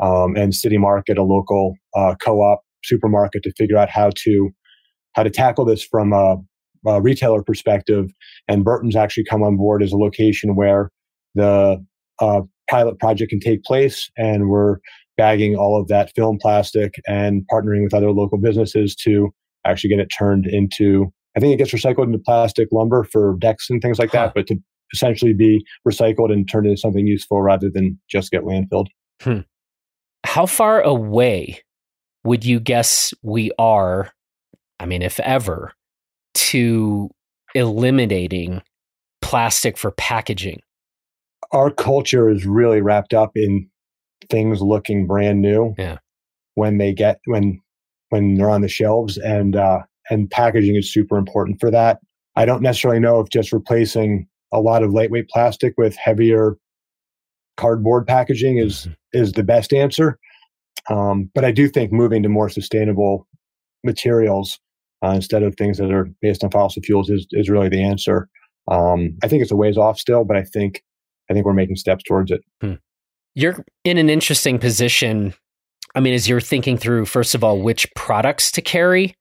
um, 0.00 0.36
and 0.36 0.54
City 0.54 0.78
Market, 0.78 1.18
a 1.18 1.22
local 1.22 1.74
uh, 1.96 2.14
co-op 2.22 2.60
supermarket, 2.84 3.42
to 3.42 3.52
figure 3.58 3.76
out 3.76 3.90
how 3.90 4.10
to 4.24 4.50
how 5.14 5.22
to 5.22 5.30
tackle 5.30 5.64
this 5.64 5.82
from 5.82 6.12
a, 6.12 6.36
a, 6.86 7.00
retailer 7.00 7.42
perspective. 7.42 8.10
And 8.48 8.64
Burton's 8.64 8.96
actually 8.96 9.24
come 9.24 9.42
on 9.42 9.56
board 9.56 9.82
as 9.82 9.92
a 9.92 9.96
location 9.96 10.56
where 10.56 10.90
the 11.34 11.84
uh, 12.20 12.42
pilot 12.68 12.98
project 12.98 13.30
can 13.30 13.40
take 13.40 13.62
place, 13.64 14.10
and 14.16 14.48
we're 14.48 14.78
bagging 15.16 15.56
all 15.56 15.80
of 15.80 15.88
that 15.88 16.12
film 16.16 16.38
plastic 16.40 16.94
and 17.06 17.42
partnering 17.52 17.84
with 17.84 17.94
other 17.94 18.10
local 18.10 18.38
businesses 18.38 18.96
to 18.96 19.32
actually 19.64 19.90
get 19.90 20.00
it 20.00 20.08
turned 20.16 20.46
into 20.46 21.12
I 21.36 21.40
think 21.40 21.52
it 21.52 21.56
gets 21.56 21.72
recycled 21.72 22.04
into 22.04 22.18
plastic 22.18 22.68
lumber 22.70 23.04
for 23.04 23.36
decks 23.40 23.68
and 23.68 23.82
things 23.82 23.98
like 23.98 24.10
huh. 24.12 24.26
that, 24.26 24.34
but 24.34 24.46
to 24.48 24.56
essentially 24.92 25.32
be 25.32 25.64
recycled 25.86 26.32
and 26.32 26.48
turned 26.48 26.66
into 26.66 26.78
something 26.78 27.06
useful 27.06 27.42
rather 27.42 27.68
than 27.68 27.98
just 28.08 28.30
get 28.30 28.44
landfilled. 28.44 28.86
Hmm. 29.20 29.40
How 30.24 30.46
far 30.46 30.80
away 30.80 31.60
would 32.22 32.44
you 32.44 32.60
guess 32.60 33.12
we 33.22 33.50
are? 33.58 34.12
I 34.78 34.86
mean, 34.86 35.02
if 35.02 35.18
ever, 35.20 35.72
to 36.34 37.10
eliminating 37.54 38.62
plastic 39.20 39.76
for 39.76 39.90
packaging? 39.90 40.60
Our 41.52 41.70
culture 41.70 42.28
is 42.28 42.46
really 42.46 42.80
wrapped 42.80 43.14
up 43.14 43.32
in 43.34 43.68
things 44.30 44.60
looking 44.60 45.06
brand 45.06 45.40
new. 45.40 45.74
Yeah. 45.78 45.98
When 46.54 46.78
they 46.78 46.92
get 46.92 47.20
when 47.26 47.60
when 48.10 48.34
they're 48.34 48.50
on 48.50 48.60
the 48.60 48.68
shelves, 48.68 49.18
and 49.18 49.56
uh, 49.56 49.80
and 50.10 50.30
packaging 50.30 50.76
is 50.76 50.92
super 50.92 51.16
important 51.16 51.60
for 51.60 51.70
that. 51.70 51.98
I 52.36 52.44
don't 52.44 52.62
necessarily 52.62 53.00
know 53.00 53.20
if 53.20 53.28
just 53.28 53.52
replacing 53.52 54.28
a 54.52 54.60
lot 54.60 54.82
of 54.82 54.92
lightweight 54.92 55.28
plastic 55.28 55.74
with 55.76 55.96
heavier 55.96 56.56
cardboard 57.56 58.06
packaging 58.06 58.58
is 58.58 58.82
mm-hmm. 58.82 58.92
is 59.12 59.32
the 59.32 59.42
best 59.42 59.72
answer. 59.72 60.18
Um, 60.90 61.30
but 61.34 61.44
I 61.44 61.50
do 61.50 61.68
think 61.68 61.92
moving 61.92 62.22
to 62.22 62.28
more 62.28 62.48
sustainable 62.48 63.26
materials 63.84 64.58
uh, 65.04 65.10
instead 65.10 65.42
of 65.42 65.54
things 65.56 65.78
that 65.78 65.90
are 65.90 66.08
based 66.20 66.44
on 66.44 66.50
fossil 66.50 66.82
fuels 66.82 67.10
is, 67.10 67.26
is 67.32 67.48
really 67.48 67.68
the 67.68 67.82
answer. 67.82 68.28
Um, 68.68 69.16
I 69.22 69.28
think 69.28 69.42
it's 69.42 69.50
a 69.50 69.56
ways 69.56 69.76
off 69.76 69.98
still, 69.98 70.24
but 70.24 70.36
I 70.36 70.42
think 70.42 70.82
I 71.30 71.34
think 71.34 71.46
we're 71.46 71.52
making 71.52 71.76
steps 71.76 72.04
towards 72.04 72.30
it. 72.30 72.42
Hmm. 72.60 72.74
You're 73.34 73.64
in 73.84 73.98
an 73.98 74.08
interesting 74.08 74.58
position. 74.58 75.34
I 75.94 76.00
mean, 76.00 76.14
as 76.14 76.28
you're 76.28 76.40
thinking 76.40 76.76
through, 76.76 77.06
first 77.06 77.34
of 77.34 77.42
all, 77.42 77.60
which 77.60 77.86
products 77.94 78.50
to 78.52 78.62
carry, 78.62 79.14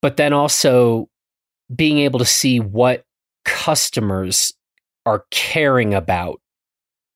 but 0.00 0.16
then 0.16 0.32
also 0.32 1.08
being 1.74 1.98
able 1.98 2.18
to 2.18 2.24
see 2.24 2.60
what 2.60 3.04
customers 3.44 4.52
are 5.06 5.24
caring 5.30 5.94
about. 5.94 6.40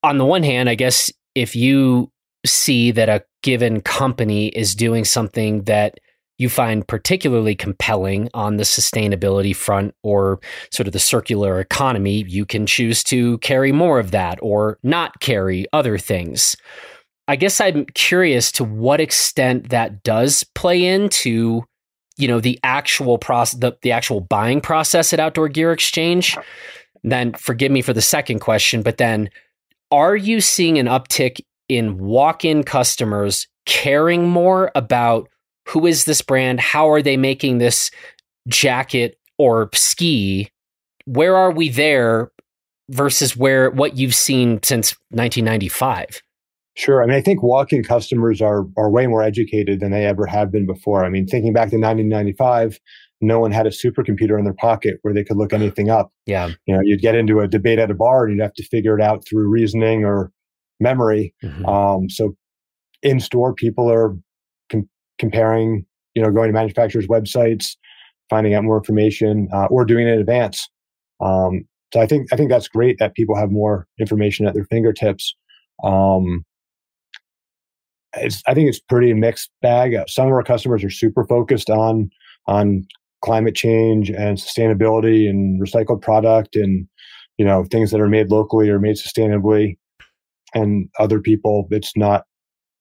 On 0.03 0.19
the 0.19 0.25
one 0.25 0.43
hand, 0.43 0.69
I 0.69 0.75
guess 0.75 1.11
if 1.35 1.57
you 1.57 2.11
see 2.45 2.91
that 2.93 3.09
a 3.09 3.25
given 3.43 3.81
company 3.81 4.49
is 4.49 4.75
doing 4.75 5.05
something 5.05 5.65
that 5.65 5.99
you 6.39 6.49
find 6.49 6.87
particularly 6.87 7.55
compelling 7.55 8.29
on 8.35 8.57
the 8.57 8.65
sustainability 8.65 9.55
front 9.55 9.95
or 10.03 10.41
sort 10.71 10.87
of 10.87 10.93
the 10.93 10.99
circular 10.99 11.61
economy, 11.61 12.25
you 12.29 12.45
can 12.45 12.67
choose 12.67 13.03
to 13.05 13.39
carry 13.39 13.73
more 13.73 13.99
of 13.99 14.11
that 14.11 14.39
or 14.43 14.79
not 14.83 15.21
carry 15.21 15.67
other 15.73 15.99
things. 15.99 16.57
I 17.29 17.37
guess 17.37 17.61
I'm 17.61 17.87
curious 17.87 18.53
to 18.53 18.65
what 18.65 19.01
extent 19.01 19.71
that 19.71 20.03
does 20.03 20.45
play 20.55 20.85
into 20.85 21.65
you 22.19 22.29
know 22.29 22.41
the 22.41 22.59
actual 22.63 23.19
process 23.19 23.61
the, 23.61 23.77
the 23.83 23.93
actual 23.93 24.21
buying 24.21 24.61
process 24.61 25.13
at 25.13 25.21
outdoor 25.21 25.49
gear 25.49 25.71
exchange 25.71 26.37
then 27.05 27.35
forgive 27.35 27.71
me 27.71 27.83
for 27.83 27.93
the 27.93 28.01
second 28.01 28.39
question 28.39 28.81
but 28.81 28.97
then 28.97 29.29
are 29.91 30.17
you 30.17 30.41
seeing 30.41 30.79
an 30.79 30.87
uptick 30.87 31.41
in 31.69 31.99
walk-in 31.99 32.65
customers 32.65 33.47
caring 33.67 34.27
more 34.27 34.71
about 34.75 35.29
who 35.67 35.87
is 35.87 36.05
this 36.05 36.23
brand? 36.23 36.61
How 36.61 36.91
are 36.91 37.03
they 37.03 37.17
making 37.17 37.59
this 37.59 37.91
jacket 38.49 39.19
or 39.39 39.69
ski? 39.75 40.51
Where 41.05 41.37
are 41.37 41.51
we 41.51 41.69
there 41.69 42.31
versus 42.89 43.37
where 43.37 43.71
what 43.71 43.97
you've 43.97 44.15
seen 44.15 44.61
since 44.63 44.93
1995? 45.11 46.23
Sure. 46.75 47.03
I 47.03 47.07
mean, 47.07 47.17
I 47.17 47.23
think 47.23 47.43
walk-in 47.43 47.83
customers 47.83 48.43
are 48.43 48.67
are 48.77 48.91
way 48.91 49.07
more 49.07 49.23
educated 49.23 49.81
than 49.81 49.93
they 49.93 50.05
ever 50.05 50.27
have 50.27 50.53
been 50.53 50.67
before. 50.67 51.05
I 51.05 51.09
mean, 51.09 51.27
thinking 51.27 51.53
back 51.53 51.71
to 51.71 51.79
1995, 51.79 52.79
no 53.23 53.41
one 53.41 53.51
had 53.51 53.67
a 53.67 53.71
supercomputer 53.71 54.39
in 54.39 54.45
their 54.45 54.55
pocket 54.55 54.99
where 55.03 55.15
they 55.15 55.25
could 55.25 55.39
look 55.39 55.53
anything 55.55 55.91
up. 55.91 56.13
Yeah. 56.27 56.51
You 56.67 56.75
know, 56.75 56.81
you'd 56.83 57.01
get 57.01 57.15
into 57.15 57.41
a 57.41 57.49
debate 57.49 57.79
at 57.79 57.91
a 57.91 57.95
bar 57.95 58.25
and 58.25 58.35
you'd 58.35 58.43
have 58.43 58.55
to 58.55 58.65
figure 58.65 58.97
it 58.97 59.03
out 59.03 59.25
through 59.27 59.49
reasoning 59.49 60.05
or 60.05 60.31
memory. 60.79 61.35
Mm-hmm. 61.43 61.67
Um, 61.67 62.11
so 62.11 62.37
in 63.03 63.21
store, 63.21 63.55
people 63.55 63.91
are 63.91 64.15
comparing, 65.19 65.85
you 66.15 66.23
know, 66.23 66.31
going 66.31 66.49
to 66.49 66.53
manufacturers' 66.53 67.07
websites, 67.07 67.77
finding 68.31 68.55
out 68.55 68.65
more 68.65 68.79
information, 68.79 69.49
uh, 69.53 69.67
or 69.67 69.85
doing 69.85 70.07
it 70.07 70.13
in 70.13 70.21
advance. 70.21 70.69
Um, 71.21 71.65
so 71.93 72.01
I 72.01 72.07
think 72.07 72.33
I 72.33 72.37
think 72.37 72.51
that's 72.51 72.69
great 72.69 72.99
that 72.99 73.15
people 73.15 73.37
have 73.37 73.51
more 73.51 73.87
information 73.99 74.47
at 74.47 74.55
their 74.55 74.65
fingertips. 74.65 75.35
Um, 75.85 76.45
I 78.15 78.55
think 78.55 78.69
it's 78.69 78.81
pretty 78.81 79.13
mixed 79.13 79.51
bag. 79.63 79.95
Uh, 79.95 80.05
some 80.09 80.27
of 80.27 80.33
our 80.33 80.43
customers 80.43 80.83
are 80.83 80.91
super 80.91 81.25
focused 81.25 81.71
on 81.71 82.11
on 82.47 82.87
climate 83.23 83.55
change 83.55 84.11
and 84.11 84.39
sustainability 84.39 85.29
and 85.29 85.61
recycled 85.61 86.01
product 86.01 86.57
and 86.57 86.87
you 87.39 87.45
know 87.45 87.65
things 87.65 87.91
that 87.91 88.01
are 88.01 88.09
made 88.09 88.31
locally 88.31 88.69
or 88.69 88.79
made 88.79 88.97
sustainably. 88.97 89.77
And 90.55 90.89
other 90.99 91.21
people, 91.21 91.67
it's 91.71 91.97
not 91.97 92.25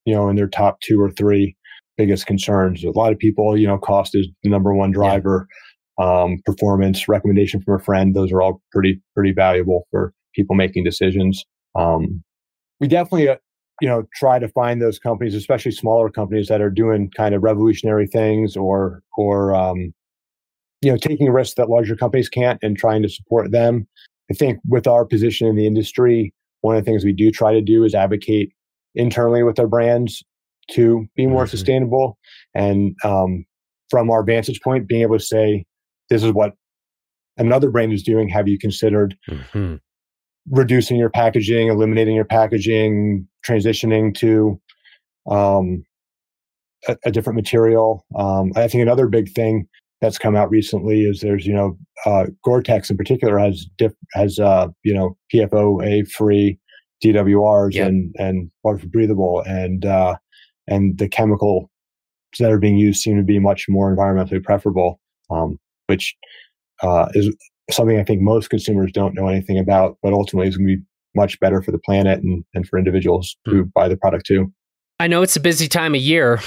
you 0.05 0.13
know 0.13 0.29
in 0.29 0.35
their 0.35 0.47
top 0.47 0.81
two 0.81 1.01
or 1.01 1.11
three 1.11 1.55
biggest 1.97 2.25
concerns. 2.25 2.83
A 2.83 2.91
lot 2.91 3.11
of 3.11 3.19
people, 3.19 3.57
you 3.57 3.67
know, 3.67 3.77
cost 3.77 4.15
is 4.15 4.27
the 4.43 4.49
number 4.49 4.73
one 4.73 4.91
driver. 4.91 5.47
Um, 5.97 6.41
performance, 6.45 7.07
recommendation 7.07 7.61
from 7.61 7.75
a 7.75 7.79
friend, 7.79 8.13
those 8.13 8.29
are 8.33 8.41
all 8.41 8.61
pretty 8.73 9.01
pretty 9.13 9.31
valuable 9.31 9.87
for 9.91 10.13
people 10.35 10.53
making 10.53 10.83
decisions. 10.83 11.45
Um, 11.73 12.21
we 12.81 12.89
definitely, 12.89 13.29
uh, 13.29 13.37
you 13.79 13.87
know, 13.87 14.03
try 14.13 14.37
to 14.37 14.49
find 14.49 14.81
those 14.81 14.99
companies, 14.99 15.35
especially 15.35 15.71
smaller 15.71 16.09
companies 16.09 16.49
that 16.49 16.59
are 16.59 16.69
doing 16.69 17.09
kind 17.15 17.33
of 17.33 17.43
revolutionary 17.43 18.07
things 18.07 18.57
or 18.57 19.03
or 19.17 19.55
um, 19.55 19.93
you 20.81 20.91
know 20.91 20.97
taking 20.97 21.29
risks 21.29 21.55
that 21.55 21.69
larger 21.69 21.95
companies 21.95 22.27
can't 22.27 22.59
and 22.61 22.77
trying 22.77 23.01
to 23.01 23.09
support 23.09 23.51
them. 23.51 23.87
I 24.29 24.33
think 24.33 24.59
with 24.67 24.87
our 24.87 25.05
position 25.05 25.47
in 25.47 25.55
the 25.55 25.67
industry, 25.67 26.33
one 26.59 26.75
of 26.75 26.83
the 26.83 26.91
things 26.91 27.05
we 27.05 27.13
do 27.13 27.31
try 27.31 27.53
to 27.53 27.61
do 27.61 27.85
is 27.85 27.95
advocate 27.95 28.51
internally 28.95 29.43
with 29.43 29.59
our 29.59 29.67
brands 29.67 30.23
to 30.71 31.07
be 31.15 31.27
more 31.27 31.43
mm-hmm. 31.43 31.49
sustainable. 31.49 32.17
And 32.53 32.95
um, 33.03 33.45
from 33.89 34.09
our 34.09 34.23
vantage 34.23 34.61
point, 34.61 34.87
being 34.87 35.01
able 35.01 35.17
to 35.17 35.23
say, 35.23 35.65
this 36.09 36.23
is 36.23 36.31
what 36.31 36.53
another 37.37 37.69
brand 37.69 37.93
is 37.93 38.03
doing. 38.03 38.29
Have 38.29 38.47
you 38.47 38.57
considered 38.57 39.15
mm-hmm. 39.29 39.75
reducing 40.49 40.97
your 40.97 41.09
packaging, 41.09 41.67
eliminating 41.67 42.15
your 42.15 42.25
packaging, 42.25 43.27
transitioning 43.47 44.15
to 44.15 44.59
um, 45.29 45.83
a, 46.87 46.97
a, 47.05 47.11
different 47.11 47.35
material? 47.35 48.05
Um, 48.15 48.51
I 48.55 48.67
think 48.67 48.81
another 48.81 49.07
big 49.07 49.31
thing 49.31 49.67
that's 50.01 50.17
come 50.17 50.35
out 50.35 50.49
recently 50.49 51.01
is 51.01 51.21
there's 51.21 51.45
you 51.45 51.53
know 51.53 51.77
uh, 52.05 52.25
Gore-Tex 52.43 52.89
in 52.89 52.97
particular 52.97 53.37
has 53.39 53.65
diff- 53.77 53.95
has 54.13 54.39
uh, 54.39 54.67
you 54.83 54.93
know 54.93 55.17
PFOA 55.33 56.07
free 56.09 56.59
DWRs 57.03 57.73
yep. 57.73 57.87
and 57.87 58.15
and 58.17 58.51
water 58.63 58.85
breathable 58.87 59.41
and 59.45 59.85
uh, 59.85 60.15
and 60.67 60.97
the 60.97 61.07
chemical 61.07 61.69
that 62.39 62.51
are 62.51 62.59
being 62.59 62.77
used 62.77 63.01
seem 63.01 63.17
to 63.17 63.23
be 63.23 63.39
much 63.39 63.67
more 63.69 63.95
environmentally 63.95 64.43
preferable, 64.43 64.99
um, 65.29 65.57
which 65.87 66.15
uh, 66.83 67.07
is 67.13 67.33
something 67.71 67.99
I 67.99 68.03
think 68.03 68.21
most 68.21 68.49
consumers 68.49 68.91
don't 68.91 69.15
know 69.15 69.27
anything 69.27 69.57
about, 69.57 69.97
but 70.03 70.13
ultimately 70.13 70.47
is 70.47 70.57
going 70.57 70.67
to 70.67 70.77
be 70.77 70.83
much 71.15 71.39
better 71.39 71.61
for 71.61 71.71
the 71.71 71.79
planet 71.79 72.21
and, 72.21 72.43
and 72.53 72.67
for 72.67 72.77
individuals 72.77 73.37
mm. 73.47 73.51
who 73.51 73.65
buy 73.65 73.87
the 73.87 73.97
product 73.97 74.25
too. 74.25 74.51
I 74.99 75.07
know 75.07 75.21
it's 75.21 75.35
a 75.35 75.41
busy 75.41 75.67
time 75.67 75.93
of 75.93 76.01
year. 76.01 76.39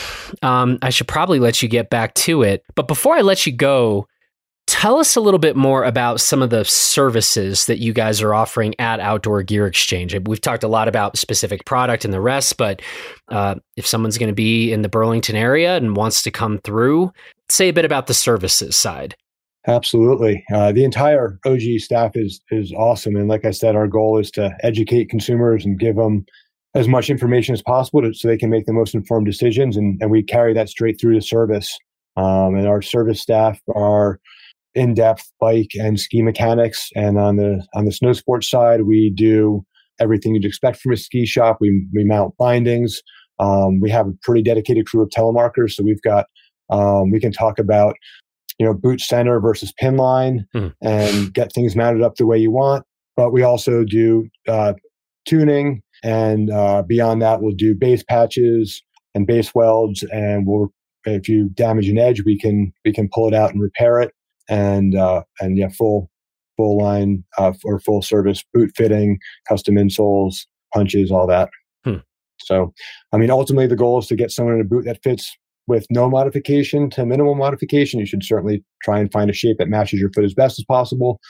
Um, 0.43 0.79
I 0.81 0.91
should 0.91 1.09
probably 1.09 1.39
let 1.39 1.63
you 1.63 1.69
get 1.69 1.91
back 1.91 2.15
to 2.15 2.43
it. 2.43 2.63
But 2.75 2.89
before 2.89 3.15
I 3.15 3.21
let 3.21 3.47
you 3.47 3.53
go, 3.53 4.07
Tell 4.69 4.99
us 4.99 5.17
a 5.17 5.21
little 5.23 5.39
bit 5.39 5.57
more 5.57 5.83
about 5.83 6.21
some 6.21 6.43
of 6.43 6.51
the 6.51 6.63
services 6.63 7.65
that 7.67 7.79
you 7.79 7.95
guys 7.95 8.21
are 8.21 8.35
offering 8.35 8.75
at 8.79 9.01
Outdoor 9.01 9.43
Gear 9.43 9.67
Exchange. 9.67 10.15
We've 10.27 10.43
talked 10.43 10.63
a 10.63 10.69
lot 10.69 10.89
about 10.89 11.17
specific 11.17 11.65
product 11.65 12.05
and 12.05 12.13
the 12.13 12.21
rest, 12.21 12.59
but 12.59 12.83
uh, 13.29 13.55
if 13.79 13.87
someone's 13.87 14.19
going 14.19 14.29
to 14.29 14.35
be 14.35 14.71
in 14.71 14.83
the 14.83 14.91
Burlington 14.91 15.37
area 15.37 15.75
and 15.79 15.97
wants 15.97 16.23
to 16.23 16.31
come 16.31 16.59
through, 16.59 17.11
say 17.49 17.71
a 17.71 17.73
bit 17.73 17.87
about 17.87 18.09
the 18.09 18.15
services 18.15 18.77
side. 18.77 19.17
Absolutely, 19.67 20.45
uh, 20.53 20.71
the 20.71 20.85
entire 20.85 21.39
OG 21.47 21.79
staff 21.79 22.13
is 22.15 22.43
is 22.51 22.71
awesome, 22.75 23.17
and 23.17 23.27
like 23.27 23.47
I 23.47 23.53
said, 23.53 23.75
our 23.75 23.89
goal 23.89 24.19
is 24.19 24.31
to 24.33 24.55
educate 24.63 25.09
consumers 25.09 25.65
and 25.65 25.81
give 25.81 25.97
them 25.97 26.27
as 26.75 26.89
much 26.89 27.09
information 27.09 27.55
as 27.55 27.63
possible 27.63 28.03
to, 28.03 28.13
so 28.13 28.29
they 28.29 28.37
can 28.37 28.51
make 28.51 28.67
the 28.67 28.75
most 28.75 28.95
informed 28.95 29.25
decisions, 29.25 29.79
and, 29.79 29.99
and 30.03 30.11
we 30.11 30.23
carry 30.23 30.53
that 30.53 30.69
straight 30.69 31.01
through 31.01 31.15
to 31.15 31.23
service. 31.23 31.79
Um, 32.19 32.57
and 32.57 32.67
our 32.67 32.83
service 32.83 33.23
staff 33.23 33.61
are 33.75 34.19
in-depth 34.79 35.31
bike 35.41 35.73
and 35.75 35.99
ski 35.99 36.23
mechanics. 36.23 36.91
And 36.95 37.19
on 37.19 37.37
the 37.37 37.67
on 37.75 37.85
the 37.85 37.93
snow 37.93 38.13
sports 38.13 38.49
side, 38.49 38.83
we 38.83 39.13
do 39.15 39.65
everything 40.01 40.35
you'd 40.35 40.45
expect 40.45 40.79
from 40.79 40.93
a 40.93 40.97
ski 40.97 41.27
shop. 41.27 41.59
We 41.61 41.87
we 41.93 42.05
mount 42.05 42.35
bindings. 42.39 43.03
Um, 43.41 43.81
we 43.81 43.91
have 43.91 44.07
a 44.07 44.13
pretty 44.23 44.43
dedicated 44.43 44.87
crew 44.87 45.03
of 45.03 45.11
telemarkers, 45.11 45.73
so 45.73 45.83
we've 45.85 46.03
got 46.03 46.27
um, 46.71 47.11
we 47.11 47.21
can 47.21 47.33
talk 47.33 47.59
about 47.59 47.97
you 48.59 48.67
know 48.67 48.75
boot 48.75 49.01
center 49.01 49.41
versus 49.41 49.73
pin 49.79 49.97
line 49.97 50.47
mm. 50.55 50.73
and 50.81 51.35
get 51.35 51.53
things 51.53 51.77
mounted 51.77 52.03
up 52.03 52.15
the 52.15 52.27
way 52.27 52.39
you 52.39 52.53
want. 52.53 52.85
But 53.17 53.33
we 53.33 53.43
also 53.43 53.85
do 53.85 54.29
uh, 54.47 54.75
tuning, 55.27 55.83
and 56.05 56.51
uh, 56.51 56.83
beyond 56.87 57.21
that, 57.23 57.43
we'll 57.43 57.57
do 57.57 57.75
base 57.75 58.05
patches 58.05 58.81
and 59.15 59.27
base 59.27 59.55
welds, 59.55 60.05
and 60.05 60.47
we'll 60.47 60.73
if 61.05 61.29
you 61.29 61.49
damage 61.55 61.89
an 61.89 61.99
edge, 61.99 62.23
we 62.25 62.39
can 62.39 62.73
we 62.85 62.93
can 62.93 63.09
pull 63.13 63.27
it 63.27 63.35
out 63.35 63.51
and 63.51 63.61
repair 63.61 63.99
it 63.99 64.13
and 64.49 64.95
uh, 64.95 65.23
and 65.41 65.59
yeah, 65.59 65.69
full 65.69 66.11
full 66.59 66.77
line 66.77 67.25
uh, 67.39 67.53
or 67.65 67.79
full 67.79 68.03
service 68.03 68.45
boot 68.53 68.73
fitting, 68.77 69.19
custom 69.49 69.77
insoles, 69.77 70.47
punches, 70.75 71.11
all 71.11 71.27
that. 71.27 71.49
Hmm. 71.85 71.99
So, 72.41 72.75
I 73.13 73.17
mean, 73.17 73.31
ultimately, 73.31 73.67
the 73.67 73.77
goal 73.77 73.99
is 73.99 74.07
to 74.09 74.17
get 74.17 74.31
someone 74.31 74.55
in 74.55 74.61
a 74.61 74.65
boot 74.65 74.85
that 74.85 75.03
fits 75.03 75.35
with 75.67 75.87
no 75.91 76.11
modification 76.11 76.91
to 76.91 77.07
minimal 77.07 77.35
modification. 77.35 78.01
You 78.01 78.07
should 78.07 78.25
certainly 78.25 78.65
try 78.83 78.99
and 78.99 79.11
find 79.11 79.31
a 79.31 79.35
shape 79.35 79.57
that 79.59 79.69
matches 79.69 80.01
your 80.01 80.11
foot 80.13 80.25
as 80.25 80.35
best 80.35 80.59
as 80.59 80.65
possible. 80.65 81.21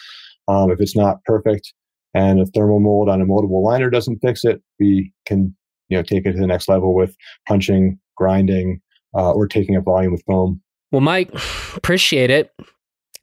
Um, 0.48 0.70
if 0.70 0.80
it's 0.80 0.96
not 0.96 1.22
perfect 1.24 1.74
and 2.14 2.40
a 2.40 2.46
thermal 2.46 2.80
mold 2.80 3.10
on 3.10 3.20
a 3.20 3.26
moldable 3.26 3.62
liner 3.62 3.90
doesn't 3.90 4.20
fix 4.20 4.44
it, 4.44 4.62
we 4.80 5.12
can 5.26 5.54
you 5.88 5.96
know 5.96 6.02
take 6.02 6.24
it 6.24 6.32
to 6.32 6.38
the 6.38 6.46
next 6.46 6.68
level 6.68 6.94
with 6.94 7.14
punching, 7.46 7.98
grinding, 8.16 8.80
uh, 9.14 9.32
or 9.32 9.46
taking 9.46 9.76
a 9.76 9.80
volume 9.82 10.12
with 10.12 10.22
foam. 10.26 10.62
Well, 10.90 11.02
Mike, 11.02 11.30
appreciate 11.76 12.30
it 12.30 12.50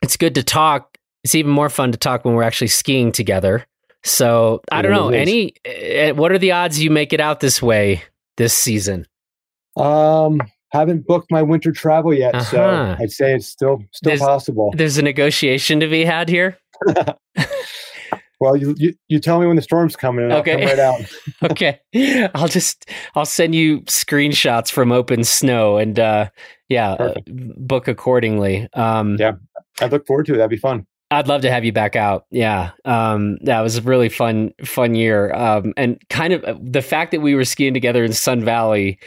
it's 0.06 0.18
good 0.18 0.36
to 0.36 0.44
talk. 0.44 0.98
It's 1.24 1.34
even 1.36 1.52
more 1.52 1.70
fun 1.70 1.92
to 1.92 1.98
talk 1.98 2.24
when 2.24 2.36
we're 2.36 2.44
actually 2.44 2.68
skiing 2.68 3.12
together. 3.12 3.66
So 4.04 4.62
I 4.72 4.84
don't 4.84 4.92
know. 4.92 5.10
Any, 5.10 5.56
eh, 5.66 6.12
what 6.12 6.32
are 6.32 6.38
the 6.38 6.52
odds 6.52 6.82
you 6.82 6.92
make 6.92 7.12
it 7.12 7.20
out 7.20 7.40
this 7.40 7.60
way 7.60 8.04
this 8.38 8.54
season? 8.54 9.08
Um, 9.76 10.40
haven't 10.70 11.08
booked 11.08 11.32
my 11.32 11.42
winter 11.42 11.72
travel 11.72 12.14
yet, 12.14 12.40
so 12.44 12.64
Uh-huh. 12.64 12.96
I'd 13.00 13.12
say 13.12 13.34
it's 13.34 13.48
still 13.48 13.84
still 13.92 14.10
There's- 14.12 14.20
possible. 14.20 14.72
There's 14.78 15.00
a 15.00 15.02
negotiation 15.02 15.80
to 15.80 15.88
be 15.88 16.06
had 16.06 16.30
here. 16.30 16.58
Well, 18.40 18.56
you, 18.58 18.76
you 18.78 18.94
you 19.08 19.20
tell 19.20 19.40
me 19.40 19.48
when 19.48 19.56
the 19.56 19.62
storm's 19.62 19.96
coming, 19.96 20.26
and 20.26 20.34
I'll 20.34 20.40
Okay. 20.42 20.58
come 20.58 20.66
right 20.66 20.80
out. 20.80 21.02
okay 21.52 21.80
i'll 22.36 22.48
just 22.48 22.90
i'll 23.16 23.26
send 23.26 23.54
you 23.56 23.82
screenshots 23.82 24.72
from 24.72 24.90
OpenSnow 24.90 25.82
and 25.82 26.00
uh 26.00 26.30
yeah 26.70 26.92
uh, 26.92 26.98
Perfect. 26.98 27.68
book 27.68 27.88
accordingly 27.88 28.68
um 28.74 29.18
Yeah. 29.20 29.34
I 29.82 29.88
look 29.88 30.06
forward 30.08 30.26
to 30.28 30.34
it. 30.34 30.38
That'd 30.38 30.50
be 30.50 30.58
fun. 30.58 30.86
i'd 31.12 31.28
love 31.28 31.42
to 31.42 31.52
have 31.52 31.64
you 31.66 31.72
back 31.72 31.96
out 31.96 32.26
yeah 32.32 32.72
um 32.86 33.38
that 33.42 33.62
was 33.62 33.78
a 33.78 33.82
really 33.82 34.10
fun 34.10 34.52
fun 34.64 34.96
year 34.96 35.34
um 35.36 35.74
and 35.78 35.98
kind 36.10 36.34
of 36.34 36.44
uh, 36.46 36.56
the 36.62 36.82
fact 36.82 37.12
that 37.12 37.22
we 37.22 37.36
were 37.36 37.46
skiing 37.46 37.74
together 37.74 38.04
in 38.04 38.14
sun 38.14 38.44
valley 38.44 38.98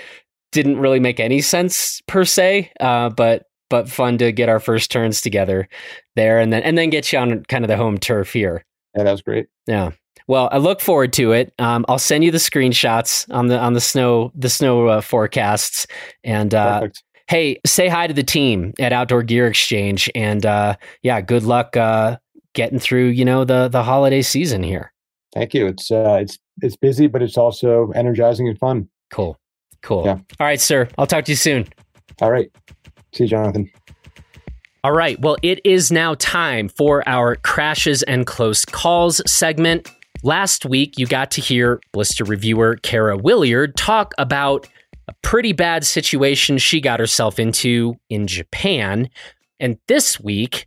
didn't 0.53 0.79
really 0.79 1.01
make 1.01 1.21
any 1.21 1.41
sense 1.41 2.01
per 2.07 2.25
se 2.25 2.71
uh 2.81 3.09
but 3.11 3.45
but 3.71 3.89
fun 3.89 4.17
to 4.19 4.33
get 4.33 4.49
our 4.49 4.61
first 4.61 4.91
turns 4.91 5.21
together 5.21 5.69
there 6.17 6.39
and 6.39 6.53
then 6.53 6.63
and 6.63 6.79
then 6.79 6.89
get 6.91 7.13
you 7.13 7.19
on 7.19 7.43
kind 7.45 7.65
of 7.65 7.69
the 7.69 7.77
home 7.77 7.99
turf 7.99 8.33
here 8.33 8.65
Yeah, 8.97 9.05
that 9.05 9.13
was 9.13 9.23
great. 9.23 9.47
Yeah. 9.67 9.91
Well, 10.27 10.49
I 10.53 10.59
look 10.59 10.81
forward 10.81 11.13
to 11.15 11.33
it. 11.33 11.55
Um, 11.59 11.87
I'll 11.89 11.99
send 11.99 12.23
you 12.23 12.31
the 12.31 12.39
screenshots 12.39 13.33
on 13.35 13.47
the 13.47 13.59
on 13.59 13.73
the 13.73 13.81
snow 13.81 14.31
the 14.35 14.51
snow 14.51 14.87
uh, 14.87 15.01
forecasts. 15.01 15.87
And 16.23 16.55
uh, 16.55 16.89
hey, 17.29 17.59
say 17.65 17.89
hi 17.89 18.07
to 18.07 18.15
the 18.15 18.23
team 18.23 18.75
at 18.79 18.93
Outdoor 18.93 19.23
Gear 19.23 19.47
Exchange. 19.47 20.11
And 20.15 20.45
uh, 20.45 20.77
yeah, 21.03 21.21
good 21.23 21.45
luck 21.45 21.77
uh, 21.77 22.19
getting 22.53 22.79
through. 22.79 23.07
You 23.07 23.25
know 23.25 23.45
the 23.45 23.69
the 23.69 23.83
holiday 23.83 24.21
season 24.21 24.63
here. 24.63 24.93
Thank 25.33 25.55
you. 25.55 25.67
It's 25.67 25.91
uh, 25.91 26.19
it's 26.21 26.39
it's 26.61 26.77
busy, 26.77 27.07
but 27.07 27.23
it's 27.23 27.39
also 27.39 27.91
energizing 27.95 28.49
and 28.49 28.59
fun. 28.59 28.89
Cool, 29.11 29.39
cool. 29.83 30.05
Yeah. 30.05 30.19
All 30.41 30.47
right, 30.47 30.61
sir. 30.61 30.89
I'll 30.99 31.07
talk 31.07 31.25
to 31.25 31.33
you 31.33 31.37
soon. 31.37 31.69
All 32.21 32.31
right. 32.31 32.51
See 33.15 33.25
you, 33.25 33.31
Jonathan. 33.31 33.71
All 34.85 34.93
right. 34.93 35.21
Well, 35.21 35.37
it 35.43 35.61
is 35.65 35.91
now 35.91 36.15
time 36.15 36.69
for 36.69 37.07
our 37.09 37.35
crashes 37.37 38.05
and 38.05 38.27
close 38.27 38.65
calls 38.65 39.21
segment. 39.31 39.91
Last 40.23 40.65
week, 40.65 40.99
you 40.99 41.07
got 41.07 41.33
to 41.33 41.41
hear 41.41 41.81
blister 41.93 42.25
reviewer 42.25 42.77
Kara 42.77 43.17
Williard 43.17 43.77
talk 43.77 44.15
about 44.19 44.69
a 45.09 45.15
pretty 45.23 45.53
bad 45.53 45.85
situation 45.85 46.59
she 46.59 46.81
got 46.81 47.01
herself 47.01 47.39
into 47.39 47.97
in 48.09 48.27
Japan. 48.27 49.09
And 49.59 49.79
this 49.89 50.21
week, 50.21 50.67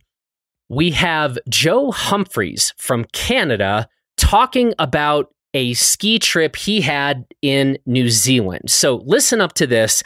we 0.68 0.90
have 0.90 1.38
Joe 1.48 1.90
Humphreys 1.90 2.74
from 2.76 3.04
Canada 3.12 3.88
talking 4.18 4.74
about 4.78 5.34
a 5.54 5.74
ski 5.74 6.18
trip 6.18 6.56
he 6.56 6.80
had 6.80 7.24
in 7.40 7.78
New 7.86 8.08
Zealand. 8.08 8.70
So 8.70 8.96
listen 9.06 9.40
up 9.40 9.54
to 9.54 9.66
this. 9.66 10.02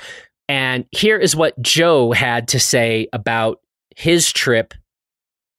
And 0.49 0.85
here 0.93 1.19
is 1.19 1.35
what 1.35 1.61
Joe 1.61 2.13
had 2.13 2.49
to 2.49 2.61
say 2.61 3.09
about 3.13 3.61
his 3.97 4.31
trip 4.33 4.75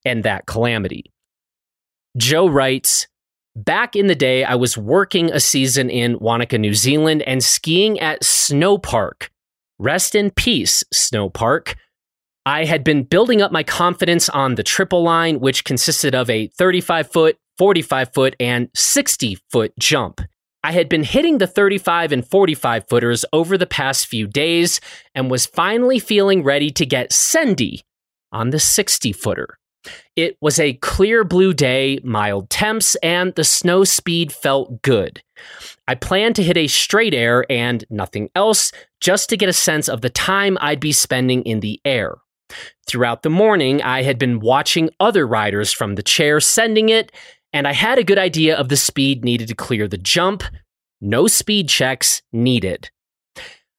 and 0.05 0.23
that 0.23 0.45
calamity. 0.45 1.11
Joe 2.15 2.47
writes 2.47 3.07
Back 3.55 3.95
in 3.95 4.05
the 4.05 4.15
day, 4.15 4.43
I 4.43 4.53
was 4.53 4.77
working 4.77 5.31
a 5.31 5.39
season 5.39 5.89
in 5.89 6.19
Wanaka, 6.19 6.59
New 6.59 6.75
Zealand, 6.75 7.23
and 7.23 7.43
skiing 7.43 7.99
at 7.99 8.23
Snow 8.23 8.77
Park. 8.77 9.31
Rest 9.79 10.13
in 10.13 10.29
peace, 10.29 10.83
Snow 10.93 11.29
Park. 11.29 11.75
I 12.45 12.65
had 12.65 12.83
been 12.83 13.03
building 13.03 13.41
up 13.41 13.51
my 13.51 13.63
confidence 13.63 14.29
on 14.29 14.55
the 14.55 14.63
triple 14.63 15.01
line, 15.01 15.39
which 15.39 15.63
consisted 15.63 16.13
of 16.13 16.29
a 16.29 16.47
35 16.49 17.11
foot, 17.11 17.37
45 17.57 18.13
foot, 18.13 18.35
and 18.39 18.69
60 18.75 19.39
foot 19.51 19.73
jump. 19.79 20.21
I 20.63 20.71
had 20.71 20.87
been 20.87 21.03
hitting 21.03 21.39
the 21.39 21.47
35 21.47 22.11
and 22.11 22.27
45 22.27 22.87
footers 22.87 23.25
over 23.33 23.57
the 23.57 23.65
past 23.65 24.05
few 24.05 24.27
days 24.27 24.79
and 25.15 25.31
was 25.31 25.47
finally 25.47 25.97
feeling 25.97 26.43
ready 26.43 26.69
to 26.71 26.85
get 26.85 27.09
sendy 27.09 27.81
on 28.31 28.49
the 28.49 28.59
60 28.59 29.11
footer. 29.13 29.57
It 30.15 30.37
was 30.41 30.59
a 30.59 30.73
clear 30.73 31.23
blue 31.23 31.53
day, 31.53 31.99
mild 32.03 32.49
temps, 32.49 32.95
and 32.95 33.33
the 33.35 33.43
snow 33.43 33.83
speed 33.83 34.31
felt 34.31 34.81
good. 34.81 35.21
I 35.87 35.95
planned 35.95 36.35
to 36.37 36.43
hit 36.43 36.57
a 36.57 36.67
straight 36.67 37.13
air 37.13 37.45
and 37.49 37.85
nothing 37.89 38.29
else, 38.35 38.71
just 38.99 39.29
to 39.29 39.37
get 39.37 39.49
a 39.49 39.53
sense 39.53 39.87
of 39.87 40.01
the 40.01 40.09
time 40.09 40.57
I'd 40.59 40.79
be 40.79 40.91
spending 40.91 41.43
in 41.43 41.59
the 41.59 41.79
air. 41.85 42.17
Throughout 42.87 43.23
the 43.23 43.29
morning, 43.29 43.81
I 43.81 44.03
had 44.03 44.17
been 44.17 44.39
watching 44.39 44.89
other 44.99 45.27
riders 45.27 45.71
from 45.71 45.95
the 45.95 46.03
chair 46.03 46.39
sending 46.39 46.89
it, 46.89 47.11
and 47.53 47.67
I 47.67 47.73
had 47.73 47.97
a 47.97 48.03
good 48.03 48.19
idea 48.19 48.55
of 48.55 48.69
the 48.69 48.77
speed 48.77 49.23
needed 49.23 49.47
to 49.49 49.55
clear 49.55 49.87
the 49.87 49.97
jump. 49.97 50.43
No 50.99 51.27
speed 51.27 51.69
checks 51.69 52.21
needed. 52.31 52.89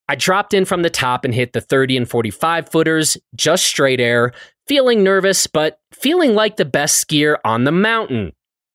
I 0.08 0.14
dropped 0.14 0.54
in 0.54 0.64
from 0.64 0.82
the 0.82 0.90
top 0.90 1.24
and 1.24 1.34
hit 1.34 1.52
the 1.52 1.60
30 1.60 1.98
and 1.98 2.08
45 2.08 2.70
footers, 2.70 3.16
just 3.34 3.66
straight 3.66 4.00
air, 4.00 4.32
feeling 4.66 5.02
nervous, 5.02 5.46
but 5.46 5.80
feeling 5.92 6.34
like 6.34 6.56
the 6.56 6.64
best 6.64 7.06
skier 7.06 7.36
on 7.44 7.64
the 7.64 7.72
mountain. 7.72 8.32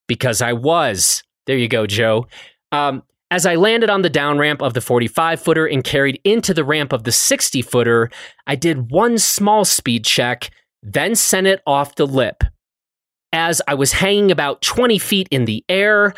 Because 0.07 0.41
I 0.41 0.53
was. 0.53 1.23
There 1.47 1.57
you 1.57 1.67
go, 1.67 1.87
Joe. 1.87 2.27
Um, 2.71 3.03
as 3.31 3.47
I 3.47 3.55
landed 3.55 3.89
on 3.89 4.03
the 4.03 4.11
down 4.11 4.37
ramp 4.37 4.61
of 4.61 4.75
the 4.75 4.81
45 4.81 5.41
footer 5.41 5.65
and 5.65 5.83
carried 5.83 6.21
into 6.23 6.53
the 6.53 6.63
ramp 6.63 6.93
of 6.93 7.03
the 7.03 7.11
60 7.11 7.63
footer, 7.63 8.11
I 8.45 8.55
did 8.55 8.91
one 8.91 9.17
small 9.17 9.65
speed 9.65 10.05
check, 10.05 10.51
then 10.83 11.15
sent 11.15 11.47
it 11.47 11.61
off 11.65 11.95
the 11.95 12.05
lip. 12.05 12.43
As 13.31 13.59
I 13.67 13.73
was 13.73 13.93
hanging 13.93 14.29
about 14.29 14.61
20 14.61 14.99
feet 14.99 15.27
in 15.31 15.45
the 15.45 15.65
air, 15.67 16.13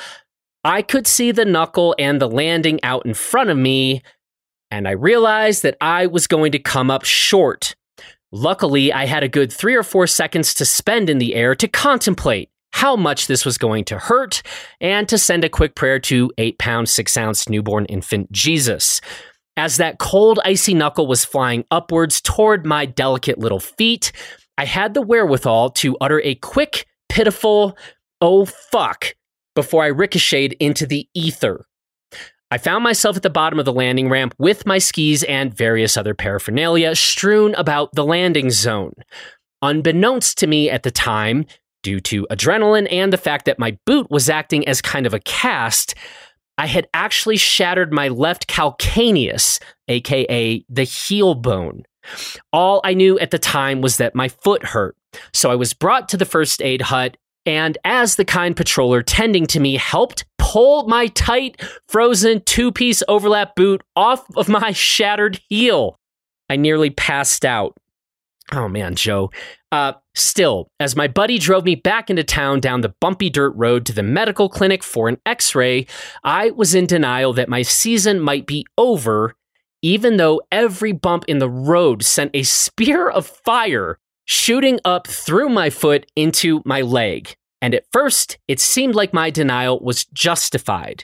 I 0.66 0.82
could 0.82 1.08
see 1.08 1.32
the 1.32 1.46
knuckle 1.46 1.96
and 1.98 2.20
the 2.20 2.28
landing 2.28 2.84
out 2.84 3.06
in 3.06 3.14
front 3.14 3.50
of 3.50 3.58
me, 3.58 4.02
and 4.72 4.88
I 4.88 4.92
realized 4.92 5.64
that 5.64 5.78
I 5.82 6.08
was 6.08 6.28
going 6.28 6.52
to 6.54 6.60
come 6.60 6.90
up 6.92 7.06
short. 7.06 7.76
Luckily, 8.32 8.92
I 8.92 9.06
had 9.06 9.24
a 9.24 9.30
good 9.30 9.52
three 9.52 9.76
or 9.76 9.84
four 9.84 10.08
seconds 10.08 10.54
to 10.56 10.66
spend 10.66 11.10
in 11.10 11.20
the 11.20 11.36
air 11.36 11.56
to 11.56 11.68
contemplate 11.68 12.50
how 12.74 12.96
much 12.96 13.28
this 13.28 13.46
was 13.46 13.58
going 13.58 13.86
to 13.86 13.98
hurt 13.98 14.42
and 14.82 15.08
to 15.08 15.18
send 15.18 15.46
a 15.46 15.50
quick 15.50 15.76
prayer 15.76 16.00
to 16.00 16.30
8 16.38 16.60
pound, 16.60 16.90
6 16.90 17.18
ounce 17.18 17.48
newborn 17.48 17.86
infant 17.86 18.32
Jesus. 18.32 19.00
As 19.56 19.78
that 19.78 20.00
cold, 20.00 20.40
icy 20.44 20.74
knuckle 20.74 21.08
was 21.08 21.24
flying 21.24 21.64
upwards 21.72 22.20
toward 22.20 22.66
my 22.66 22.86
delicate 22.86 23.40
little 23.40 23.62
feet, 23.62 24.12
I 24.58 24.66
had 24.66 24.94
the 24.94 25.02
wherewithal 25.02 25.72
to 25.72 25.98
utter 26.00 26.22
a 26.22 26.36
quick, 26.36 26.86
pitiful, 27.10 27.78
oh 28.22 28.46
fuck, 28.46 29.16
before 29.54 29.84
I 29.84 29.88
ricocheted 29.88 30.58
into 30.60 30.86
the 30.86 31.08
ether. 31.14 31.66
I 32.52 32.58
found 32.58 32.84
myself 32.84 33.18
at 33.18 33.24
the 33.24 33.30
bottom 33.30 33.58
of 33.58 33.66
the 33.66 33.74
landing 33.74 34.08
ramp 34.08 34.36
with 34.38 34.66
my 34.66 34.78
skis 34.78 35.24
and 35.24 35.54
various 35.54 35.98
other 35.98 36.14
paraphernalia 36.14 36.96
strewn 36.96 37.56
about 37.56 37.94
the 37.94 38.06
landing 38.06 38.52
zone. 38.52 38.94
Unbeknownst 39.62 40.38
to 40.40 40.48
me 40.48 40.70
at 40.70 40.84
the 40.84 40.92
time, 40.92 41.46
due 41.82 42.00
to 42.02 42.28
adrenaline 42.30 42.88
and 42.92 43.12
the 43.12 43.18
fact 43.18 43.46
that 43.46 43.60
my 43.60 43.78
boot 43.86 44.10
was 44.12 44.30
acting 44.30 44.68
as 44.68 44.82
kind 44.82 45.08
of 45.08 45.14
a 45.14 45.20
cast, 45.20 45.96
I 46.58 46.68
had 46.68 46.88
actually 46.94 47.38
shattered 47.38 47.92
my 47.92 48.10
left 48.10 48.48
calcaneus, 48.48 49.60
aka 49.88 50.64
the 50.70 50.84
heel 50.84 51.34
bone. 51.34 51.84
All 52.54 52.80
I 52.84 52.94
knew 52.94 53.18
at 53.18 53.32
the 53.32 53.40
time 53.40 53.82
was 53.82 53.98
that 53.98 54.14
my 54.14 54.30
foot 54.30 54.64
hurt, 54.64 54.96
so 55.34 55.50
I 55.50 55.56
was 55.56 55.74
brought 55.74 56.10
to 56.10 56.18
the 56.18 56.26
first 56.26 56.62
aid 56.62 56.84
hut 56.84 57.18
and 57.46 57.78
as 57.84 58.16
the 58.16 58.26
kind 58.26 58.56
patroller 58.56 59.04
tending 59.06 59.46
to 59.48 59.60
me 59.60 59.76
helped 59.76 60.26
pull 60.46 60.88
my 60.88 61.08
tight, 61.08 61.60
frozen 61.90 62.40
two 62.46 62.72
piece 62.72 63.02
overlap 63.08 63.56
boot 63.56 63.82
off 63.96 64.24
of 64.38 64.48
my 64.48 64.72
shattered 64.72 65.42
heel, 65.50 65.98
I 66.50 66.56
nearly 66.56 66.92
passed 66.92 67.44
out. 67.44 67.76
Oh 68.52 68.68
man, 68.68 68.94
Joe. 68.94 69.32
Uh, 69.72 69.94
still, 70.14 70.70
as 70.80 70.96
my 70.96 71.08
buddy 71.08 71.40
drove 71.40 71.66
me 71.66 71.74
back 71.74 72.12
into 72.12 72.24
town 72.24 72.60
down 72.60 72.82
the 72.82 72.94
bumpy 73.02 73.28
dirt 73.28 73.54
road 73.56 73.88
to 73.88 73.94
the 73.94 74.04
medical 74.04 74.48
clinic 74.48 74.84
for 74.84 75.10
an 75.10 75.18
x 75.26 75.56
ray, 75.56 75.88
I 76.24 76.52
was 76.52 76.76
in 76.76 76.86
denial 76.86 77.34
that 77.34 77.50
my 77.50 77.64
season 77.64 78.20
might 78.20 78.46
be 78.46 78.68
over, 78.78 79.34
even 79.82 80.18
though 80.18 80.42
every 80.52 80.92
bump 80.92 81.26
in 81.28 81.40
the 81.40 81.50
road 81.50 82.04
sent 82.04 82.30
a 82.36 82.44
spear 82.44 83.10
of 83.10 83.26
fire 83.26 83.98
shooting 84.26 84.80
up 84.86 85.08
through 85.08 85.50
my 85.50 85.72
foot 85.72 86.06
into 86.16 86.62
my 86.66 86.82
leg. 86.82 87.36
And 87.66 87.74
at 87.74 87.88
first, 87.92 88.38
it 88.48 88.60
seemed 88.60 88.94
like 88.94 89.12
my 89.12 89.32
denial 89.32 89.80
was 89.80 90.06
justified. 90.14 91.04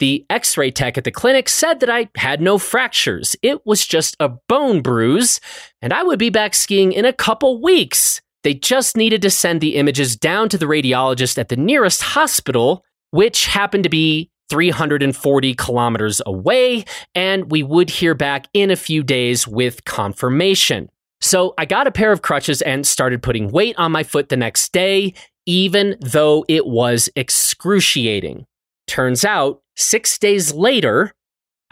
The 0.00 0.26
x 0.28 0.56
ray 0.56 0.72
tech 0.72 0.98
at 0.98 1.04
the 1.04 1.12
clinic 1.12 1.48
said 1.48 1.78
that 1.78 1.88
I 1.88 2.08
had 2.16 2.40
no 2.40 2.58
fractures. 2.58 3.36
It 3.42 3.64
was 3.64 3.86
just 3.86 4.16
a 4.18 4.30
bone 4.48 4.82
bruise, 4.82 5.40
and 5.80 5.92
I 5.92 6.02
would 6.02 6.18
be 6.18 6.28
back 6.28 6.54
skiing 6.54 6.92
in 6.92 7.04
a 7.04 7.12
couple 7.12 7.62
weeks. 7.62 8.20
They 8.42 8.54
just 8.54 8.96
needed 8.96 9.22
to 9.22 9.30
send 9.30 9.60
the 9.60 9.76
images 9.76 10.16
down 10.16 10.48
to 10.48 10.58
the 10.58 10.66
radiologist 10.66 11.38
at 11.38 11.48
the 11.48 11.56
nearest 11.56 12.02
hospital, 12.02 12.84
which 13.12 13.46
happened 13.46 13.84
to 13.84 13.88
be 13.88 14.32
340 14.48 15.54
kilometers 15.54 16.20
away, 16.26 16.86
and 17.14 17.52
we 17.52 17.62
would 17.62 17.88
hear 17.88 18.16
back 18.16 18.48
in 18.52 18.72
a 18.72 18.76
few 18.76 19.04
days 19.04 19.46
with 19.46 19.84
confirmation. 19.84 20.88
So 21.20 21.52
I 21.58 21.66
got 21.66 21.86
a 21.86 21.92
pair 21.92 22.12
of 22.12 22.22
crutches 22.22 22.62
and 22.62 22.86
started 22.86 23.22
putting 23.22 23.50
weight 23.50 23.76
on 23.78 23.92
my 23.92 24.02
foot 24.02 24.30
the 24.30 24.36
next 24.36 24.72
day, 24.72 25.14
even 25.50 25.96
though 26.00 26.44
it 26.46 26.64
was 26.64 27.08
excruciating. 27.16 28.46
Turns 28.86 29.24
out, 29.24 29.60
six 29.74 30.16
days 30.16 30.52
later, 30.52 31.12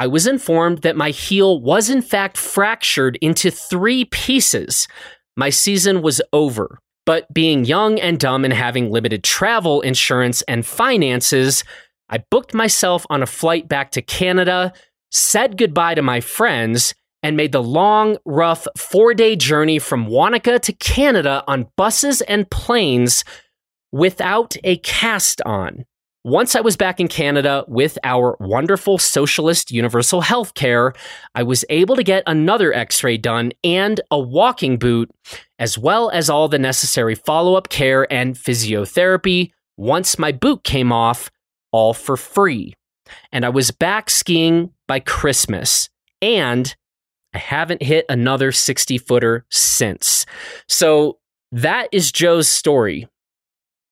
I 0.00 0.08
was 0.08 0.26
informed 0.26 0.78
that 0.78 0.96
my 0.96 1.10
heel 1.10 1.60
was 1.60 1.88
in 1.88 2.02
fact 2.02 2.36
fractured 2.36 3.16
into 3.22 3.52
three 3.52 4.04
pieces. 4.06 4.88
My 5.36 5.50
season 5.50 6.02
was 6.02 6.20
over. 6.32 6.80
But 7.06 7.32
being 7.32 7.64
young 7.64 8.00
and 8.00 8.18
dumb 8.18 8.44
and 8.44 8.52
having 8.52 8.90
limited 8.90 9.22
travel 9.22 9.80
insurance 9.82 10.42
and 10.42 10.66
finances, 10.66 11.62
I 12.10 12.24
booked 12.32 12.54
myself 12.54 13.06
on 13.10 13.22
a 13.22 13.26
flight 13.26 13.68
back 13.68 13.92
to 13.92 14.02
Canada, 14.02 14.72
said 15.12 15.56
goodbye 15.56 15.94
to 15.94 16.02
my 16.02 16.20
friends, 16.20 16.96
and 17.22 17.36
made 17.36 17.52
the 17.52 17.62
long, 17.62 18.18
rough 18.24 18.66
four 18.76 19.14
day 19.14 19.36
journey 19.36 19.78
from 19.78 20.06
Wanaka 20.06 20.58
to 20.58 20.72
Canada 20.72 21.44
on 21.46 21.68
buses 21.76 22.22
and 22.22 22.50
planes 22.50 23.22
without 23.92 24.56
a 24.64 24.76
cast 24.78 25.40
on. 25.42 25.84
Once 26.24 26.54
I 26.54 26.60
was 26.60 26.76
back 26.76 27.00
in 27.00 27.08
Canada 27.08 27.64
with 27.68 27.96
our 28.04 28.36
wonderful 28.40 28.98
socialist 28.98 29.70
universal 29.70 30.20
health 30.20 30.54
care, 30.54 30.92
I 31.34 31.42
was 31.42 31.64
able 31.70 31.96
to 31.96 32.02
get 32.02 32.22
another 32.26 32.72
x 32.74 33.02
ray 33.02 33.16
done 33.16 33.52
and 33.64 34.00
a 34.10 34.18
walking 34.18 34.78
boot, 34.78 35.10
as 35.58 35.78
well 35.78 36.10
as 36.10 36.28
all 36.28 36.48
the 36.48 36.58
necessary 36.58 37.14
follow 37.14 37.54
up 37.54 37.68
care 37.68 38.12
and 38.12 38.34
physiotherapy 38.34 39.52
once 39.78 40.18
my 40.18 40.32
boot 40.32 40.64
came 40.64 40.92
off, 40.92 41.30
all 41.72 41.94
for 41.94 42.16
free. 42.16 42.74
And 43.32 43.46
I 43.46 43.48
was 43.48 43.70
back 43.70 44.10
skiing 44.10 44.72
by 44.86 45.00
Christmas. 45.00 45.88
And 46.20 46.74
I 47.34 47.38
haven't 47.38 47.82
hit 47.82 48.04
another 48.08 48.52
60 48.52 48.98
footer 48.98 49.46
since. 49.50 50.26
So 50.68 51.18
that 51.52 51.88
is 51.92 52.10
Joe's 52.10 52.48
story. 52.48 53.06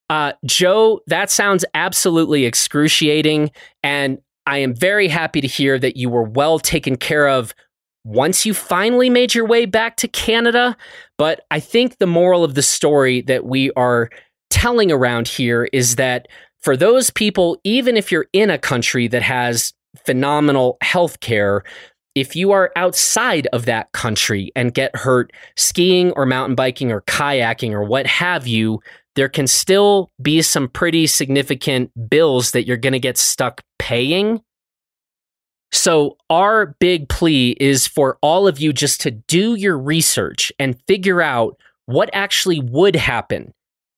Uh, 0.08 0.32
Joe, 0.44 1.00
that 1.06 1.30
sounds 1.30 1.64
absolutely 1.74 2.44
excruciating. 2.44 3.50
And 3.82 4.18
I 4.46 4.58
am 4.58 4.74
very 4.74 5.08
happy 5.08 5.40
to 5.40 5.48
hear 5.48 5.78
that 5.78 5.96
you 5.96 6.08
were 6.08 6.22
well 6.22 6.58
taken 6.58 6.96
care 6.96 7.28
of 7.28 7.54
once 8.04 8.46
you 8.46 8.54
finally 8.54 9.10
made 9.10 9.34
your 9.34 9.44
way 9.44 9.66
back 9.66 9.96
to 9.96 10.08
Canada. 10.08 10.76
But 11.18 11.44
I 11.50 11.58
think 11.58 11.98
the 11.98 12.06
moral 12.06 12.44
of 12.44 12.54
the 12.54 12.62
story 12.62 13.22
that 13.22 13.44
we 13.44 13.72
are 13.72 14.08
telling 14.50 14.92
around 14.92 15.26
here 15.26 15.68
is 15.72 15.96
that 15.96 16.28
for 16.62 16.76
those 16.76 17.10
people, 17.10 17.58
even 17.64 17.96
if 17.96 18.12
you're 18.12 18.26
in 18.32 18.50
a 18.50 18.58
country 18.58 19.08
that 19.08 19.22
has 19.22 19.72
phenomenal 20.04 20.78
health 20.82 21.18
care, 21.20 21.64
if 22.14 22.34
you 22.34 22.52
are 22.52 22.72
outside 22.76 23.46
of 23.52 23.66
that 23.66 23.92
country 23.92 24.50
and 24.56 24.72
get 24.72 24.94
hurt 24.96 25.32
skiing 25.56 26.12
or 26.12 26.24
mountain 26.24 26.54
biking 26.54 26.90
or 26.92 27.02
kayaking 27.02 27.72
or 27.72 27.84
what 27.84 28.06
have 28.06 28.46
you, 28.46 28.80
there 29.16 29.28
can 29.28 29.46
still 29.46 30.12
be 30.22 30.42
some 30.42 30.68
pretty 30.68 31.06
significant 31.06 31.90
bills 32.08 32.52
that 32.52 32.66
you're 32.66 32.76
going 32.76 32.92
to 32.92 33.00
get 33.00 33.18
stuck 33.18 33.62
paying. 33.78 34.42
So, 35.72 36.16
our 36.30 36.76
big 36.78 37.08
plea 37.08 37.56
is 37.58 37.86
for 37.86 38.18
all 38.22 38.46
of 38.46 38.60
you 38.60 38.72
just 38.72 39.00
to 39.00 39.10
do 39.10 39.56
your 39.56 39.76
research 39.76 40.52
and 40.58 40.80
figure 40.86 41.20
out 41.20 41.58
what 41.86 42.08
actually 42.12 42.60
would 42.60 42.94
happen 42.94 43.52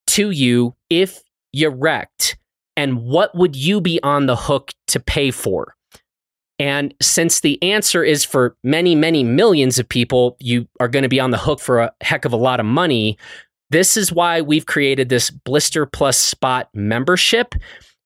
to 0.08 0.30
you 0.30 0.74
if 0.88 1.22
you 1.52 1.68
wrecked 1.68 2.38
and 2.76 3.02
what 3.02 3.34
would 3.34 3.54
you 3.54 3.80
be 3.80 4.02
on 4.02 4.26
the 4.26 4.36
hook 4.36 4.72
to 4.86 5.00
pay 5.00 5.30
for. 5.30 5.74
And 6.58 6.92
since 7.00 7.40
the 7.40 7.62
answer 7.62 8.02
is 8.02 8.24
for 8.24 8.56
many, 8.64 8.94
many 8.94 9.22
millions 9.22 9.78
of 9.78 9.88
people, 9.88 10.36
you 10.40 10.66
are 10.80 10.88
going 10.88 11.04
to 11.04 11.08
be 11.08 11.20
on 11.20 11.30
the 11.30 11.38
hook 11.38 11.60
for 11.60 11.80
a 11.80 11.92
heck 12.00 12.24
of 12.24 12.32
a 12.32 12.36
lot 12.36 12.58
of 12.58 12.66
money. 12.66 13.16
This 13.70 13.96
is 13.96 14.12
why 14.12 14.40
we've 14.40 14.66
created 14.66 15.08
this 15.08 15.30
Blister 15.30 15.86
Plus 15.86 16.18
Spot 16.18 16.68
membership 16.74 17.54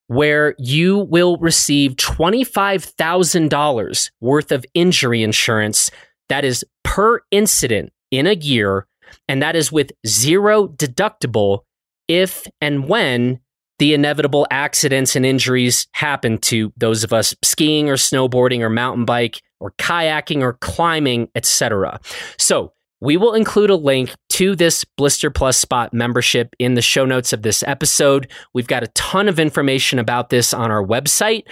where 0.07 0.53
you 0.59 0.99
will 0.99 1.37
receive 1.37 1.95
$25,000 1.95 4.11
worth 4.19 4.51
of 4.51 4.65
injury 4.73 5.23
insurance 5.23 5.89
that 6.29 6.45
is 6.45 6.63
per 6.83 7.21
incident 7.31 7.91
in 8.11 8.27
a 8.27 8.33
year, 8.33 8.85
and 9.27 9.41
that 9.41 9.55
is 9.55 9.71
with 9.71 9.91
zero 10.05 10.67
deductible 10.67 11.61
if 12.07 12.45
and 12.59 12.87
when 12.87 13.39
the 13.79 13.93
inevitable 13.93 14.45
accidents 14.51 15.15
and 15.15 15.25
injuries 15.25 15.87
happen 15.93 16.37
to 16.37 16.71
those 16.77 17.03
of 17.03 17.11
us 17.11 17.35
skiing 17.43 17.89
or 17.89 17.95
snowboarding 17.95 18.59
or 18.59 18.69
mountain 18.69 19.05
bike 19.05 19.41
or 19.59 19.71
kayaking 19.79 20.41
or 20.41 20.53
climbing, 20.53 21.27
etc. 21.35 21.99
So, 22.37 22.72
we 23.03 23.17
will 23.17 23.33
include 23.33 23.69
a 23.69 23.75
link 23.75 24.11
to 24.29 24.55
this 24.55 24.85
Blister 24.85 25.29
Plus 25.29 25.57
Spot 25.57 25.93
membership 25.93 26.55
in 26.57 26.75
the 26.75 26.81
show 26.81 27.05
notes 27.05 27.33
of 27.33 27.41
this 27.41 27.61
episode. 27.63 28.31
We've 28.53 28.67
got 28.67 28.83
a 28.83 28.87
ton 28.87 29.27
of 29.27 29.41
information 29.41 29.99
about 29.99 30.29
this 30.29 30.53
on 30.53 30.71
our 30.71 30.83
website. 30.83 31.43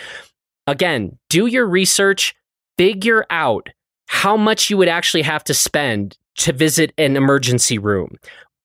Again, 0.66 1.18
do 1.30 1.48
your 1.48 1.68
research, 1.68 2.34
figure 2.78 3.26
out 3.30 3.68
how 4.08 4.38
much 4.38 4.70
you 4.70 4.78
would 4.78 4.88
actually 4.88 5.24
have 5.24 5.44
to 5.44 5.54
spend 5.54 6.18
to 6.38 6.54
visit 6.54 6.94
an 6.98 7.18
emergency 7.18 7.78
room, 7.78 8.16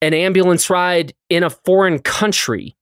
an 0.01 0.15
ambulance 0.15 0.71
ride 0.71 1.13
in 1.29 1.43
a 1.43 1.51
foreign 1.51 1.99
country. 1.99 2.77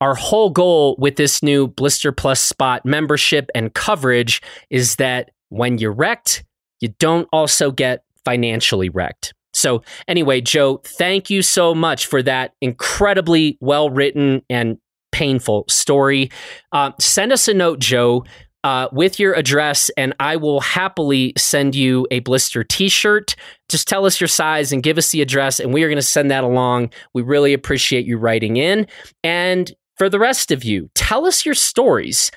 Our 0.00 0.14
whole 0.14 0.48
goal 0.48 0.96
with 0.98 1.16
this 1.16 1.42
new 1.42 1.66
Blister 1.66 2.12
Plus 2.12 2.40
Spot 2.40 2.84
membership 2.86 3.50
and 3.54 3.74
coverage 3.74 4.40
is 4.70 4.96
that 4.96 5.32
when 5.50 5.76
you're 5.76 5.92
wrecked, 5.92 6.44
you 6.80 6.88
don't 6.98 7.28
also 7.30 7.70
get 7.70 8.04
financially 8.28 8.90
wrecked. 8.90 9.32
So, 9.54 9.82
anyway, 10.06 10.42
Joe, 10.42 10.82
thank 10.84 11.30
you 11.30 11.40
so 11.40 11.74
much 11.74 12.04
for 12.04 12.22
that 12.24 12.52
incredibly 12.60 13.56
well 13.62 13.88
written 13.88 14.42
and 14.50 14.76
painful 15.12 15.64
story. 15.66 16.30
Uh, 16.72 16.92
send 17.00 17.32
us 17.32 17.48
a 17.48 17.54
note, 17.54 17.78
Joe, 17.78 18.26
uh, 18.64 18.88
with 18.92 19.18
your 19.18 19.32
address, 19.32 19.90
and 19.96 20.12
I 20.20 20.36
will 20.36 20.60
happily 20.60 21.32
send 21.38 21.74
you 21.74 22.06
a 22.10 22.18
blister 22.20 22.64
t 22.64 22.90
shirt. 22.90 23.34
Just 23.70 23.88
tell 23.88 24.04
us 24.04 24.20
your 24.20 24.28
size 24.28 24.72
and 24.72 24.82
give 24.82 24.98
us 24.98 25.10
the 25.10 25.22
address, 25.22 25.58
and 25.58 25.72
we 25.72 25.82
are 25.82 25.88
going 25.88 25.96
to 25.96 26.02
send 26.02 26.30
that 26.30 26.44
along. 26.44 26.90
We 27.14 27.22
really 27.22 27.54
appreciate 27.54 28.04
you 28.04 28.18
writing 28.18 28.58
in. 28.58 28.86
And 29.24 29.72
for 29.96 30.10
the 30.10 30.18
rest 30.18 30.50
of 30.50 30.64
you, 30.64 30.90
tell 30.94 31.24
us 31.24 31.46
your 31.46 31.54
stories. 31.54 32.30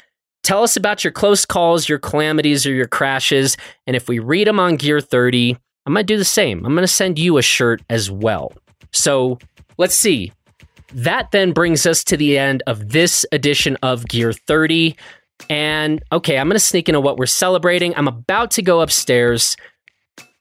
Tell 0.43 0.63
us 0.63 0.77
about 0.77 1.03
your 1.03 1.11
close 1.11 1.45
calls, 1.45 1.89
your 1.89 1.99
calamities, 1.99 2.65
or 2.65 2.73
your 2.73 2.87
crashes. 2.87 3.57
And 3.85 3.95
if 3.95 4.07
we 4.07 4.19
read 4.19 4.47
them 4.47 4.59
on 4.59 4.77
Gear 4.77 5.01
30, 5.01 5.57
I'm 5.85 5.93
going 5.93 6.05
to 6.05 6.13
do 6.13 6.17
the 6.17 6.25
same. 6.25 6.65
I'm 6.65 6.73
going 6.73 6.83
to 6.83 6.87
send 6.87 7.17
you 7.17 7.37
a 7.37 7.41
shirt 7.41 7.81
as 7.89 8.11
well. 8.11 8.53
So 8.91 9.39
let's 9.77 9.95
see. 9.95 10.31
That 10.93 11.31
then 11.31 11.53
brings 11.53 11.85
us 11.85 12.03
to 12.05 12.17
the 12.17 12.37
end 12.37 12.63
of 12.67 12.89
this 12.89 13.25
edition 13.31 13.77
of 13.81 14.07
Gear 14.07 14.33
30. 14.33 14.95
And 15.49 16.03
okay, 16.11 16.37
I'm 16.37 16.47
going 16.47 16.55
to 16.55 16.59
sneak 16.59 16.89
into 16.89 17.01
what 17.01 17.17
we're 17.17 17.25
celebrating. 17.25 17.95
I'm 17.95 18.07
about 18.07 18.51
to 18.51 18.61
go 18.61 18.81
upstairs 18.81 19.55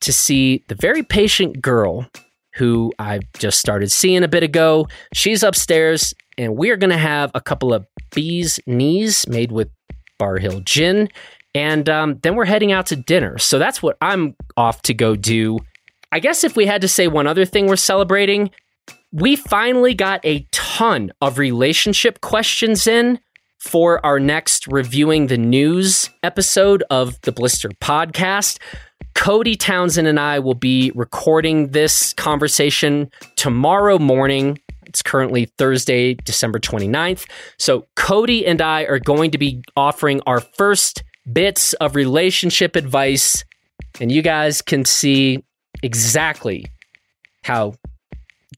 to 0.00 0.12
see 0.12 0.64
the 0.68 0.74
very 0.74 1.02
patient 1.02 1.60
girl 1.62 2.06
who 2.54 2.92
I 2.98 3.20
just 3.38 3.60
started 3.60 3.90
seeing 3.90 4.22
a 4.24 4.28
bit 4.28 4.42
ago. 4.42 4.88
She's 5.14 5.42
upstairs, 5.42 6.12
and 6.36 6.56
we 6.56 6.70
are 6.70 6.76
going 6.76 6.90
to 6.90 6.98
have 6.98 7.30
a 7.34 7.40
couple 7.40 7.72
of 7.72 7.86
bees' 8.12 8.58
knees 8.66 9.26
made 9.28 9.52
with 9.52 9.70
Bar 10.18 10.38
Hill 10.38 10.60
gin 10.60 11.08
and 11.54 11.88
um, 11.88 12.18
then 12.22 12.36
we're 12.36 12.44
heading 12.44 12.72
out 12.72 12.86
to 12.86 12.96
dinner. 12.96 13.38
So 13.38 13.58
that's 13.58 13.82
what 13.82 13.96
I'm 14.00 14.36
off 14.56 14.82
to 14.82 14.94
go 14.94 15.16
do. 15.16 15.58
I 16.12 16.20
guess 16.20 16.44
if 16.44 16.56
we 16.56 16.66
had 16.66 16.80
to 16.80 16.88
say 16.88 17.08
one 17.08 17.26
other 17.26 17.44
thing 17.44 17.66
we're 17.66 17.76
celebrating, 17.76 18.50
we 19.12 19.36
finally 19.36 19.94
got 19.94 20.24
a 20.24 20.46
ton 20.52 21.12
of 21.20 21.38
relationship 21.38 22.20
questions 22.20 22.86
in 22.86 23.18
for 23.58 24.04
our 24.04 24.18
next 24.18 24.66
reviewing 24.68 25.26
the 25.26 25.36
news 25.36 26.08
episode 26.22 26.82
of 26.90 27.20
the 27.22 27.32
Blister 27.32 27.68
podcast. 27.80 28.58
Cody 29.14 29.54
Townsend 29.54 30.08
and 30.08 30.18
I 30.18 30.38
will 30.38 30.54
be 30.54 30.92
recording 30.94 31.68
this 31.68 32.14
conversation 32.14 33.10
tomorrow 33.36 33.98
morning. 33.98 34.58
It's 34.86 35.02
currently 35.02 35.46
Thursday, 35.58 36.14
December 36.14 36.58
29th. 36.58 37.28
So, 37.58 37.86
Cody 37.96 38.46
and 38.46 38.62
I 38.62 38.82
are 38.84 38.98
going 38.98 39.30
to 39.32 39.38
be 39.38 39.62
offering 39.76 40.20
our 40.26 40.40
first 40.40 41.02
bits 41.32 41.72
of 41.74 41.94
relationship 41.94 42.76
advice, 42.76 43.44
and 44.00 44.10
you 44.10 44.22
guys 44.22 44.62
can 44.62 44.84
see 44.84 45.42
exactly 45.82 46.66
how 47.44 47.74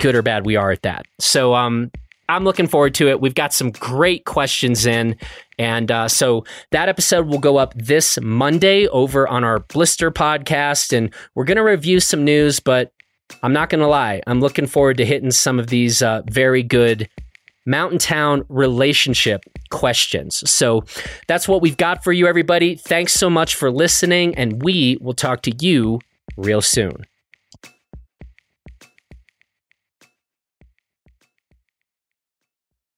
good 0.01 0.14
or 0.14 0.23
bad 0.23 0.47
we 0.47 0.57
are 0.57 0.70
at 0.70 0.83
that. 0.83 1.07
So, 1.20 1.55
um, 1.55 1.91
I'm 2.29 2.45
looking 2.45 2.66
forward 2.66 2.95
to 2.95 3.09
it. 3.09 3.20
We've 3.20 3.35
got 3.35 3.53
some 3.53 3.70
great 3.73 4.25
questions 4.25 4.87
in. 4.87 5.16
And 5.59 5.91
uh, 5.91 6.09
so 6.09 6.45
that 6.70 6.89
episode 6.89 7.27
will 7.27 7.39
go 7.39 7.59
up 7.59 7.75
this 7.77 8.18
Monday 8.23 8.87
over 8.89 9.29
on 9.29 9.45
our 9.45 9.59
Blister 9.59 10.11
podcast. 10.11 10.97
And 10.97 11.12
we're 11.35 11.45
going 11.45 11.57
to 11.57 11.62
review 11.62 12.01
some 12.01 12.25
news, 12.25 12.59
but 12.59 12.93
I'm 13.43 13.53
not 13.53 13.68
going 13.68 13.81
to 13.81 13.87
lie. 13.87 14.23
I'm 14.27 14.41
looking 14.41 14.66
forward 14.66 14.97
to 14.99 15.05
hitting 15.05 15.31
some 15.31 15.59
of 15.59 15.66
these 15.66 16.01
uh, 16.01 16.23
very 16.31 16.62
good 16.62 17.09
Mountain 17.67 17.99
Town 17.99 18.45
relationship 18.49 19.45
questions. 19.71 20.49
So 20.51 20.85
that's 21.29 21.47
what 21.49 21.63
we've 21.63 21.77
got 21.77 22.03
for 22.05 22.13
you, 22.13 22.27
everybody. 22.27 22.75
Thanks 22.75 23.15
so 23.15 23.31
much 23.31 23.55
for 23.55 23.71
listening, 23.71 24.35
and 24.35 24.63
we 24.63 24.99
will 25.01 25.15
talk 25.15 25.43
to 25.43 25.53
you 25.61 26.01
real 26.37 26.61
soon. 26.61 27.05